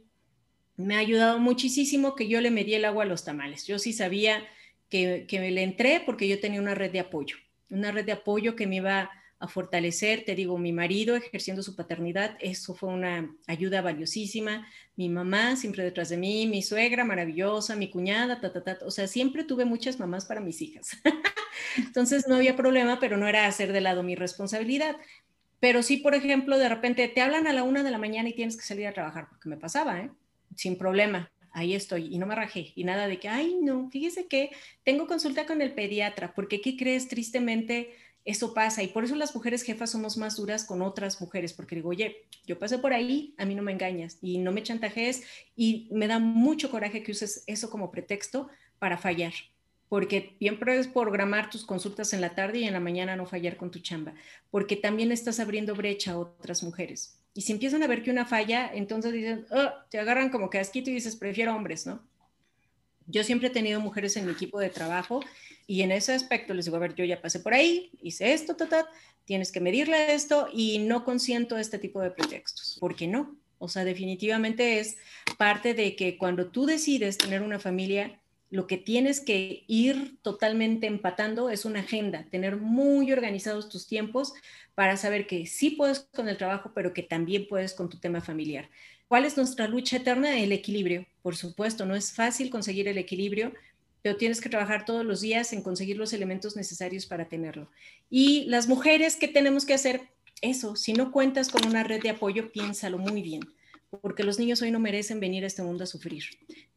me 0.78 0.98
ha 0.98 1.00
ayudado 1.00 1.40
muchísimo 1.40 2.14
que 2.14 2.28
yo 2.28 2.40
le 2.40 2.52
medí 2.52 2.76
el 2.76 2.86
agua 2.86 3.06
a 3.06 3.08
los 3.08 3.26
tamales. 3.26 3.66
Yo 3.66 3.80
sí 3.80 3.92
sabía 3.92 4.46
que, 4.88 5.26
que 5.28 5.40
le 5.50 5.64
entré 5.64 6.04
porque 6.06 6.28
yo 6.28 6.40
tenía 6.40 6.62
una 6.62 6.76
red 6.76 6.92
de 6.92 7.00
apoyo, 7.00 7.38
una 7.72 7.92
red 7.92 8.06
de 8.06 8.12
apoyo 8.12 8.56
que 8.56 8.68
me 8.68 8.76
iba 8.76 9.10
a 9.40 9.48
fortalecer, 9.48 10.26
te 10.26 10.36
digo, 10.36 10.60
mi 10.60 10.74
marido 10.74 11.16
ejerciendo 11.16 11.64
su 11.64 11.76
paternidad, 11.76 12.38
eso 12.40 12.76
fue 12.76 12.90
una 12.90 13.36
ayuda 13.48 13.82
valiosísima, 13.82 14.68
mi 14.96 15.10
mamá 15.10 15.56
siempre 15.56 15.84
detrás 15.84 16.10
de 16.10 16.18
mí, 16.18 16.46
mi 16.46 16.62
suegra 16.62 17.04
maravillosa, 17.04 17.76
mi 17.76 17.90
cuñada, 17.90 18.40
ta, 18.42 18.54
ta, 18.54 18.64
ta, 18.64 18.78
o 18.86 18.92
sea, 18.92 19.08
siempre 19.08 19.44
tuve 19.44 19.66
muchas 19.66 20.00
mamás 20.00 20.26
para 20.26 20.40
mis 20.40 20.62
hijas. 20.62 20.92
Entonces 21.78 22.28
no 22.28 22.36
había 22.36 22.56
problema, 22.56 23.00
pero 23.00 23.18
no 23.18 23.28
era 23.28 23.48
hacer 23.48 23.74
de 23.74 23.82
lado 23.82 24.04
mi 24.04 24.14
responsabilidad. 24.14 24.98
Pero 25.66 25.82
sí, 25.82 25.98
por 25.98 26.14
ejemplo, 26.14 26.60
de 26.60 26.70
repente 26.70 27.08
te 27.08 27.22
hablan 27.22 27.48
a 27.48 27.52
la 27.52 27.64
una 27.64 27.82
de 27.82 27.90
la 27.90 27.98
mañana 27.98 28.30
y 28.30 28.34
tienes 28.34 28.56
que 28.56 28.62
salir 28.62 28.86
a 28.86 28.94
trabajar, 28.94 29.28
porque 29.30 29.50
me 29.50 29.58
pasaba, 29.58 30.00
¿eh? 30.00 30.12
Sin 30.56 30.78
problema, 30.78 31.32
ahí 31.54 31.74
estoy 31.74 32.14
y 32.14 32.20
no 32.20 32.28
me 32.28 32.36
rajé 32.36 32.72
y 32.76 32.84
nada 32.84 33.08
de 33.08 33.18
que, 33.20 33.30
ay, 33.30 33.58
no, 33.64 33.90
fíjese 33.90 34.28
que 34.28 34.52
tengo 34.84 35.08
consulta 35.08 35.48
con 35.48 35.64
el 35.64 35.74
pediatra, 35.74 36.36
porque 36.36 36.62
¿qué 36.62 36.78
crees? 36.78 37.08
Tristemente, 37.08 37.96
eso 38.26 38.54
pasa 38.54 38.84
y 38.84 38.90
por 38.90 39.06
eso 39.06 39.16
las 39.16 39.34
mujeres 39.34 39.64
jefas 39.64 39.90
somos 39.90 40.18
más 40.18 40.36
duras 40.36 40.66
con 40.66 40.84
otras 40.84 41.20
mujeres, 41.20 41.52
porque 41.54 41.74
digo, 41.74 41.90
oye, 41.90 42.28
yo 42.46 42.60
pasé 42.60 42.78
por 42.78 42.94
ahí, 42.94 43.34
a 43.40 43.46
mí 43.46 43.56
no 43.56 43.64
me 43.64 43.72
engañas 43.72 44.20
y 44.22 44.38
no 44.38 44.52
me 44.52 44.62
chantajees 44.62 45.24
y 45.56 45.88
me 45.92 46.06
da 46.06 46.20
mucho 46.20 46.70
coraje 46.70 47.02
que 47.02 47.12
uses 47.12 47.44
eso 47.48 47.72
como 47.72 47.90
pretexto 47.90 48.50
para 48.78 49.00
fallar 49.00 49.34
porque 49.90 50.36
bien 50.40 50.60
puedes 50.60 50.88
programar 50.88 51.50
tus 51.50 51.66
consultas 51.66 52.14
en 52.14 52.22
la 52.22 52.36
tarde 52.36 52.60
y 52.60 52.64
en 52.66 52.74
la 52.74 52.80
mañana 52.80 53.16
no 53.16 53.26
fallar 53.26 53.58
con 53.58 53.72
tu 53.72 53.80
chamba, 53.80 54.14
porque 54.52 54.76
también 54.76 55.12
estás 55.12 55.40
abriendo 55.40 55.76
brecha 55.76 56.14
a 56.14 56.18
otras 56.18 56.64
mujeres. 56.64 57.18
Y 57.34 57.42
si 57.42 57.52
empiezan 57.52 57.84
a 57.84 57.88
ver 57.88 58.02
que 58.02 58.12
una 58.12 58.26
falla, 58.26 58.72
entonces 58.74 59.12
dicen, 59.12 59.46
oh, 59.52 59.70
te 59.90 60.00
agarran 60.00 60.30
como 60.30 60.50
que 60.50 60.60
asquito 60.60 60.90
y 60.90 60.94
dices, 60.94 61.16
prefiero 61.16 61.56
hombres, 61.56 61.86
¿no? 61.86 62.02
Yo 63.08 63.24
siempre 63.24 63.50
he 63.50 63.52
tenido 63.52 63.80
mujeres 63.80 64.18
en 64.18 64.26
mi 64.26 64.32
equipo 64.32 64.60
de 64.60 64.70
trabajo 64.70 65.20
y 65.68 65.82
en 65.82 65.92
ese 65.92 66.14
aspecto 66.14 66.54
les 66.54 66.66
digo, 66.66 66.78
a 66.78 66.80
ver, 66.80 66.96
yo 66.96 67.06
ya 67.06 67.22
pasé 67.22 67.40
por 67.40 67.54
ahí, 67.54 67.92
hice 68.02 68.34
esto, 68.34 68.56
ta, 68.56 68.88
tienes 69.26 69.52
que 69.52 69.60
medirle 69.60 70.14
esto 70.14 70.48
y 70.52 70.80
no 70.80 71.04
consiento 71.04 71.58
este 71.58 71.78
tipo 71.78 72.02
de 72.02 72.12
pretextos. 72.12 72.78
¿Por 72.80 72.96
qué 72.96 73.08
no? 73.08 73.36
O 73.60 73.68
sea, 73.68 73.84
definitivamente 73.84 74.80
es 74.80 74.98
parte 75.38 75.74
de 75.74 75.96
que 75.96 76.18
cuando 76.18 76.48
tú 76.48 76.66
decides 76.66 77.18
tener 77.18 77.42
una 77.42 77.60
familia, 77.60 78.20
lo 78.50 78.68
que 78.68 78.78
tienes 78.78 79.20
que 79.20 79.64
ir 79.68 80.18
totalmente 80.22 80.88
empatando 80.88 81.50
es 81.50 81.66
una 81.66 81.80
agenda, 81.82 82.26
tener 82.30 82.58
muy 82.58 83.12
organizados 83.12 83.70
tus 83.70 83.88
tiempos 83.88 84.34
para 84.76 84.98
saber 84.98 85.28
que 85.28 85.46
sí 85.48 85.72
puedes 85.72 86.08
con 86.14 86.30
el 86.30 86.38
trabajo, 86.38 86.72
pero 86.74 86.94
que 86.94 87.04
también 87.04 87.48
puedes 87.48 87.74
con 87.74 87.90
tu 87.90 87.98
tema 88.00 88.22
familiar. 88.22 88.70
¿Cuál 89.08 89.26
es 89.26 89.38
nuestra 89.38 89.68
lucha 89.68 89.98
eterna? 89.98 90.40
El 90.40 90.52
equilibrio. 90.52 91.06
Por 91.22 91.36
supuesto, 91.36 91.86
no 91.86 91.96
es 91.96 92.14
fácil 92.14 92.50
conseguir 92.50 92.88
el 92.88 92.98
equilibrio, 92.98 93.54
pero 94.02 94.18
tienes 94.18 94.42
que 94.42 94.50
trabajar 94.50 94.86
todos 94.86 95.06
los 95.06 95.22
días 95.22 95.52
en 95.54 95.62
conseguir 95.62 95.98
los 95.98 96.14
elementos 96.14 96.56
necesarios 96.56 97.06
para 97.06 97.28
tenerlo. 97.28 97.70
Y 98.10 98.46
las 98.46 98.68
mujeres, 98.68 99.16
¿qué 99.16 99.28
tenemos 99.28 99.66
que 99.66 99.74
hacer? 99.74 100.02
Eso, 100.42 100.76
si 100.76 100.94
no 100.94 101.12
cuentas 101.12 101.50
con 101.50 101.66
una 101.66 101.84
red 101.84 102.02
de 102.02 102.10
apoyo, 102.10 102.52
piénsalo 102.52 102.98
muy 102.98 103.22
bien 103.22 103.42
porque 104.02 104.24
los 104.24 104.40
niños 104.40 104.62
hoy 104.62 104.72
no 104.72 104.80
merecen 104.80 105.20
venir 105.20 105.44
a 105.44 105.48
este 105.48 105.64
mundo 105.64 105.84
a 105.84 105.88
sufrir. 105.88 106.24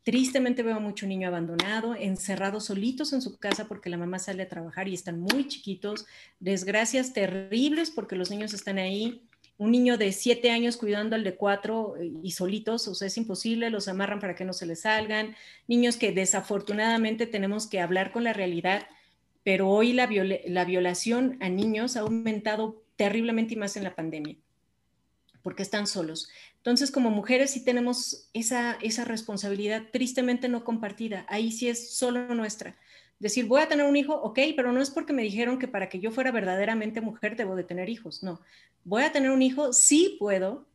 Tristemente 0.03 0.63
veo 0.63 0.81
mucho 0.81 1.07
niño 1.07 1.29
abandonado, 1.29 1.95
encerrado 1.95 2.61
solitos 2.61 3.13
en 3.13 3.21
su 3.21 3.39
casa 3.39 3.69
porque 3.69 3.91
la 3.91 3.99
mamá 3.99 4.19
sale 4.19 4.43
a 4.43 4.49
trabajar 4.49 4.89
y 4.89 4.95
están 4.95 5.21
muy 5.21 5.49
chiquitos, 5.49 6.07
desgracias 6.41 7.13
terribles 7.13 7.91
porque 7.91 8.17
los 8.17 8.31
niños 8.31 8.55
están 8.55 8.79
ahí. 8.79 9.23
Un 9.59 9.73
niño 9.73 9.99
de 9.99 10.13
siete 10.13 10.51
años 10.51 10.77
cuidando 10.77 11.17
al 11.17 11.25
de 11.25 11.35
cuatro 11.35 11.97
eh, 11.97 12.13
y 12.23 12.31
solitos, 12.31 12.87
o 12.89 12.95
sea, 12.95 13.09
es 13.09 13.17
imposible, 13.17 13.71
los 13.71 13.89
amarran 13.89 14.21
para 14.21 14.35
que 14.35 14.45
no 14.45 14.53
se 14.53 14.67
les 14.67 14.83
salgan. 14.83 15.35
Niños 15.67 15.97
que 15.97 16.13
desafortunadamente 16.13 17.27
tenemos 17.27 17.67
que 17.67 17.81
hablar 17.81 18.13
con 18.13 18.25
la 18.25 18.33
realidad, 18.33 18.87
pero 19.43 19.69
hoy 19.69 19.93
la, 19.93 20.09
la 20.47 20.65
violación 20.65 21.37
a 21.41 21.49
niños 21.49 21.97
ha 21.97 22.01
aumentado 22.01 22.83
terriblemente 22.97 23.55
y 23.55 23.57
más 23.57 23.77
en 23.77 23.85
la 23.85 23.95
pandemia 23.95 24.37
porque 25.49 25.63
están 25.63 25.87
solos. 25.87 26.29
Entonces, 26.69 26.91
como 26.91 27.09
mujeres 27.09 27.53
sí 27.53 27.65
tenemos 27.65 28.29
esa, 28.35 28.77
esa 28.83 29.07
responsabilidad 29.07 29.85
tristemente 29.91 30.51
no 30.51 30.65
compartida. 30.65 31.25
Ahí 31.27 31.51
sí 31.51 31.67
es 31.67 31.95
solo 31.97 32.35
nuestra. 32.35 32.77
Decir, 33.19 33.47
voy 33.47 33.63
a 33.63 33.69
tener 33.69 33.87
un 33.87 33.97
hijo, 33.97 34.15
ok, 34.15 34.39
pero 34.55 34.71
no 34.71 34.83
es 34.83 34.91
porque 34.91 35.15
me 35.15 35.23
dijeron 35.23 35.59
que 35.59 35.67
para 35.67 35.89
que 35.89 35.99
yo 35.99 36.11
fuera 36.11 36.31
verdaderamente 36.31 37.01
mujer 37.01 37.37
debo 37.37 37.57
de 37.57 37.65
tener 37.65 37.89
hijos. 37.89 38.23
No, 38.23 38.43
voy 38.85 39.03
a 39.03 39.13
tener 39.13 39.31
un 39.31 39.41
hijo, 39.41 39.73
sí 39.73 40.19
puedo, 40.19 40.67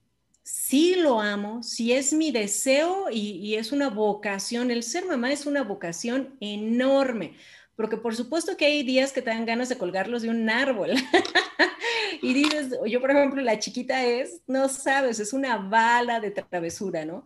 sí 0.42 0.96
lo 0.96 1.22
amo, 1.22 1.62
sí 1.62 1.94
es 1.94 2.12
mi 2.12 2.32
deseo 2.32 3.12
y, 3.12 3.38
y 3.38 3.54
es 3.54 3.72
una 3.72 3.92
vocación. 3.92 4.72
El 4.72 4.82
ser 4.82 5.06
mamá 5.06 5.32
es 5.32 5.46
una 5.46 5.62
vocación 5.62 6.38
enorme 6.40 7.36
porque 7.76 7.98
por 7.98 8.16
supuesto 8.16 8.56
que 8.56 8.66
hay 8.66 8.84
días 8.84 9.12
que 9.12 9.22
te 9.22 9.30
dan 9.30 9.46
ganas 9.46 9.70
de 9.70 9.78
colgarlos 9.78 10.22
de 10.22 10.30
un 10.30 10.50
árbol. 10.50 10.92
y 12.22 12.34
dices, 12.34 12.78
yo 12.88 13.02
por 13.02 13.12
ejemplo, 13.12 13.42
la 13.42 13.60
chiquita 13.60 14.06
es, 14.06 14.42
no 14.48 14.70
sabes, 14.70 15.20
es 15.20 15.34
una 15.34 15.58
bala 15.58 16.20
de 16.20 16.32
travesura, 16.32 17.06
¿no? 17.06 17.24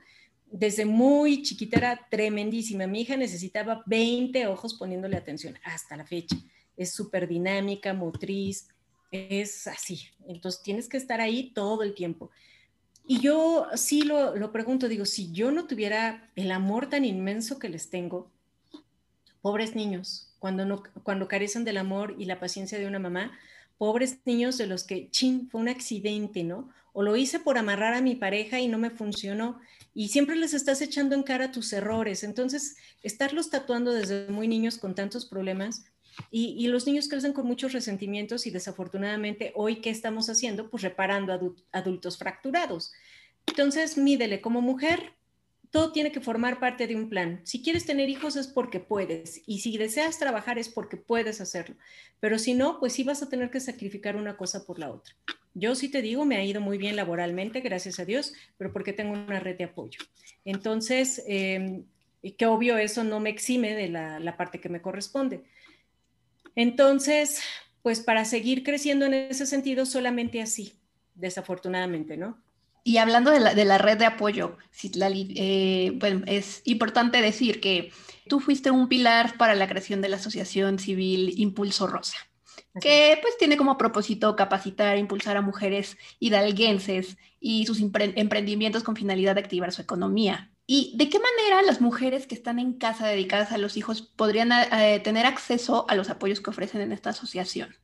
Desde 0.49 0.85
muy 0.85 1.41
chiquita 1.41 1.77
era 1.77 2.07
tremendísima. 2.09 2.87
Mi 2.87 3.01
hija 3.01 3.17
necesitaba 3.17 3.83
20 3.85 4.47
ojos 4.47 4.75
poniéndole 4.75 5.17
atención 5.17 5.59
hasta 5.63 5.97
la 5.97 6.05
fecha. 6.05 6.37
Es 6.77 6.93
súper 6.93 7.27
dinámica, 7.27 7.93
motriz, 7.93 8.69
es 9.11 9.67
así. 9.67 10.07
Entonces 10.27 10.61
tienes 10.63 10.87
que 10.87 10.97
estar 10.97 11.19
ahí 11.19 11.51
todo 11.53 11.83
el 11.83 11.93
tiempo. 11.93 12.31
Y 13.05 13.19
yo 13.19 13.67
sí 13.75 14.03
lo, 14.03 14.35
lo 14.35 14.51
pregunto, 14.51 14.87
digo, 14.87 15.05
si 15.05 15.31
yo 15.31 15.51
no 15.51 15.65
tuviera 15.65 16.29
el 16.35 16.51
amor 16.51 16.89
tan 16.89 17.03
inmenso 17.03 17.59
que 17.59 17.69
les 17.69 17.89
tengo, 17.89 18.31
pobres 19.41 19.75
niños, 19.75 20.26
cuando, 20.39 20.65
no, 20.65 20.83
cuando 21.03 21.27
carecen 21.27 21.63
del 21.63 21.77
amor 21.77 22.15
y 22.17 22.25
la 22.25 22.39
paciencia 22.39 22.79
de 22.79 22.87
una 22.87 22.99
mamá, 22.99 23.31
pobres 23.77 24.19
niños 24.25 24.57
de 24.57 24.67
los 24.67 24.83
que, 24.83 25.09
chin, 25.11 25.49
fue 25.49 25.61
un 25.61 25.69
accidente, 25.69 26.43
¿no? 26.43 26.69
O 26.93 27.03
lo 27.03 27.15
hice 27.15 27.39
por 27.39 27.57
amarrar 27.57 27.93
a 27.93 28.01
mi 28.01 28.15
pareja 28.15 28.59
y 28.59 28.67
no 28.67 28.77
me 28.77 28.89
funcionó. 28.89 29.59
Y 29.93 30.09
siempre 30.09 30.35
les 30.35 30.53
estás 30.53 30.81
echando 30.81 31.15
en 31.15 31.23
cara 31.23 31.51
tus 31.51 31.71
errores. 31.73 32.23
Entonces, 32.23 32.77
estarlos 33.03 33.49
tatuando 33.49 33.93
desde 33.93 34.27
muy 34.29 34.47
niños 34.47 34.77
con 34.77 34.95
tantos 34.95 35.25
problemas 35.25 35.85
y, 36.31 36.67
los 36.67 36.87
niños 36.87 37.07
crecen 37.07 37.33
con 37.33 37.45
muchos 37.45 37.73
resentimientos 37.73 38.47
y 38.47 38.51
desafortunadamente 38.51 39.51
hoy, 39.55 39.77
¿qué 39.77 39.89
estamos 39.89 40.29
haciendo? 40.29 40.69
Pues 40.69 40.83
reparando 40.83 41.55
adultos 41.71 42.17
fracturados. 42.17 42.91
Entonces, 43.45 43.97
mídele 43.97 44.41
como 44.41 44.61
mujer, 44.61 45.13
todo 45.71 45.91
tiene 45.91 46.11
que 46.11 46.21
formar 46.21 46.59
parte 46.59 46.87
de 46.87 46.95
un 46.95 47.09
plan. 47.09 47.41
Si 47.43 47.61
quieres 47.61 47.85
tener 47.85 48.09
hijos 48.09 48.35
es 48.35 48.47
porque 48.47 48.79
puedes 48.79 49.41
y 49.45 49.59
si 49.59 49.77
deseas 49.77 50.19
trabajar 50.19 50.57
es 50.57 50.69
porque 50.69 50.97
puedes 50.97 51.41
hacerlo. 51.41 51.75
Pero 52.19 52.39
si 52.39 52.53
no, 52.53 52.79
pues 52.79 52.93
sí 52.93 53.03
vas 53.03 53.21
a 53.21 53.29
tener 53.29 53.49
que 53.51 53.59
sacrificar 53.59 54.15
una 54.15 54.37
cosa 54.37 54.65
por 54.65 54.79
la 54.79 54.89
otra. 54.91 55.13
Yo 55.53 55.75
sí 55.75 55.89
te 55.89 56.01
digo, 56.01 56.25
me 56.25 56.37
ha 56.37 56.43
ido 56.43 56.61
muy 56.61 56.77
bien 56.77 56.95
laboralmente, 56.95 57.61
gracias 57.61 57.99
a 57.99 58.05
Dios, 58.05 58.33
pero 58.57 58.71
porque 58.71 58.93
tengo 58.93 59.13
una 59.13 59.39
red 59.39 59.57
de 59.57 59.65
apoyo. 59.65 59.99
Entonces, 60.45 61.23
eh, 61.27 61.83
que 62.37 62.45
obvio 62.45 62.77
eso 62.77 63.03
no 63.03 63.19
me 63.19 63.29
exime 63.29 63.73
de 63.73 63.89
la, 63.89 64.19
la 64.19 64.37
parte 64.37 64.59
que 64.59 64.69
me 64.69 64.81
corresponde. 64.81 65.43
Entonces, 66.55 67.41
pues 67.81 67.99
para 68.01 68.25
seguir 68.25 68.63
creciendo 68.63 69.05
en 69.05 69.13
ese 69.13 69.45
sentido, 69.45 69.85
solamente 69.85 70.41
así, 70.41 70.73
desafortunadamente, 71.15 72.17
¿no? 72.17 72.37
Y 72.87 72.99
hablando 72.99 73.31
de 73.31 73.65
la, 73.65 73.77
red 73.77 73.97
de 73.97 74.05
apoyo, 74.05 74.55
eh, 74.81 75.91
bueno, 75.95 76.23
es 76.25 76.61
importante 76.63 77.21
decir 77.21 77.59
que 77.59 77.91
tú 78.29 78.39
fuiste 78.39 78.71
un 78.71 78.87
pilar 78.87 79.35
para 79.37 79.55
la 79.55 79.67
creación 79.67 79.99
de 79.99 80.07
la 80.07 80.15
Asociación 80.15 80.79
Civil 80.79 81.33
Impulso 81.35 81.87
Rosa, 81.87 82.15
que 82.79 83.19
pues 83.21 83.37
tiene 83.37 83.57
como 83.57 83.77
propósito 83.77 84.37
capacitar, 84.37 84.97
impulsar 84.97 85.35
a 85.35 85.41
mujeres 85.41 85.97
hidalguenses 86.19 87.17
y 87.41 87.65
sus 87.65 87.81
emprendimientos 87.81 88.83
con 88.83 88.95
finalidad 88.95 89.35
de 89.35 89.41
activar 89.41 89.73
su 89.73 89.81
economía. 89.81 90.53
¿Y 90.65 90.93
de 90.95 91.09
qué 91.09 91.19
manera 91.19 91.63
las 91.63 91.81
mujeres 91.81 92.25
que 92.25 92.35
están 92.35 92.57
en 92.57 92.71
casa 92.71 93.05
dedicadas 93.05 93.51
a 93.51 93.57
los 93.57 93.75
hijos 93.75 94.01
podrían 94.01 94.53
eh, 94.53 95.01
tener 95.01 95.25
acceso 95.25 95.85
a 95.89 95.95
los 95.95 96.09
apoyos 96.09 96.39
que 96.39 96.51
ofrecen 96.51 96.79
en 96.79 96.93
esta 96.93 97.09
asociación? 97.09 97.75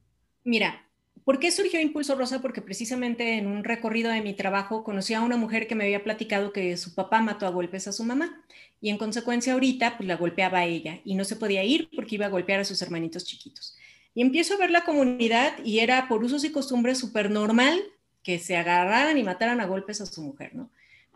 Mira, 0.46 0.88
¿Por 1.24 1.40
qué 1.40 1.52
surgió 1.52 1.80
Impulso 1.80 2.16
Rosa? 2.16 2.42
Porque 2.42 2.62
precisamente 2.62 3.38
en 3.38 3.48
un 3.48 3.64
recorrido 3.64 4.12
de 4.12 4.22
mi 4.22 4.34
trabajo 4.34 4.84
conocí 4.84 5.14
a 5.14 5.22
una 5.22 5.38
mujer 5.38 5.68
que 5.68 5.76
me 5.76 5.86
había 5.86 6.04
platicado 6.04 6.52
que 6.52 6.76
su 6.76 6.94
papá 6.96 7.22
mató 7.22 7.48
a 7.48 7.52
golpes 7.52 7.88
a 7.88 7.94
su 7.94 8.04
mamá 8.04 8.44
y 8.82 8.90
en 8.90 8.98
consecuencia 8.98 9.54
ahorita 9.54 9.96
pues 9.96 10.08
la 10.08 10.18
golpeaba 10.18 10.60
a 10.60 10.66
ella 10.66 11.00
y 11.06 11.16
no 11.16 11.24
se 11.24 11.38
podía 11.38 11.64
ir 11.64 11.90
porque 11.96 12.16
iba 12.16 12.26
a 12.26 12.30
golpear 12.30 12.60
a 12.60 12.66
sus 12.66 12.82
hermanitos 12.82 13.24
chiquitos. 13.24 13.78
Y 14.14 14.22
empiezo 14.22 14.54
a 14.54 14.58
ver 14.58 14.70
la 14.70 14.84
comunidad 14.84 15.54
y 15.64 15.80
era 15.80 16.10
por 16.10 16.24
usos 16.24 16.44
y 16.44 16.52
costumbres 16.52 16.98
súper 16.98 17.32
normal 17.32 17.82
que 18.22 18.38
se 18.38 18.58
agarraran 18.58 19.18
y 19.18 19.24
mataran 19.24 19.62
a 19.62 19.66
golpes 19.66 20.02
a 20.02 20.06
su 20.06 20.22
mujer, 20.22 20.54
¿no? 20.54 20.70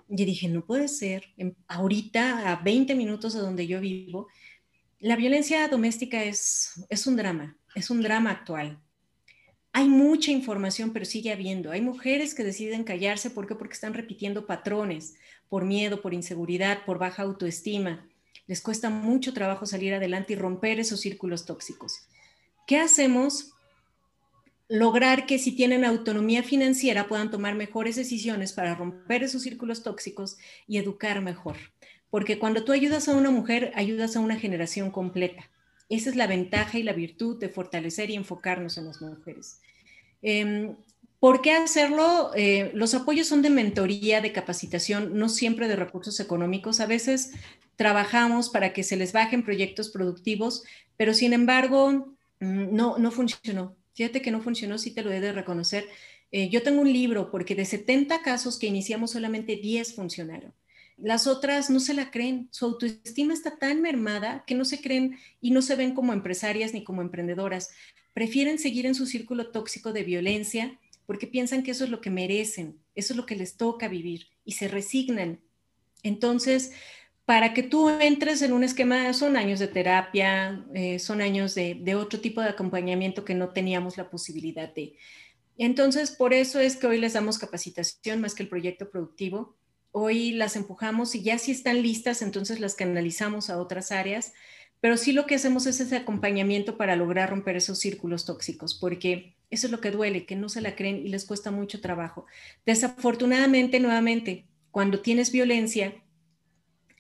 Y 0.10 0.24
dije, 0.24 0.48
no 0.48 0.66
puede 0.66 0.88
ser, 0.88 1.26
ahorita 1.68 2.50
a 2.50 2.56
20 2.64 2.96
minutos 2.96 3.34
de 3.34 3.42
donde 3.42 3.68
yo 3.68 3.82
vivo, 3.82 4.30
la 5.00 5.18
violencia 5.18 5.68
doméstica 5.68 6.24
es, 6.24 6.86
es 6.90 7.06
un 7.08 7.18
drama, 7.18 7.58
es 7.76 7.90
un 7.90 8.02
drama 8.02 8.32
actual 8.32 8.80
hay 9.78 9.90
mucha 9.90 10.32
información, 10.32 10.92
pero 10.92 11.06
sigue 11.06 11.32
habiendo. 11.32 11.70
Hay 11.70 11.82
mujeres 11.82 12.34
que 12.34 12.44
deciden 12.44 12.84
callarse, 12.84 13.30
¿por 13.30 13.46
qué? 13.46 13.54
Porque 13.54 13.76
están 13.76 13.94
repitiendo 13.94 14.48
patrones, 14.48 15.18
por 15.50 15.66
miedo, 15.66 16.02
por 16.02 16.16
inseguridad, 16.16 16.84
por 16.84 16.98
baja 16.98 17.22
autoestima. 17.22 18.04
Les 18.48 18.60
cuesta 18.60 18.90
mucho 18.90 19.36
trabajo 19.36 19.68
salir 19.68 19.94
adelante 19.94 20.34
y 20.34 20.36
romper 20.36 20.80
esos 20.80 21.02
círculos 21.02 21.46
tóxicos. 21.46 22.08
¿Qué 22.66 22.80
hacemos? 22.80 23.52
Lograr 24.68 25.28
que 25.28 25.38
si 25.38 25.52
tienen 25.52 25.86
autonomía 25.86 26.42
financiera 26.42 27.08
puedan 27.08 27.30
tomar 27.30 27.54
mejores 27.54 27.96
decisiones 27.96 28.54
para 28.54 28.74
romper 28.74 29.22
esos 29.22 29.44
círculos 29.44 29.84
tóxicos 29.84 30.38
y 30.68 30.80
educar 30.80 31.22
mejor. 31.22 31.56
Porque 32.10 32.40
cuando 32.40 32.66
tú 32.66 32.72
ayudas 32.72 33.08
a 33.08 33.16
una 33.16 33.30
mujer, 33.30 33.72
ayudas 33.76 34.16
a 34.16 34.22
una 34.22 34.40
generación 34.40 34.90
completa. 34.90 35.52
Esa 35.90 36.10
es 36.10 36.16
la 36.16 36.28
ventaja 36.28 36.78
y 36.78 36.84
la 36.84 36.94
virtud 36.94 37.40
de 37.40 37.50
fortalecer 37.50 38.10
y 38.10 38.16
enfocarnos 38.16 38.78
en 38.78 38.86
las 38.86 39.02
mujeres. 39.02 39.60
Em, 40.22 40.76
¿Por 41.20 41.42
qué 41.42 41.54
hacerlo? 41.54 42.32
Eh, 42.36 42.72
los 42.76 42.94
apoyos 42.94 43.28
son 43.28 43.42
de 43.42 43.50
mentoría, 43.50 44.22
de 44.22 44.32
capacitación, 44.32 45.18
no 45.18 45.30
siempre 45.30 45.68
de 45.68 45.76
recursos 45.76 46.20
económicos. 46.20 46.80
A 46.80 46.86
veces 46.86 47.32
trabajamos 47.76 48.50
para 48.50 48.72
que 48.72 48.84
se 48.84 48.98
les 48.98 49.14
bajen 49.14 49.44
proyectos 49.44 49.90
productivos, 49.90 50.64
pero 50.96 51.14
sin 51.14 51.34
embargo, 51.34 52.16
mm, 52.40 52.76
no, 52.76 52.98
no 53.00 53.12
funcionó. 53.12 53.76
Fíjate 53.96 54.22
que 54.22 54.30
no 54.30 54.42
funcionó, 54.42 54.78
sí 54.78 54.92
te 54.92 55.02
lo 55.02 55.12
he 55.12 55.20
de 55.20 55.32
reconocer. 55.32 55.86
Eh, 56.32 56.50
yo 56.50 56.62
tengo 56.62 56.82
un 56.82 56.92
libro 56.94 57.32
porque 57.32 57.56
de 57.56 57.66
70 57.66 58.22
casos 58.22 58.60
que 58.60 58.68
iniciamos 58.68 59.12
solamente 59.12 59.56
10 59.56 59.96
funcionaron. 59.96 60.54
Las 60.98 61.28
otras 61.28 61.70
no 61.70 61.80
se 61.80 61.94
la 61.94 62.12
creen, 62.12 62.50
su 62.52 62.66
autoestima 62.66 63.34
está 63.34 63.58
tan 63.58 63.82
mermada 63.82 64.44
que 64.48 64.56
no 64.56 64.66
se 64.66 64.82
creen 64.82 65.18
y 65.40 65.52
no 65.52 65.62
se 65.62 65.76
ven 65.76 65.94
como 65.94 66.12
empresarias 66.12 66.74
ni 66.74 66.84
como 66.84 67.02
emprendedoras 67.02 67.70
prefieren 68.18 68.58
seguir 68.58 68.88
en 68.88 68.96
su 68.96 69.06
círculo 69.06 69.52
tóxico 69.52 69.94
de 69.94 70.02
violencia 70.02 70.80
porque 71.06 71.28
piensan 71.28 71.62
que 71.62 71.70
eso 71.70 71.84
es 71.84 71.92
lo 71.92 72.02
que 72.02 72.10
merecen, 72.10 72.80
eso 72.96 73.14
es 73.14 73.18
lo 73.18 73.28
que 73.28 73.36
les 73.36 73.58
toca 73.58 73.88
vivir 73.88 74.26
y 74.44 74.54
se 74.54 74.68
resignan. 74.68 75.40
Entonces, 76.02 76.72
para 77.26 77.54
que 77.54 77.62
tú 77.62 77.90
entres 77.90 78.42
en 78.42 78.54
un 78.54 78.64
esquema, 78.64 79.14
son 79.14 79.38
años 79.38 79.60
de 79.60 79.68
terapia, 79.68 80.66
eh, 80.74 80.98
son 80.98 81.22
años 81.22 81.54
de, 81.54 81.76
de, 81.76 81.94
otro 81.94 82.20
tipo 82.20 82.42
de 82.42 82.50
acompañamiento 82.50 83.24
que 83.24 83.36
no 83.36 83.50
teníamos 83.50 83.98
la 83.98 84.10
posibilidad 84.10 84.74
de. 84.74 84.96
Entonces, 85.60 86.10
por 86.10 86.34
eso 86.34 86.60
es 86.60 86.76
que 86.76 86.88
hoy 86.88 87.00
les 87.00 87.14
damos 87.14 87.38
capacitación 87.38 88.20
más 88.20 88.34
que 88.34 88.42
el 88.42 88.50
proyecto 88.50 88.90
productivo. 88.90 89.56
Hoy 89.92 90.32
las 90.32 90.56
empujamos 90.56 91.16
y 91.16 91.24
ya 91.24 91.38
si 91.38 91.52
están 91.52 91.82
listas, 91.82 92.22
entonces 92.22 92.60
las 92.60 92.76
canalizamos 92.76 93.50
a 93.50 93.60
otras 93.60 93.92
áreas 93.92 94.34
pero 94.80 94.98
sí 94.98 95.12
lo 95.12 95.26
que 95.26 95.36
hacemos 95.36 95.66
es 95.66 95.80
ese 95.80 95.96
acompañamiento 95.96 96.78
para 96.78 96.96
lograr 96.96 97.30
romper 97.30 97.56
esos 97.58 97.80
círculos 97.80 98.26
tóxicos, 98.26 98.76
porque 98.76 99.36
eso 99.50 99.68
es 99.68 99.72
lo 99.72 99.82
que 99.82 99.92
duele, 99.92 100.26
que 100.26 100.36
no 100.36 100.50
se 100.50 100.62
la 100.62 100.76
creen 100.76 101.06
y 101.06 101.10
les 101.10 101.26
cuesta 101.26 101.52
mucho 101.52 101.82
trabajo. 101.82 102.26
Desafortunadamente, 102.66 103.80
nuevamente, 103.80 104.46
cuando 104.72 105.02
tienes 105.02 105.32
violencia, 105.32 105.96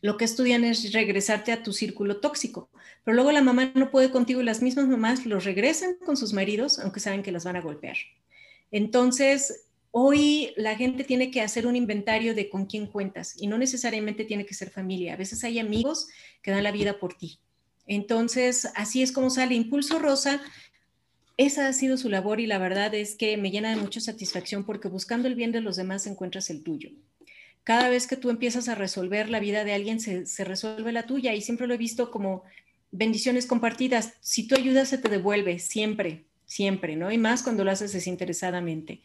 lo 0.01 0.17
que 0.17 0.25
estudian 0.25 0.63
es 0.63 0.91
regresarte 0.93 1.51
a 1.51 1.61
tu 1.61 1.71
círculo 1.73 2.19
tóxico, 2.19 2.69
pero 3.03 3.15
luego 3.15 3.31
la 3.31 3.41
mamá 3.41 3.71
no 3.75 3.91
puede 3.91 4.09
contigo 4.09 4.41
y 4.41 4.45
las 4.45 4.61
mismas 4.61 4.88
mamás 4.88 5.25
los 5.25 5.43
regresan 5.43 5.97
con 6.03 6.17
sus 6.17 6.33
maridos, 6.33 6.79
aunque 6.79 6.99
saben 6.99 7.23
que 7.23 7.31
las 7.31 7.45
van 7.45 7.57
a 7.57 7.61
golpear. 7.61 7.97
Entonces, 8.71 9.66
hoy 10.00 10.54
la 10.58 10.76
gente 10.76 11.04
tiene 11.04 11.32
que 11.32 11.41
hacer 11.41 11.66
un 11.66 11.76
inventario 11.76 12.36
de 12.36 12.50
con 12.50 12.66
quién 12.66 12.88
cuentas 12.88 13.34
y 13.41 13.48
no 13.48 13.58
necesariamente 13.58 14.26
tiene 14.26 14.45
que 14.45 14.54
ser 14.54 14.70
familia. 14.70 15.14
A 15.14 15.18
veces 15.18 15.43
hay 15.43 15.60
amigos 15.60 16.08
que 16.41 16.52
dan 16.52 16.64
la 16.64 16.72
vida 16.72 17.00
por 17.00 17.16
ti 17.16 17.39
entonces, 17.88 18.68
así 18.76 19.02
es 19.02 19.12
como 19.12 19.30
sale 19.30 19.56
Impulso 19.56 19.98
Rosa. 19.98 20.41
Esa 21.38 21.68
ha 21.68 21.74
sido 21.74 21.98
su 21.98 22.10
labor 22.10 22.39
y 22.39 22.45
la 22.45 22.58
verdad 22.58 22.93
es 22.93 23.16
que 23.16 23.38
me 23.38 23.50
llena 23.50 23.70
de 23.70 23.82
mucha 23.82 24.02
satisfacción 24.02 24.66
porque 24.66 24.89
buscando 24.89 25.28
el 25.28 25.36
bien 25.36 25.52
de 25.52 25.62
los 25.62 25.78
demás 25.78 26.06
encuentras 26.06 26.50
el 26.50 26.64
tuyo. 26.64 26.91
Cada 27.64 27.89
vez 27.89 28.08
que 28.08 28.18
tú 28.18 28.30
empiezas 28.30 28.68
a 28.70 28.76
resolver 28.76 29.30
la 29.30 29.39
vida 29.39 29.64
de 29.64 29.74
alguien, 29.74 30.00
se, 30.00 30.43
resuelve 30.43 30.91
la 30.91 31.06
tuya 31.06 31.34
y 31.34 31.41
siempre 31.41 31.68
lo 31.68 31.74
he 31.74 31.78
visto 31.78 32.12
como 32.12 32.43
bendiciones 32.91 33.45
compartidas. 33.45 34.14
Si 34.22 34.48
tú 34.48 34.56
ayudas, 34.56 34.89
se 34.89 34.98
te 34.98 35.10
devuelve, 35.10 35.60
siempre, 35.60 36.26
siempre, 36.45 36.95
¿no? 36.95 37.12
Y 37.12 37.18
más 37.18 37.43
cuando 37.43 37.64
lo 37.64 37.72
haces 37.72 37.93
desinteresadamente. 37.93 39.02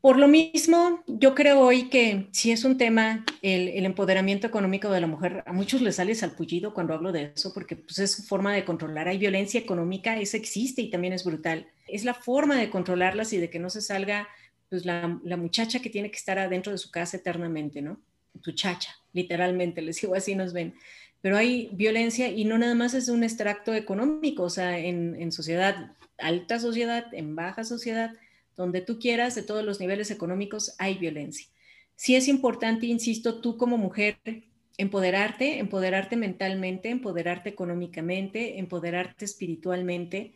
Por 0.00 0.18
lo 0.18 0.28
mismo, 0.28 1.02
yo 1.06 1.34
creo 1.34 1.60
hoy 1.60 1.90
que 1.90 2.28
si 2.32 2.52
es 2.52 2.64
un 2.64 2.78
tema 2.78 3.26
el, 3.42 3.84
empoderamiento 3.84 4.46
económico 4.46 4.90
de 4.90 5.00
la 5.02 5.06
mujer, 5.06 5.42
a 5.44 5.52
muchos 5.52 5.82
les 5.82 5.96
sale 5.96 6.14
salpullido 6.14 6.72
cuando 6.72 6.94
hablo 6.94 7.12
de 7.12 7.32
eso, 7.36 7.52
porque 7.52 7.76
pues, 7.76 7.98
es 7.98 8.12
su 8.12 8.22
forma 8.22 8.54
de 8.54 8.64
controlar. 8.64 9.08
Hay 9.08 9.18
violencia 9.18 9.60
económica, 9.60 10.18
eso 10.18 10.38
existe 10.38 10.80
y 10.80 10.90
también 10.90 11.12
es 11.12 11.24
brutal. 11.24 11.68
Es 11.86 12.04
la 12.04 12.14
forma 12.14 12.58
de 12.58 12.70
controlarlas 12.70 13.34
y 13.34 13.38
de 13.38 13.50
que 13.50 13.58
no 13.58 13.68
se 13.68 13.82
salga 13.82 14.26
pues, 14.70 14.86
la, 14.86 15.20
la 15.22 15.36
muchacha 15.36 15.80
que 15.80 15.90
tiene 15.90 16.10
que 16.10 16.16
estar 16.16 16.38
adentro 16.38 16.72
de 16.72 16.78
su 16.78 16.90
casa 16.90 17.18
eternamente, 17.18 17.82
¿no? 17.82 18.00
Tu 18.40 18.52
chacha, 18.52 18.94
literalmente, 19.12 19.82
les 19.82 20.00
digo 20.00 20.14
así 20.14 20.34
nos 20.34 20.54
ven. 20.54 20.74
Pero 21.20 21.36
hay 21.36 21.68
violencia 21.74 22.28
y 22.28 22.46
no 22.46 22.56
nada 22.56 22.74
más 22.74 22.94
es 22.94 23.10
un 23.10 23.22
extracto 23.22 23.74
económico, 23.74 24.44
o 24.44 24.50
sea, 24.50 24.78
en, 24.78 25.14
en 25.20 25.30
sociedad, 25.30 25.92
alta 26.16 26.58
sociedad, 26.58 27.12
en 27.12 27.36
baja 27.36 27.64
sociedad 27.64 28.12
donde 28.60 28.82
tú 28.82 28.98
quieras, 28.98 29.34
de 29.34 29.42
todos 29.42 29.64
los 29.64 29.80
niveles 29.80 30.10
económicos, 30.10 30.74
hay 30.78 30.98
violencia. 30.98 31.46
Sí 31.96 32.14
es 32.14 32.28
importante, 32.28 32.84
insisto, 32.84 33.40
tú 33.40 33.56
como 33.56 33.78
mujer, 33.78 34.18
empoderarte, 34.76 35.58
empoderarte 35.58 36.16
mentalmente, 36.16 36.90
empoderarte 36.90 37.48
económicamente, 37.48 38.58
empoderarte 38.58 39.24
espiritualmente, 39.24 40.34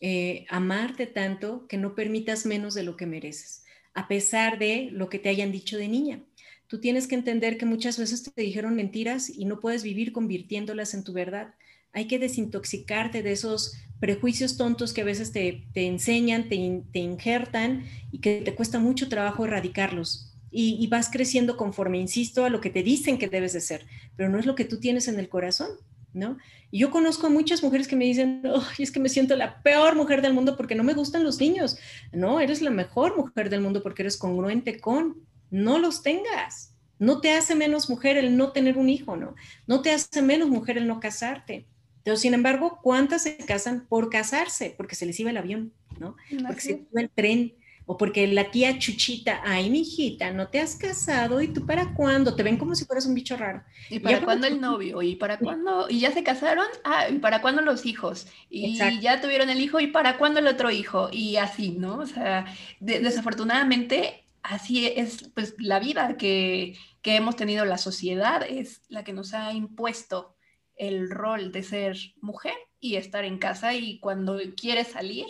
eh, 0.00 0.46
amarte 0.48 1.06
tanto 1.06 1.66
que 1.68 1.76
no 1.76 1.94
permitas 1.94 2.46
menos 2.46 2.72
de 2.72 2.82
lo 2.82 2.96
que 2.96 3.04
mereces, 3.04 3.64
a 3.92 4.08
pesar 4.08 4.58
de 4.58 4.88
lo 4.90 5.10
que 5.10 5.18
te 5.18 5.28
hayan 5.28 5.52
dicho 5.52 5.76
de 5.76 5.88
niña. 5.88 6.22
Tú 6.68 6.80
tienes 6.80 7.06
que 7.06 7.14
entender 7.14 7.58
que 7.58 7.66
muchas 7.66 7.98
veces 7.98 8.22
te 8.22 8.40
dijeron 8.40 8.74
mentiras 8.74 9.28
y 9.28 9.44
no 9.44 9.60
puedes 9.60 9.82
vivir 9.82 10.12
convirtiéndolas 10.12 10.94
en 10.94 11.04
tu 11.04 11.12
verdad. 11.12 11.54
Hay 11.92 12.06
que 12.06 12.18
desintoxicarte 12.18 13.22
de 13.22 13.32
esos 13.32 13.76
prejuicios 14.00 14.56
tontos 14.56 14.92
que 14.92 15.00
a 15.00 15.04
veces 15.04 15.32
te, 15.32 15.64
enseñan, 15.74 16.48
te, 16.48 16.82
te, 16.92 16.98
injertan 16.98 17.84
y 18.12 18.20
que 18.20 18.42
te 18.42 18.54
cuesta 18.54 18.78
mucho 18.78 19.08
trabajo 19.08 19.44
erradicarlos. 19.44 20.32
Y, 20.50 20.86
vas 20.86 21.10
creciendo 21.10 21.58
conforme, 21.58 21.98
insisto, 21.98 22.44
a 22.46 22.50
lo 22.50 22.62
que 22.62 22.70
te 22.70 22.82
dicen 22.82 23.18
que 23.18 23.28
debes 23.28 23.52
de 23.52 23.60
ser, 23.60 23.84
pero 24.16 24.30
no 24.30 24.38
es 24.38 24.46
lo 24.46 24.54
que 24.54 24.64
tú 24.64 24.78
tienes 24.78 25.06
en 25.06 25.18
el 25.18 25.28
corazón, 25.28 25.68
¿no? 26.14 26.38
Y 26.70 26.78
yo 26.78 26.90
conozco 26.90 27.26
a 27.26 27.30
muchas 27.30 27.62
mujeres 27.62 27.86
que 27.86 27.96
me 27.96 28.06
dicen, 28.06 28.42
es 28.78 28.90
que 28.90 29.00
me 29.00 29.10
siento 29.10 29.36
la 29.36 29.62
peor 29.62 29.96
mujer 29.96 30.22
del 30.22 30.32
mundo 30.32 30.56
porque 30.56 30.74
no 30.74 30.82
me 30.82 30.94
gustan 30.94 31.24
los 31.24 31.40
niños. 31.40 31.76
No, 32.10 32.40
eres 32.40 32.62
la 32.62 32.70
mejor 32.70 33.18
mujer 33.18 33.50
del 33.50 33.60
mundo 33.60 33.82
porque 33.82 34.02
eres 34.02 34.16
congruente 34.16 34.80
con, 34.80 35.16
no 35.50 35.78
los 35.78 36.02
tengas, 36.02 36.72
No 36.98 37.20
te 37.20 37.32
hace 37.32 37.54
menos 37.54 37.90
mujer 37.90 38.16
el 38.16 38.38
no 38.38 38.52
tener 38.52 38.78
un 38.78 38.88
hijo, 38.88 39.16
¿no? 39.16 39.34
No 39.66 39.82
te 39.82 39.90
hace 39.90 40.22
menos 40.22 40.48
mujer 40.48 40.78
el 40.78 40.86
no 40.86 41.00
casarte. 41.00 41.66
Pero 42.06 42.16
sin 42.16 42.34
embargo, 42.34 42.78
¿cuántas 42.84 43.24
se 43.24 43.36
casan 43.36 43.84
por 43.88 44.10
casarse? 44.10 44.72
Porque 44.76 44.94
se 44.94 45.06
les 45.06 45.18
iba 45.18 45.30
el 45.30 45.38
avión, 45.38 45.72
¿no? 45.98 46.14
Porque 46.46 46.60
se 46.60 46.72
les 46.74 46.80
iba 46.92 47.00
el 47.00 47.10
tren, 47.10 47.54
o 47.84 47.96
porque 47.96 48.28
la 48.28 48.52
tía 48.52 48.78
Chuchita, 48.78 49.40
ay, 49.44 49.70
mi 49.70 49.80
hijita, 49.80 50.30
no 50.30 50.46
te 50.46 50.60
has 50.60 50.76
casado 50.76 51.40
y 51.40 51.48
tú 51.48 51.66
para 51.66 51.94
cuándo, 51.94 52.36
te 52.36 52.44
ven 52.44 52.58
como 52.58 52.76
si 52.76 52.84
fueras 52.84 53.06
un 53.06 53.14
bicho 53.16 53.36
raro. 53.36 53.64
¿Y 53.90 53.98
para 53.98 54.20
cuándo 54.20 54.46
el 54.46 54.60
novio? 54.60 55.02
¿Y 55.02 55.16
para 55.16 55.36
cuándo? 55.36 55.88
¿Y 55.90 55.98
ya 55.98 56.12
se 56.12 56.22
casaron? 56.22 56.66
Ah, 56.84 57.08
¿y 57.08 57.18
para 57.18 57.42
cuándo 57.42 57.60
los 57.60 57.84
hijos? 57.84 58.28
Y 58.48 58.78
ya 59.00 59.20
tuvieron 59.20 59.50
el 59.50 59.60
hijo, 59.60 59.80
¿y 59.80 59.88
para 59.88 60.16
cuándo 60.16 60.38
el 60.38 60.46
otro 60.46 60.70
hijo? 60.70 61.08
Y 61.10 61.38
así, 61.38 61.72
¿no? 61.72 61.98
O 61.98 62.06
sea, 62.06 62.44
desafortunadamente 62.78 64.26
así 64.44 64.86
es 64.86 65.28
pues 65.34 65.56
la 65.58 65.80
vida 65.80 66.16
que, 66.16 66.78
que 67.02 67.16
hemos 67.16 67.34
tenido 67.34 67.64
la 67.64 67.78
sociedad, 67.78 68.46
es 68.48 68.82
la 68.88 69.02
que 69.02 69.12
nos 69.12 69.34
ha 69.34 69.52
impuesto 69.54 70.35
el 70.76 71.10
rol 71.10 71.52
de 71.52 71.62
ser 71.62 71.96
mujer 72.20 72.54
y 72.80 72.96
estar 72.96 73.24
en 73.24 73.38
casa 73.38 73.74
y 73.74 73.98
cuando 73.98 74.38
quieres 74.56 74.88
salir, 74.88 75.26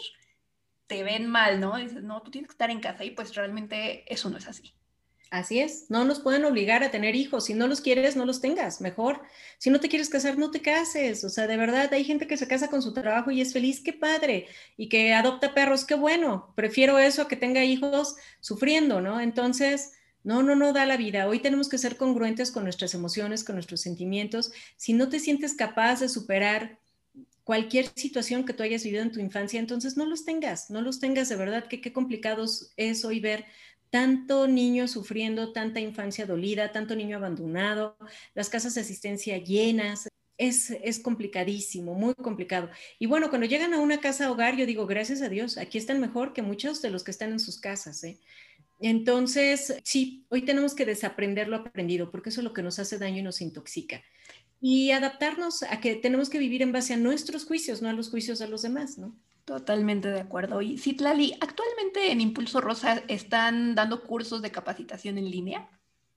te 0.87 1.03
ven 1.03 1.29
mal, 1.29 1.61
¿no? 1.61 1.77
Dices, 1.77 2.03
no, 2.03 2.23
tú 2.23 2.31
tienes 2.31 2.49
que 2.49 2.55
estar 2.55 2.71
en 2.71 2.81
casa 2.81 3.05
y 3.05 3.11
pues 3.11 3.35
realmente 3.35 4.05
eso 4.13 4.31
no 4.31 4.39
es 4.39 4.47
así. 4.47 4.75
Así 5.31 5.59
es, 5.59 5.87
no 5.91 6.05
nos 6.05 6.21
pueden 6.21 6.45
obligar 6.45 6.85
a 6.85 6.93
tener 6.93 7.17
hijos, 7.17 7.47
si 7.47 7.55
no 7.55 7.67
los 7.67 7.81
quieres, 7.81 8.15
no 8.15 8.25
los 8.25 8.41
tengas, 8.41 8.81
mejor. 8.81 9.23
Si 9.59 9.71
no 9.71 9.81
te 9.81 9.89
quieres 9.89 10.09
casar, 10.09 10.39
no 10.39 10.53
te 10.53 10.63
cases, 10.63 11.25
o 11.25 11.29
sea, 11.29 11.49
de 11.49 11.57
verdad, 11.57 11.93
hay 11.93 12.05
gente 12.05 12.29
que 12.29 12.37
se 12.37 12.47
casa 12.47 12.71
con 12.71 12.81
su 12.81 12.93
trabajo 12.93 13.33
y 13.33 13.41
es 13.41 13.53
feliz, 13.53 13.81
qué 13.81 13.93
padre, 13.93 14.47
y 14.77 14.89
que 14.89 15.15
adopta 15.15 15.53
perros, 15.53 15.85
qué 15.85 15.97
bueno, 15.97 16.53
prefiero 16.55 17.01
eso 17.01 17.23
a 17.23 17.29
que 17.29 17.35
tenga 17.35 17.65
hijos 17.65 18.15
sufriendo, 18.39 19.01
¿no? 19.01 19.21
Entonces, 19.21 19.96
no, 20.27 20.43
no, 20.43 20.57
no 20.57 20.73
da 20.73 20.87
la 20.87 20.97
vida. 20.97 21.29
Hoy 21.29 21.39
tenemos 21.39 21.69
que 21.69 21.79
ser 21.79 21.97
congruentes 21.97 22.51
con 22.51 22.65
nuestras 22.65 22.95
emociones, 22.95 23.45
con 23.45 23.55
nuestros 23.55 23.81
sentimientos. 23.81 24.51
Si 24.77 24.93
no 24.93 25.09
te 25.09 25.21
sientes 25.21 25.55
capaz 25.55 26.01
de 26.01 26.09
superar 26.09 26.81
cualquier 27.45 27.87
situación 27.95 28.45
que 28.45 28.53
tú 28.53 28.65
hayas 28.65 28.83
vivido 28.83 29.05
en 29.05 29.13
tu 29.13 29.21
infancia, 29.21 29.61
entonces 29.61 29.97
no 29.97 30.05
los 30.05 30.25
tengas, 30.25 30.69
no 30.69 30.83
los 30.83 30.99
tengas 30.99 31.29
de 31.29 31.37
verdad, 31.37 31.69
que 31.69 31.81
qué 31.81 31.93
complicados 31.93 32.73
es 32.77 33.05
hoy 33.05 33.21
ver 33.21 33.45
tanto 33.91 34.49
niño 34.49 34.89
sufriendo, 34.89 35.53
tanta 35.53 35.79
infancia 35.79 36.27
dolida, 36.27 36.73
tanto 36.73 36.97
niño 36.97 37.19
abandonado, 37.19 37.97
las 38.35 38.49
casas 38.49 38.75
de 38.75 38.81
asistencia 38.81 39.39
llenas. 39.39 40.09
Es, 40.39 40.71
es, 40.71 40.99
complicadísimo, 40.99 41.95
muy 41.95 42.15
complicado. 42.15 42.69
Y 42.99 43.07
bueno, 43.07 43.31
cuando 43.31 43.47
llegan 43.47 43.73
a 43.73 43.81
una 43.81 44.01
casa 44.01 44.31
hogar, 44.31 44.55
yo 44.57 44.67
digo, 44.67 44.87
gracias 44.87 45.23
a 45.23 45.31
Dios, 45.31 45.57
aquí 45.57 45.79
están 45.79 45.99
mejor 45.99 46.35
que 46.35 46.43
muchos 46.43 46.83
de 46.83 46.91
los 46.91 47.05
que 47.05 47.11
están 47.13 47.31
en 47.31 47.41
sus 47.41 47.59
casas. 47.59 48.05
¿eh? 48.05 48.19
Entonces, 48.79 49.81
sí, 49.85 50.25
hoy 50.29 50.43
tenemos 50.43 50.75
que 50.75 50.85
desaprender 50.85 51.49
lo 51.49 51.57
aprendido, 51.57 52.11
porque 52.11 52.29
eso 52.29 52.41
es 52.41 52.45
lo 52.45 52.53
que 52.53 52.63
nos 52.63 52.79
hace 52.79 52.99
daño 52.99 53.19
y 53.19 53.23
nos 53.23 53.41
intoxica 53.41 54.03
y 54.61 54.91
adaptarnos 54.91 55.63
a 55.63 55.81
que 55.81 55.97
tenemos 55.97 56.31
que 56.31 56.39
vivir 56.39 56.63
en 56.63 56.73
base 56.73 56.95
a 56.95 56.97
nuestros 56.97 57.45
juicios, 57.45 57.83
no 57.83 57.89
a 57.89 57.93
los 57.93 58.11
juicios 58.11 58.39
de 58.39 58.49
los 58.49 58.63
demás, 58.63 58.99
¿no? 58.99 59.15
Totalmente 59.45 60.09
de 60.09 60.21
acuerdo. 60.21 60.61
Y 60.61 60.79
Citlali, 60.79 61.35
actualmente 61.41 62.11
en 62.11 62.21
Impulso 62.21 62.61
Rosa 62.61 63.03
están 63.07 63.75
dando 63.75 64.03
cursos 64.03 64.43
de 64.43 64.51
capacitación 64.51 65.19
en 65.19 65.31
línea. 65.31 65.69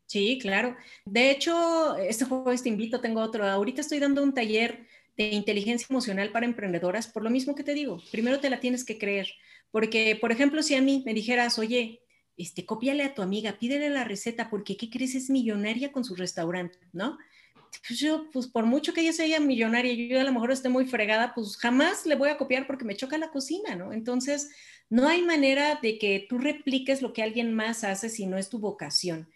Sí, 0.07 0.39
claro. 0.41 0.76
De 1.05 1.30
hecho, 1.30 1.95
este 1.97 2.26
jueves 2.26 2.64
te 2.64 2.70
invito, 2.70 3.01
tengo 3.01 3.22
otro. 3.22 3.45
Ahorita 3.45 3.82
estoy 3.82 3.99
dando 3.99 4.24
un 4.24 4.34
taller 4.34 4.88
de 5.16 5.30
inteligencia 5.30 5.86
emocional 5.89 6.32
para 6.32 6.47
emprendedoras, 6.47 7.07
por 7.07 7.24
lo 7.24 7.30
mismo 7.30 7.53
que 7.53 7.64
te 7.64 7.74
digo, 7.74 8.01
primero 8.10 8.39
te 8.39 8.49
la 8.49 8.62
tienes 8.62 8.86
que 8.86 8.97
creer, 8.97 9.28
porque, 9.70 10.18
por 10.20 10.32
ejemplo, 10.32 10.64
si 10.64 10.76
a 10.76 10.82
mí 10.82 11.03
me 11.05 11.14
dijeras, 11.14 11.60
oye, 11.60 12.01
este, 12.39 12.65
cópiale 12.65 13.03
a 13.03 13.13
tu 13.13 13.21
amiga, 13.21 13.59
pídele 13.59 13.89
la 13.89 14.03
receta, 14.03 14.49
porque 14.49 14.77
¿qué 14.77 14.89
crees? 14.89 15.13
Es 15.13 15.29
millonaria 15.29 15.91
con 15.91 16.03
su 16.03 16.15
restaurante, 16.15 16.79
¿no? 16.93 17.17
pues 17.87 17.99
yo, 17.99 18.29
pues 18.31 18.47
por 18.47 18.65
mucho 18.65 18.93
que 18.93 19.01
ella 19.01 19.13
sea 19.13 19.39
millonaria 19.39 19.93
yo 19.93 20.19
a 20.19 20.23
lo 20.23 20.33
mejor 20.33 20.51
esté 20.51 20.69
muy 20.69 20.85
fregada, 20.85 21.33
pues 21.33 21.57
jamás 21.57 22.05
le 22.05 22.15
voy 22.15 22.29
a 22.29 22.37
copiar 22.37 22.67
porque 22.67 22.85
me 22.85 22.95
choca 22.95 23.17
la 23.17 23.31
cocina, 23.31 23.75
¿no? 23.75 23.93
Entonces, 23.93 24.49
no 24.89 25.07
hay 25.07 25.21
manera 25.21 25.79
de 25.81 25.97
que 25.99 26.25
tú 26.27 26.37
repliques 26.37 27.01
lo 27.01 27.13
que 27.13 27.23
alguien 27.23 27.53
más 27.53 27.83
hace 27.83 28.09
si 28.09 28.25
no 28.25 28.37
es 28.37 28.49
tu 28.49 28.59
vocación. 28.59 29.29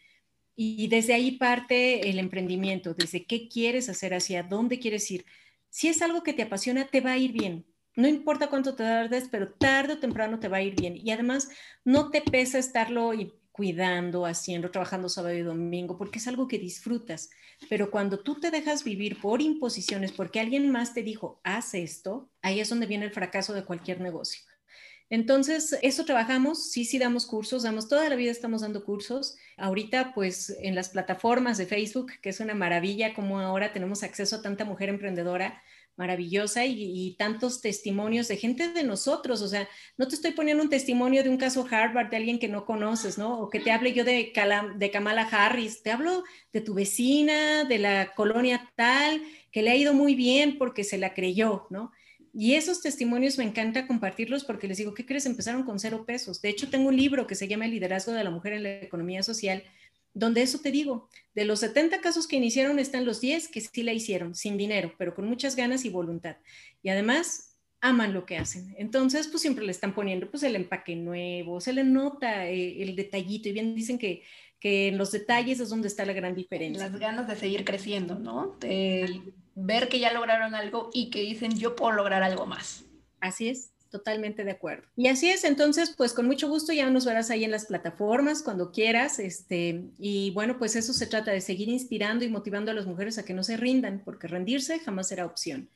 Y 0.55 0.87
desde 0.87 1.13
ahí 1.13 1.33
parte 1.33 2.09
el 2.09 2.19
emprendimiento, 2.19 2.93
desde 2.93 3.25
qué 3.25 3.47
quieres 3.49 3.89
hacer, 3.89 4.13
hacia 4.13 4.43
dónde 4.43 4.79
quieres 4.79 5.09
ir. 5.11 5.25
Si 5.69 5.87
es 5.87 6.01
algo 6.01 6.23
que 6.23 6.33
te 6.33 6.43
apasiona, 6.43 6.85
te 6.85 7.01
va 7.01 7.13
a 7.13 7.17
ir 7.17 7.31
bien. 7.31 7.65
No 7.95 8.07
importa 8.07 8.49
cuánto 8.49 8.75
te 8.75 8.83
tardes, 8.83 9.27
pero 9.29 9.51
tarde 9.53 9.93
o 9.93 9.99
temprano 9.99 10.39
te 10.39 10.47
va 10.47 10.57
a 10.57 10.61
ir 10.61 10.75
bien. 10.75 10.97
Y 10.97 11.11
además, 11.11 11.49
no 11.83 12.09
te 12.09 12.21
pesa 12.21 12.57
estarlo 12.57 13.11
cuidando, 13.51 14.25
haciendo, 14.25 14.71
trabajando 14.71 15.09
sábado 15.09 15.35
y 15.35 15.43
domingo, 15.43 15.95
porque 15.95 16.17
es 16.17 16.27
algo 16.27 16.47
que 16.47 16.57
disfrutas. 16.57 17.29
Pero 17.69 17.91
cuando 17.91 18.19
tú 18.19 18.39
te 18.39 18.49
dejas 18.49 18.83
vivir 18.83 19.21
por 19.21 19.41
imposiciones, 19.41 20.11
porque 20.11 20.39
alguien 20.39 20.71
más 20.71 20.93
te 20.93 21.03
dijo, 21.03 21.39
haz 21.43 21.75
esto, 21.75 22.29
ahí 22.41 22.59
es 22.59 22.69
donde 22.69 22.87
viene 22.87 23.05
el 23.05 23.11
fracaso 23.11 23.53
de 23.53 23.63
cualquier 23.63 24.01
negocio. 24.01 24.41
Entonces, 25.09 25.77
eso 25.83 26.05
trabajamos, 26.05 26.71
sí, 26.71 26.85
sí 26.85 26.97
damos 26.97 27.27
cursos, 27.27 27.61
damos 27.61 27.87
toda 27.87 28.09
la 28.09 28.15
vida 28.15 28.31
estamos 28.31 28.61
dando 28.61 28.83
cursos. 28.83 29.37
Ahorita, 29.57 30.13
pues 30.15 30.57
en 30.61 30.73
las 30.73 30.89
plataformas 30.89 31.59
de 31.59 31.67
Facebook, 31.67 32.13
que 32.23 32.29
es 32.29 32.39
una 32.39 32.55
maravilla, 32.55 33.13
como 33.13 33.39
ahora 33.39 33.71
tenemos 33.73 34.01
acceso 34.01 34.37
a 34.37 34.41
tanta 34.41 34.65
mujer 34.65 34.89
emprendedora, 34.89 35.61
maravillosa 35.95 36.65
y, 36.65 37.15
tantos 37.17 37.61
testimonios 37.61 38.27
de 38.27 38.37
gente 38.37 38.69
de 38.69 38.83
nosotros. 38.83 39.41
O 39.41 39.47
sea, 39.47 39.67
no 39.97 40.07
te 40.07 40.15
estoy 40.15 40.31
poniendo 40.31 40.63
un 40.63 40.69
testimonio 40.69 41.23
de 41.23 41.29
un 41.29 41.37
caso 41.37 41.65
Harvard 41.69 42.09
de 42.09 42.17
alguien 42.17 42.39
que 42.39 42.47
no 42.47 42.65
conoces, 42.65 43.17
¿no? 43.17 43.39
O 43.39 43.49
que 43.49 43.59
te 43.59 43.71
hable 43.71 43.93
yo 43.93 44.03
de, 44.03 44.33
de 44.75 44.91
Kamala 44.91 45.27
Harris. 45.31 45.83
Te 45.83 45.91
hablo 45.91 46.23
de 46.51 46.61
tu 46.61 46.73
vecina, 46.73 47.63
de 47.65 47.79
la 47.79 48.13
colonia 48.15 48.71
tal, 48.75 49.21
que 49.51 49.61
le 49.61 49.71
ha 49.71 49.75
ido 49.75 49.93
muy 49.93 50.15
bien 50.15 50.57
porque 50.57 50.83
se 50.83 50.97
la 50.97 51.13
creyó, 51.13 51.67
¿no? 51.69 51.91
Y 52.35 52.55
esos 52.55 52.81
testimonios 52.81 53.37
me 53.37 53.43
encanta 53.43 53.85
compartirlos 53.85 54.43
porque 54.43 54.67
les 54.67 54.79
digo, 54.79 54.95
¿qué 54.95 55.05
crees? 55.05 55.27
Empezaron 55.27 55.63
con 55.63 55.79
cero 55.79 56.03
pesos. 56.05 56.41
De 56.41 56.49
hecho, 56.49 56.67
tengo 56.67 56.87
un 56.87 56.97
libro 56.97 57.27
que 57.27 57.35
se 57.35 57.47
llama 57.47 57.65
El 57.65 57.71
liderazgo 57.71 58.11
de 58.11 58.23
la 58.23 58.31
mujer 58.31 58.53
en 58.53 58.63
la 58.63 58.81
economía 58.81 59.21
social 59.21 59.63
donde 60.13 60.41
eso 60.41 60.59
te 60.59 60.71
digo, 60.71 61.09
de 61.33 61.45
los 61.45 61.59
70 61.59 62.01
casos 62.01 62.27
que 62.27 62.35
iniciaron 62.35 62.79
están 62.79 63.05
los 63.05 63.21
10 63.21 63.47
que 63.47 63.61
sí 63.61 63.83
la 63.83 63.93
hicieron, 63.93 64.35
sin 64.35 64.57
dinero, 64.57 64.93
pero 64.97 65.15
con 65.15 65.27
muchas 65.27 65.55
ganas 65.55 65.85
y 65.85 65.89
voluntad. 65.89 66.37
Y 66.81 66.89
además 66.89 67.57
aman 67.81 68.13
lo 68.13 68.25
que 68.25 68.37
hacen. 68.37 68.73
Entonces, 68.77 69.27
pues 69.27 69.41
siempre 69.41 69.65
le 69.65 69.71
están 69.71 69.93
poniendo 69.93 70.29
pues 70.29 70.43
el 70.43 70.55
empaque 70.55 70.95
nuevo, 70.95 71.59
se 71.59 71.73
le 71.73 71.83
nota 71.83 72.47
eh, 72.47 72.81
el 72.81 72.95
detallito 72.95 73.49
y 73.49 73.53
bien 73.53 73.75
dicen 73.75 73.97
que, 73.97 74.23
que 74.59 74.87
en 74.87 74.97
los 74.97 75.11
detalles 75.11 75.59
es 75.59 75.69
donde 75.69 75.87
está 75.87 76.05
la 76.05 76.13
gran 76.13 76.35
diferencia. 76.35 76.87
Las 76.87 76.99
ganas 76.99 77.27
de 77.27 77.35
seguir 77.35 77.65
creciendo, 77.65 78.15
¿no? 78.17 78.55
De 78.59 79.21
ver 79.55 79.89
que 79.89 79.99
ya 79.99 80.13
lograron 80.13 80.55
algo 80.55 80.91
y 80.93 81.09
que 81.09 81.21
dicen 81.21 81.57
yo 81.57 81.75
puedo 81.75 81.91
lograr 81.91 82.23
algo 82.23 82.45
más. 82.45 82.85
Así 83.19 83.49
es 83.49 83.72
totalmente 83.93 84.43
de 84.43 84.49
acuerdo. 84.49 84.87
Y 84.95 85.07
así 85.07 85.29
es, 85.29 85.43
entonces, 85.43 85.93
pues 85.95 86.13
con 86.13 86.25
mucho 86.25 86.49
gusto 86.49 86.73
ya 86.73 86.89
nos 86.89 87.05
verás 87.05 87.29
ahí 87.29 87.43
en 87.43 87.51
las 87.51 87.67
plataformas 87.67 88.41
cuando 88.41 88.71
quieras, 88.71 89.19
este, 89.19 89.83
y 89.99 90.31
bueno, 90.31 90.57
pues 90.57 90.75
eso 90.75 90.93
se 90.93 91.05
trata 91.05 91.31
de 91.31 91.41
seguir 91.41 91.69
inspirando 91.69 92.25
y 92.25 92.29
motivando 92.29 92.71
a 92.71 92.73
las 92.73 92.87
mujeres 92.87 93.19
a 93.19 93.23
que 93.23 93.35
no 93.35 93.43
se 93.43 93.55
rindan, 93.55 94.01
porque 94.03 94.27
rendirse 94.27 94.79
jamás 94.79 95.09
será 95.09 95.27
opción. 95.27 95.69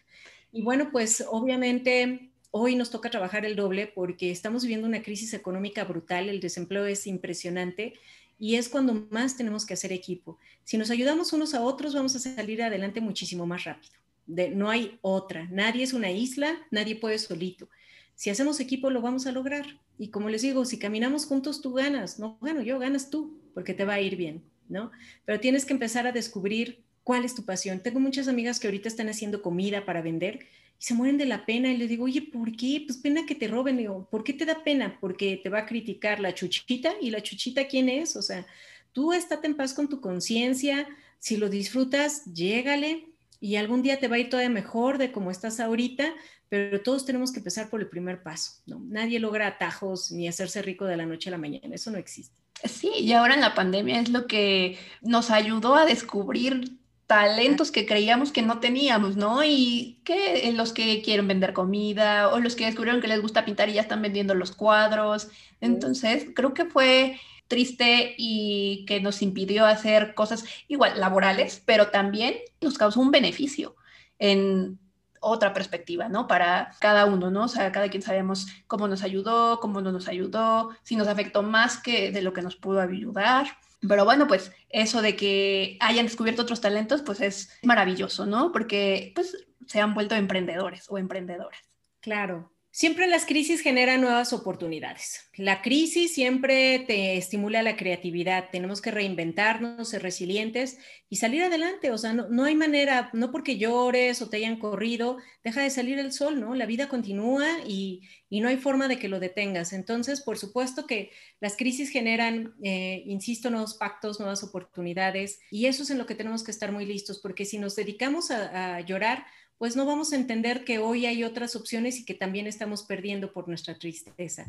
Y 0.52 0.64
bueno, 0.64 0.90
pues 0.92 1.24
obviamente 1.30 2.32
hoy 2.50 2.76
nos 2.76 2.90
toca 2.90 3.12
trabajar 3.12 3.46
el 3.46 3.56
doble 3.56 3.86
porque 3.86 4.32
estamos 4.32 4.64
viviendo 4.64 4.88
una 4.88 5.04
crisis 5.04 5.36
económica 5.36 5.84
brutal, 5.84 6.28
el 6.28 6.40
desempleo 6.40 6.88
es 6.88 7.06
impresionante 7.06 7.94
y 8.40 8.56
es 8.56 8.68
cuando 8.68 9.08
más 9.12 9.38
tenemos 9.38 9.64
que 9.64 9.76
hacer 9.76 9.94
equipo. 9.94 10.40
Si 10.64 10.76
nos 10.80 10.90
ayudamos 10.90 11.34
unos 11.34 11.54
a 11.54 11.62
otros, 11.62 11.94
vamos 11.94 12.16
a 12.16 12.20
salir 12.20 12.64
adelante 12.64 13.00
muchísimo 13.00 13.46
más 13.46 13.64
rápido. 13.64 13.94
De, 14.26 14.50
no 14.50 14.72
hay 14.72 14.98
otra, 15.04 15.48
nadie 15.52 15.84
es 15.84 15.94
una 15.94 16.10
isla, 16.10 16.58
nadie 16.72 16.96
puede 16.96 17.20
solito 17.20 17.70
si 18.18 18.32
hacemos 18.32 18.60
equipo 18.60 18.90
lo 18.90 19.00
vamos 19.00 19.28
a 19.28 19.32
lograr. 19.32 19.80
Y 20.00 20.10
como 20.10 20.30
les 20.30 20.42
digo, 20.42 20.66
si 20.66 20.80
caminamos 20.80 21.26
juntos 21.28 21.62
tú 21.62 21.74
ganas, 21.74 22.18
no 22.18 22.38
bueno, 22.42 22.62
yo 22.62 22.80
ganas 22.80 23.12
tú, 23.12 23.40
porque 23.54 23.76
te 23.76 23.86
va 23.86 23.94
a 23.94 24.02
ir 24.02 24.16
bien, 24.16 24.44
¿no? 24.68 24.92
Pero 25.24 25.40
tienes 25.40 25.66
que 25.66 25.74
empezar 25.74 26.08
a 26.08 26.12
descubrir 26.12 26.84
cuál 27.04 27.26
es 27.26 27.36
tu 27.36 27.46
pasión. 27.46 27.80
Tengo 27.80 28.00
muchas 28.00 28.28
amigas 28.28 28.60
que 28.60 28.66
ahorita 28.66 28.88
están 28.90 29.08
haciendo 29.08 29.44
comida 29.44 29.86
para 29.86 30.02
vender 30.02 30.48
y 30.80 30.84
se 30.84 30.96
mueren 30.96 31.20
de 31.20 31.26
la 31.26 31.46
pena 31.46 31.72
y 31.72 31.78
les 31.78 31.90
digo, 31.90 32.06
oye, 32.06 32.24
¿por 32.24 32.56
qué? 32.56 32.84
Pues 32.88 32.98
pena 32.98 33.28
que 33.28 33.36
te 33.36 33.48
roben. 33.48 33.78
digo, 33.78 34.08
¿por 34.10 34.24
qué 34.24 34.34
te 34.34 34.46
da 34.46 34.64
pena? 34.64 34.98
Porque 35.00 35.40
te 35.42 35.50
va 35.50 35.60
a 35.60 35.66
criticar 35.68 36.20
la 36.20 36.34
chuchita 36.34 36.94
y 37.00 37.12
la 37.12 37.22
chuchita, 37.22 37.68
¿quién 37.68 37.88
es? 37.88 38.16
O 38.16 38.24
sea, 38.24 38.48
tú 38.94 39.14
estate 39.14 39.46
en 39.46 39.56
paz 39.56 39.76
con 39.76 39.90
tu 39.90 40.02
conciencia, 40.02 40.88
si 41.20 41.38
lo 41.38 41.50
disfrutas, 41.50 42.26
llégale 42.34 43.06
y 43.40 43.58
algún 43.58 43.84
día 43.84 44.00
te 44.00 44.08
va 44.08 44.16
a 44.16 44.20
ir 44.20 44.30
todavía 44.30 44.50
mejor 44.50 44.98
de 44.98 45.12
como 45.12 45.30
estás 45.30 45.60
ahorita, 45.60 46.14
pero 46.50 46.82
todos 46.82 47.06
tenemos 47.06 47.32
que 47.32 47.40
empezar 47.40 47.70
por 47.70 47.82
el 47.82 47.90
primer 47.90 48.24
paso, 48.24 48.62
¿no? 48.66 48.80
Nadie 48.80 49.20
logra 49.20 49.48
atajos 49.48 50.12
ni 50.12 50.28
hacerse 50.28 50.62
rico 50.62 50.86
de 50.86 50.98
la 50.98 51.06
noche 51.06 51.30
a 51.30 51.32
la 51.32 51.38
mañana, 51.38 51.76
eso 51.76 51.92
no 51.92 51.98
existe. 51.98 52.42
Sí, 52.64 52.92
y 52.98 53.14
ahora 53.14 53.36
en 53.36 53.42
la 53.42 53.54
pandemia 53.54 54.00
es 54.00 54.10
lo 54.10 54.26
que 54.26 54.78
nos 55.02 55.30
ayudó 55.30 55.76
a 55.76 55.86
descubrir 55.86 56.78
talentos 57.06 57.72
que 57.72 57.86
creíamos 57.86 58.32
que 58.34 58.42
no 58.42 58.60
teníamos, 58.60 59.16
¿no? 59.16 59.44
Y 59.44 60.02
que 60.04 60.52
los 60.54 60.74
que 60.74 61.02
quieren 61.02 61.28
vender 61.28 61.54
comida 61.54 62.30
o 62.30 62.40
los 62.40 62.56
que 62.56 62.66
descubrieron 62.66 63.00
que 63.00 63.08
les 63.08 63.22
gusta 63.22 63.46
pintar 63.46 63.70
y 63.70 63.74
ya 63.74 63.82
están 63.82 64.02
vendiendo 64.02 64.36
los 64.36 64.52
cuadros. 64.52 65.30
Entonces, 65.62 66.28
creo 66.36 66.54
que 66.54 66.66
fue 66.66 67.18
triste 67.48 68.14
y 68.18 68.84
que 68.88 69.00
nos 69.00 69.22
impidió 69.22 69.66
hacer 69.66 70.16
cosas 70.16 70.44
igual 70.68 71.00
laborales, 71.00 71.64
pero 71.66 71.88
también 71.92 72.36
nos 72.60 72.78
causó 72.78 73.00
un 73.00 73.12
beneficio 73.12 73.78
en 74.20 74.78
otra 75.20 75.54
perspectiva, 75.54 76.10
¿no? 76.10 76.28
Para 76.28 76.72
cada 76.80 77.06
uno, 77.06 77.30
¿no? 77.32 77.46
O 77.46 77.48
sea, 77.48 77.72
cada 77.72 77.90
quien 77.90 78.04
sabemos 78.04 78.48
cómo 78.68 78.88
nos 78.88 79.04
ayudó, 79.04 79.60
cómo 79.60 79.82
no 79.82 79.92
nos 79.92 80.08
ayudó, 80.08 80.72
si 80.84 80.96
nos 80.96 81.08
afectó 81.08 81.44
más 81.44 81.82
que 81.82 82.12
de 82.12 82.22
lo 82.22 82.34
que 82.34 82.42
nos 82.42 82.56
pudo 82.56 82.82
ayudar. 82.82 83.48
Pero 83.88 84.06
bueno, 84.06 84.28
pues 84.28 84.52
eso 84.70 85.02
de 85.02 85.16
que 85.16 85.78
hayan 85.80 86.06
descubierto 86.06 86.42
otros 86.42 86.62
talentos, 86.62 87.02
pues 87.02 87.22
es 87.22 87.52
maravilloso, 87.64 88.26
¿no? 88.26 88.52
Porque 88.52 89.12
pues 89.14 89.46
se 89.68 89.82
han 89.82 89.94
vuelto 89.94 90.16
emprendedores 90.16 90.86
o 90.90 90.98
emprendedoras. 90.98 91.60
Claro, 92.00 92.52
Siempre 92.78 93.08
las 93.08 93.26
crisis 93.26 93.62
generan 93.62 94.02
nuevas 94.02 94.34
oportunidades. 94.34 95.32
La 95.36 95.64
crisis 95.64 96.14
siempre 96.14 96.78
te 96.78 97.18
estimula 97.18 97.64
la 97.64 97.76
creatividad. 97.76 98.52
Tenemos 98.52 98.82
que 98.82 98.92
reinventarnos, 98.92 99.90
ser 99.90 100.04
resilientes 100.04 100.78
y 101.10 101.16
salir 101.16 101.42
adelante. 101.42 101.90
O 101.90 101.98
sea, 101.98 102.14
no, 102.14 102.44
hay 102.44 102.54
manera, 102.54 103.10
no 103.14 103.32
porque 103.32 103.58
llores 103.58 104.22
o 104.22 104.30
te 104.30 104.38
hayan 104.38 104.60
corrido, 104.60 105.18
deja 105.44 105.64
de 105.64 105.72
salir 105.72 105.98
el 105.98 106.12
sol, 106.12 106.40
¿no? 106.40 106.54
La 106.54 106.68
vida 106.68 106.88
continúa 106.88 107.48
y, 107.66 108.04
no 108.30 108.48
hay 108.48 108.58
forma 108.58 108.88
de 108.88 109.00
que 109.00 109.10
lo 109.10 109.20
detengas. 109.20 109.74
Entonces, 109.74 110.22
por 110.22 110.38
supuesto 110.38 110.86
que 110.86 111.10
las 111.40 111.58
crisis 111.58 111.90
generan, 111.90 112.54
eh, 112.62 113.02
insisto, 113.08 113.50
nuevos 113.50 113.74
pactos, 113.74 114.20
nuevas 114.20 114.44
oportunidades 114.44 115.40
y 115.50 115.66
eso 115.66 115.82
es 115.82 115.90
en 115.90 115.98
lo 115.98 116.06
que 116.06 116.14
tenemos 116.14 116.44
que 116.44 116.52
estar 116.52 116.72
muy 116.72 116.86
listos, 116.86 117.18
porque 117.24 117.44
si 117.46 117.58
nos 117.58 117.76
dedicamos 117.76 118.30
a 118.30 118.82
llorar, 118.82 119.26
pues 119.58 119.76
no 119.76 119.86
vamos 119.86 120.14
a 120.14 120.16
entender 120.16 120.64
que 120.64 120.80
hoy 120.80 121.06
hay 121.06 121.24
otras 121.24 121.56
opciones 121.56 122.00
y 122.00 122.06
que 122.06 122.14
también 122.14 122.48
estamos 122.48 122.84
perdiendo 122.84 123.34
por 123.34 123.48
nuestra 123.48 123.78
tristeza. 123.78 124.46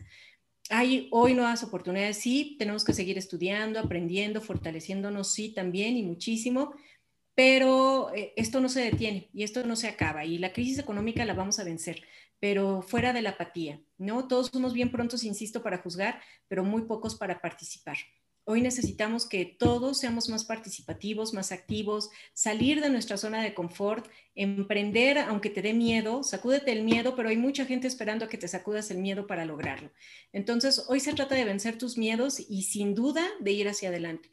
Hay 0.70 1.08
hoy 1.12 1.34
nuevas 1.34 1.62
oportunidades, 1.62 2.18
sí, 2.18 2.56
tenemos 2.58 2.84
que 2.84 2.92
seguir 2.92 3.16
estudiando, 3.16 3.80
aprendiendo, 3.80 4.42
fortaleciéndonos, 4.42 5.32
sí, 5.32 5.54
también 5.54 5.96
y 5.96 6.02
muchísimo, 6.02 6.74
pero 7.34 8.12
eh, 8.14 8.34
esto 8.36 8.60
no 8.60 8.68
se 8.68 8.80
detiene 8.80 9.30
y 9.32 9.44
esto 9.44 9.64
no 9.64 9.76
se 9.76 9.88
acaba 9.88 10.24
y 10.24 10.38
la 10.38 10.52
crisis 10.52 10.78
económica 10.78 11.24
la 11.24 11.34
vamos 11.34 11.58
a 11.58 11.64
vencer, 11.64 12.02
pero 12.38 12.82
fuera 12.82 13.12
de 13.14 13.22
la 13.22 13.30
apatía, 13.30 13.80
¿no? 13.96 14.28
Todos 14.28 14.48
somos 14.48 14.74
bien 14.74 14.90
prontos, 14.90 15.24
insisto, 15.24 15.62
para 15.62 15.78
juzgar, 15.78 16.20
pero 16.48 16.64
muy 16.64 16.82
pocos 16.82 17.14
para 17.14 17.40
participar. 17.40 17.96
Hoy 18.50 18.62
necesitamos 18.62 19.26
que 19.26 19.44
todos 19.44 19.98
seamos 19.98 20.30
más 20.30 20.42
participativos, 20.42 21.34
más 21.34 21.52
activos, 21.52 22.08
salir 22.32 22.80
de 22.80 22.88
nuestra 22.88 23.18
zona 23.18 23.42
de 23.42 23.52
confort, 23.52 24.08
emprender 24.34 25.18
aunque 25.18 25.50
te 25.50 25.60
dé 25.60 25.74
miedo, 25.74 26.22
sacúdete 26.22 26.72
el 26.72 26.82
miedo, 26.82 27.14
pero 27.14 27.28
hay 27.28 27.36
mucha 27.36 27.66
gente 27.66 27.86
esperando 27.86 28.24
a 28.24 28.30
que 28.30 28.38
te 28.38 28.48
sacudas 28.48 28.90
el 28.90 29.00
miedo 29.00 29.26
para 29.26 29.44
lograrlo. 29.44 29.90
Entonces, 30.32 30.82
hoy 30.88 30.98
se 30.98 31.12
trata 31.12 31.34
de 31.34 31.44
vencer 31.44 31.76
tus 31.76 31.98
miedos 31.98 32.40
y 32.40 32.62
sin 32.62 32.94
duda 32.94 33.22
de 33.38 33.52
ir 33.52 33.68
hacia 33.68 33.90
adelante. 33.90 34.30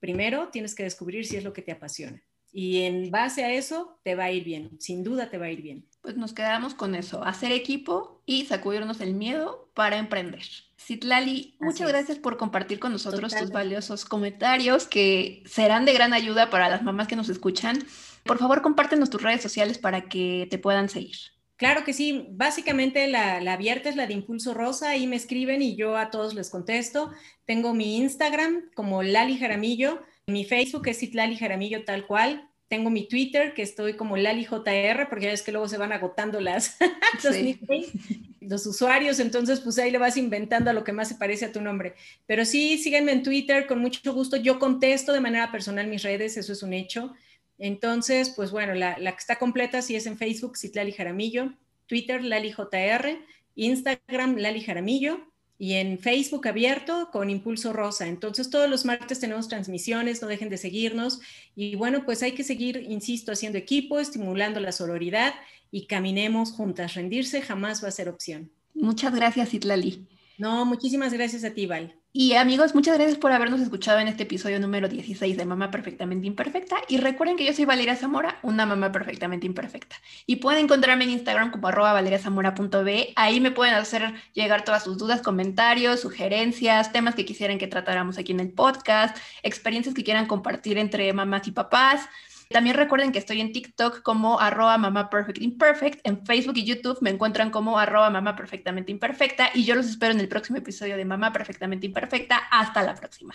Primero, 0.00 0.48
tienes 0.48 0.74
que 0.74 0.84
descubrir 0.84 1.26
si 1.26 1.36
es 1.36 1.44
lo 1.44 1.52
que 1.52 1.60
te 1.60 1.72
apasiona. 1.72 2.22
Y 2.50 2.84
en 2.84 3.10
base 3.10 3.44
a 3.44 3.52
eso, 3.52 4.00
te 4.02 4.14
va 4.14 4.24
a 4.24 4.32
ir 4.32 4.44
bien, 4.44 4.80
sin 4.80 5.04
duda 5.04 5.28
te 5.28 5.36
va 5.36 5.44
a 5.44 5.50
ir 5.50 5.60
bien. 5.60 5.84
Pues 6.00 6.16
nos 6.16 6.32
quedamos 6.32 6.74
con 6.74 6.94
eso, 6.94 7.24
hacer 7.24 7.52
equipo 7.52 8.22
y 8.24 8.46
sacudirnos 8.46 9.00
el 9.00 9.14
miedo 9.14 9.70
para 9.74 9.98
emprender. 9.98 10.42
Citlali, 10.78 11.56
muchas 11.60 11.88
gracias 11.88 12.18
por 12.18 12.36
compartir 12.36 12.78
con 12.78 12.92
nosotros 12.92 13.34
tus 13.34 13.50
valiosos 13.50 14.04
comentarios 14.04 14.86
que 14.86 15.42
serán 15.44 15.84
de 15.84 15.92
gran 15.92 16.12
ayuda 16.12 16.50
para 16.50 16.68
las 16.68 16.82
mamás 16.82 17.08
que 17.08 17.16
nos 17.16 17.28
escuchan. 17.28 17.84
Por 18.24 18.38
favor, 18.38 18.62
compártenos 18.62 19.10
tus 19.10 19.22
redes 19.22 19.42
sociales 19.42 19.78
para 19.78 20.02
que 20.02 20.46
te 20.50 20.58
puedan 20.58 20.88
seguir. 20.88 21.16
Claro 21.56 21.82
que 21.84 21.92
sí, 21.92 22.28
básicamente 22.30 23.08
la, 23.08 23.40
la, 23.40 23.54
abierta 23.54 23.88
es 23.88 23.96
la 23.96 24.06
de 24.06 24.14
Impulso 24.14 24.54
Rosa, 24.54 24.90
ahí 24.90 25.08
me 25.08 25.16
escriben 25.16 25.60
y 25.60 25.74
yo 25.74 25.96
a 25.96 26.10
todos 26.10 26.34
les 26.34 26.50
contesto. 26.50 27.10
Tengo 27.46 27.74
mi 27.74 27.96
Instagram 27.96 28.70
como 28.76 29.02
Lali 29.02 29.36
Jaramillo, 29.36 30.00
mi 30.28 30.44
Facebook 30.44 30.86
es 30.86 31.00
Citlali 31.00 31.36
Jaramillo 31.36 31.84
tal 31.84 32.06
cual, 32.06 32.47
tengo 32.68 32.90
mi 32.90 33.08
Twitter, 33.08 33.54
que 33.54 33.62
estoy 33.62 33.94
como 33.94 34.16
LaliJR, 34.16 35.08
porque 35.08 35.24
ya 35.24 35.30
ves 35.30 35.42
que 35.42 35.52
luego 35.52 35.68
se 35.68 35.78
van 35.78 35.92
agotando 35.92 36.40
las, 36.40 36.76
los, 38.40 38.66
usuarios, 38.66 39.20
entonces 39.20 39.60
pues 39.60 39.78
ahí 39.78 39.90
le 39.90 39.98
vas 39.98 40.16
inventando 40.16 40.70
a 40.70 40.74
lo 40.74 40.84
que 40.84 40.92
más 40.92 41.08
se 41.08 41.14
parece 41.14 41.46
a 41.46 41.52
tu 41.52 41.62
nombre. 41.62 41.94
Pero 42.26 42.44
sí, 42.44 42.78
síganme 42.78 43.12
en 43.12 43.22
Twitter, 43.22 43.66
con 43.66 43.80
mucho 43.80 44.12
gusto. 44.12 44.36
Yo 44.36 44.58
contesto 44.58 45.12
de 45.12 45.20
manera 45.20 45.50
personal 45.50 45.86
mis 45.86 46.02
redes, 46.02 46.36
eso 46.36 46.52
es 46.52 46.62
un 46.62 46.74
hecho. 46.74 47.14
Entonces, 47.58 48.32
pues 48.36 48.50
bueno, 48.50 48.74
la, 48.74 48.98
la 48.98 49.12
que 49.12 49.18
está 49.18 49.36
completa 49.36 49.82
sí 49.82 49.96
es 49.96 50.06
en 50.06 50.18
Facebook, 50.18 50.58
Citlali 50.58 50.92
Jaramillo, 50.92 51.54
Twitter, 51.86 52.22
LaliJR, 52.22 53.18
Instagram, 53.56 54.36
Lali 54.36 54.60
Jaramillo, 54.60 55.20
y 55.58 55.74
en 55.74 55.98
Facebook 55.98 56.46
abierto 56.46 57.10
con 57.10 57.30
Impulso 57.30 57.72
Rosa. 57.72 58.06
Entonces 58.06 58.48
todos 58.48 58.70
los 58.70 58.84
martes 58.84 59.18
tenemos 59.18 59.48
transmisiones, 59.48 60.22
no 60.22 60.28
dejen 60.28 60.48
de 60.48 60.56
seguirnos 60.56 61.20
y 61.56 61.74
bueno, 61.74 62.04
pues 62.04 62.22
hay 62.22 62.32
que 62.32 62.44
seguir, 62.44 62.86
insisto, 62.88 63.32
haciendo 63.32 63.58
equipo, 63.58 63.98
estimulando 63.98 64.60
la 64.60 64.72
sororidad 64.72 65.34
y 65.72 65.86
caminemos 65.86 66.52
juntas. 66.52 66.94
Rendirse 66.94 67.42
jamás 67.42 67.82
va 67.82 67.88
a 67.88 67.92
ser 67.92 68.08
opción. 68.08 68.50
Muchas 68.74 69.14
gracias, 69.14 69.52
Itlali. 69.54 70.06
No, 70.38 70.64
muchísimas 70.64 71.12
gracias 71.12 71.42
a 71.44 71.50
ti, 71.50 71.66
Val. 71.66 71.96
Y 72.12 72.34
amigos, 72.34 72.74
muchas 72.74 72.96
gracias 72.96 73.18
por 73.18 73.32
habernos 73.32 73.60
escuchado 73.60 73.98
en 73.98 74.08
este 74.08 74.22
episodio 74.22 74.60
número 74.60 74.88
16 74.88 75.36
de 75.36 75.44
Mamá 75.44 75.70
Perfectamente 75.70 76.28
Imperfecta. 76.28 76.76
Y 76.88 76.98
recuerden 76.98 77.36
que 77.36 77.44
yo 77.44 77.52
soy 77.52 77.64
Valeria 77.64 77.96
Zamora, 77.96 78.38
una 78.42 78.64
mamá 78.64 78.92
perfectamente 78.92 79.46
imperfecta. 79.46 79.96
Y 80.26 80.36
pueden 80.36 80.64
encontrarme 80.64 81.04
en 81.04 81.10
Instagram 81.10 81.50
como 81.50 81.68
arroba 81.68 81.92
valeriazamora.b. 81.92 83.12
Ahí 83.16 83.40
me 83.40 83.50
pueden 83.50 83.74
hacer 83.74 84.14
llegar 84.32 84.64
todas 84.64 84.84
sus 84.84 84.96
dudas, 84.96 85.22
comentarios, 85.22 86.00
sugerencias, 86.00 86.92
temas 86.92 87.16
que 87.16 87.24
quisieran 87.24 87.58
que 87.58 87.66
tratáramos 87.66 88.16
aquí 88.16 88.30
en 88.30 88.40
el 88.40 88.52
podcast, 88.52 89.16
experiencias 89.42 89.94
que 89.94 90.04
quieran 90.04 90.26
compartir 90.26 90.78
entre 90.78 91.12
mamás 91.12 91.46
y 91.48 91.50
papás. 91.50 92.08
También 92.50 92.76
recuerden 92.76 93.12
que 93.12 93.18
estoy 93.18 93.40
en 93.40 93.52
TikTok 93.52 94.02
como 94.02 94.40
arroba 94.40 94.78
mamá 94.78 95.10
perfect 95.10 95.42
imperfect. 95.42 96.00
En 96.04 96.24
Facebook 96.24 96.56
y 96.56 96.64
YouTube 96.64 96.98
me 97.02 97.10
encuentran 97.10 97.50
como 97.50 97.78
arroba 97.78 98.08
mamá 98.08 98.36
perfectamente 98.36 98.90
imperfecta. 98.90 99.50
Y 99.54 99.64
yo 99.64 99.74
los 99.74 99.86
espero 99.86 100.12
en 100.12 100.20
el 100.20 100.28
próximo 100.28 100.58
episodio 100.58 100.96
de 100.96 101.04
Mamá 101.04 101.32
Perfectamente 101.32 101.86
Imperfecta. 101.86 102.38
Hasta 102.50 102.82
la 102.82 102.94
próxima. 102.94 103.34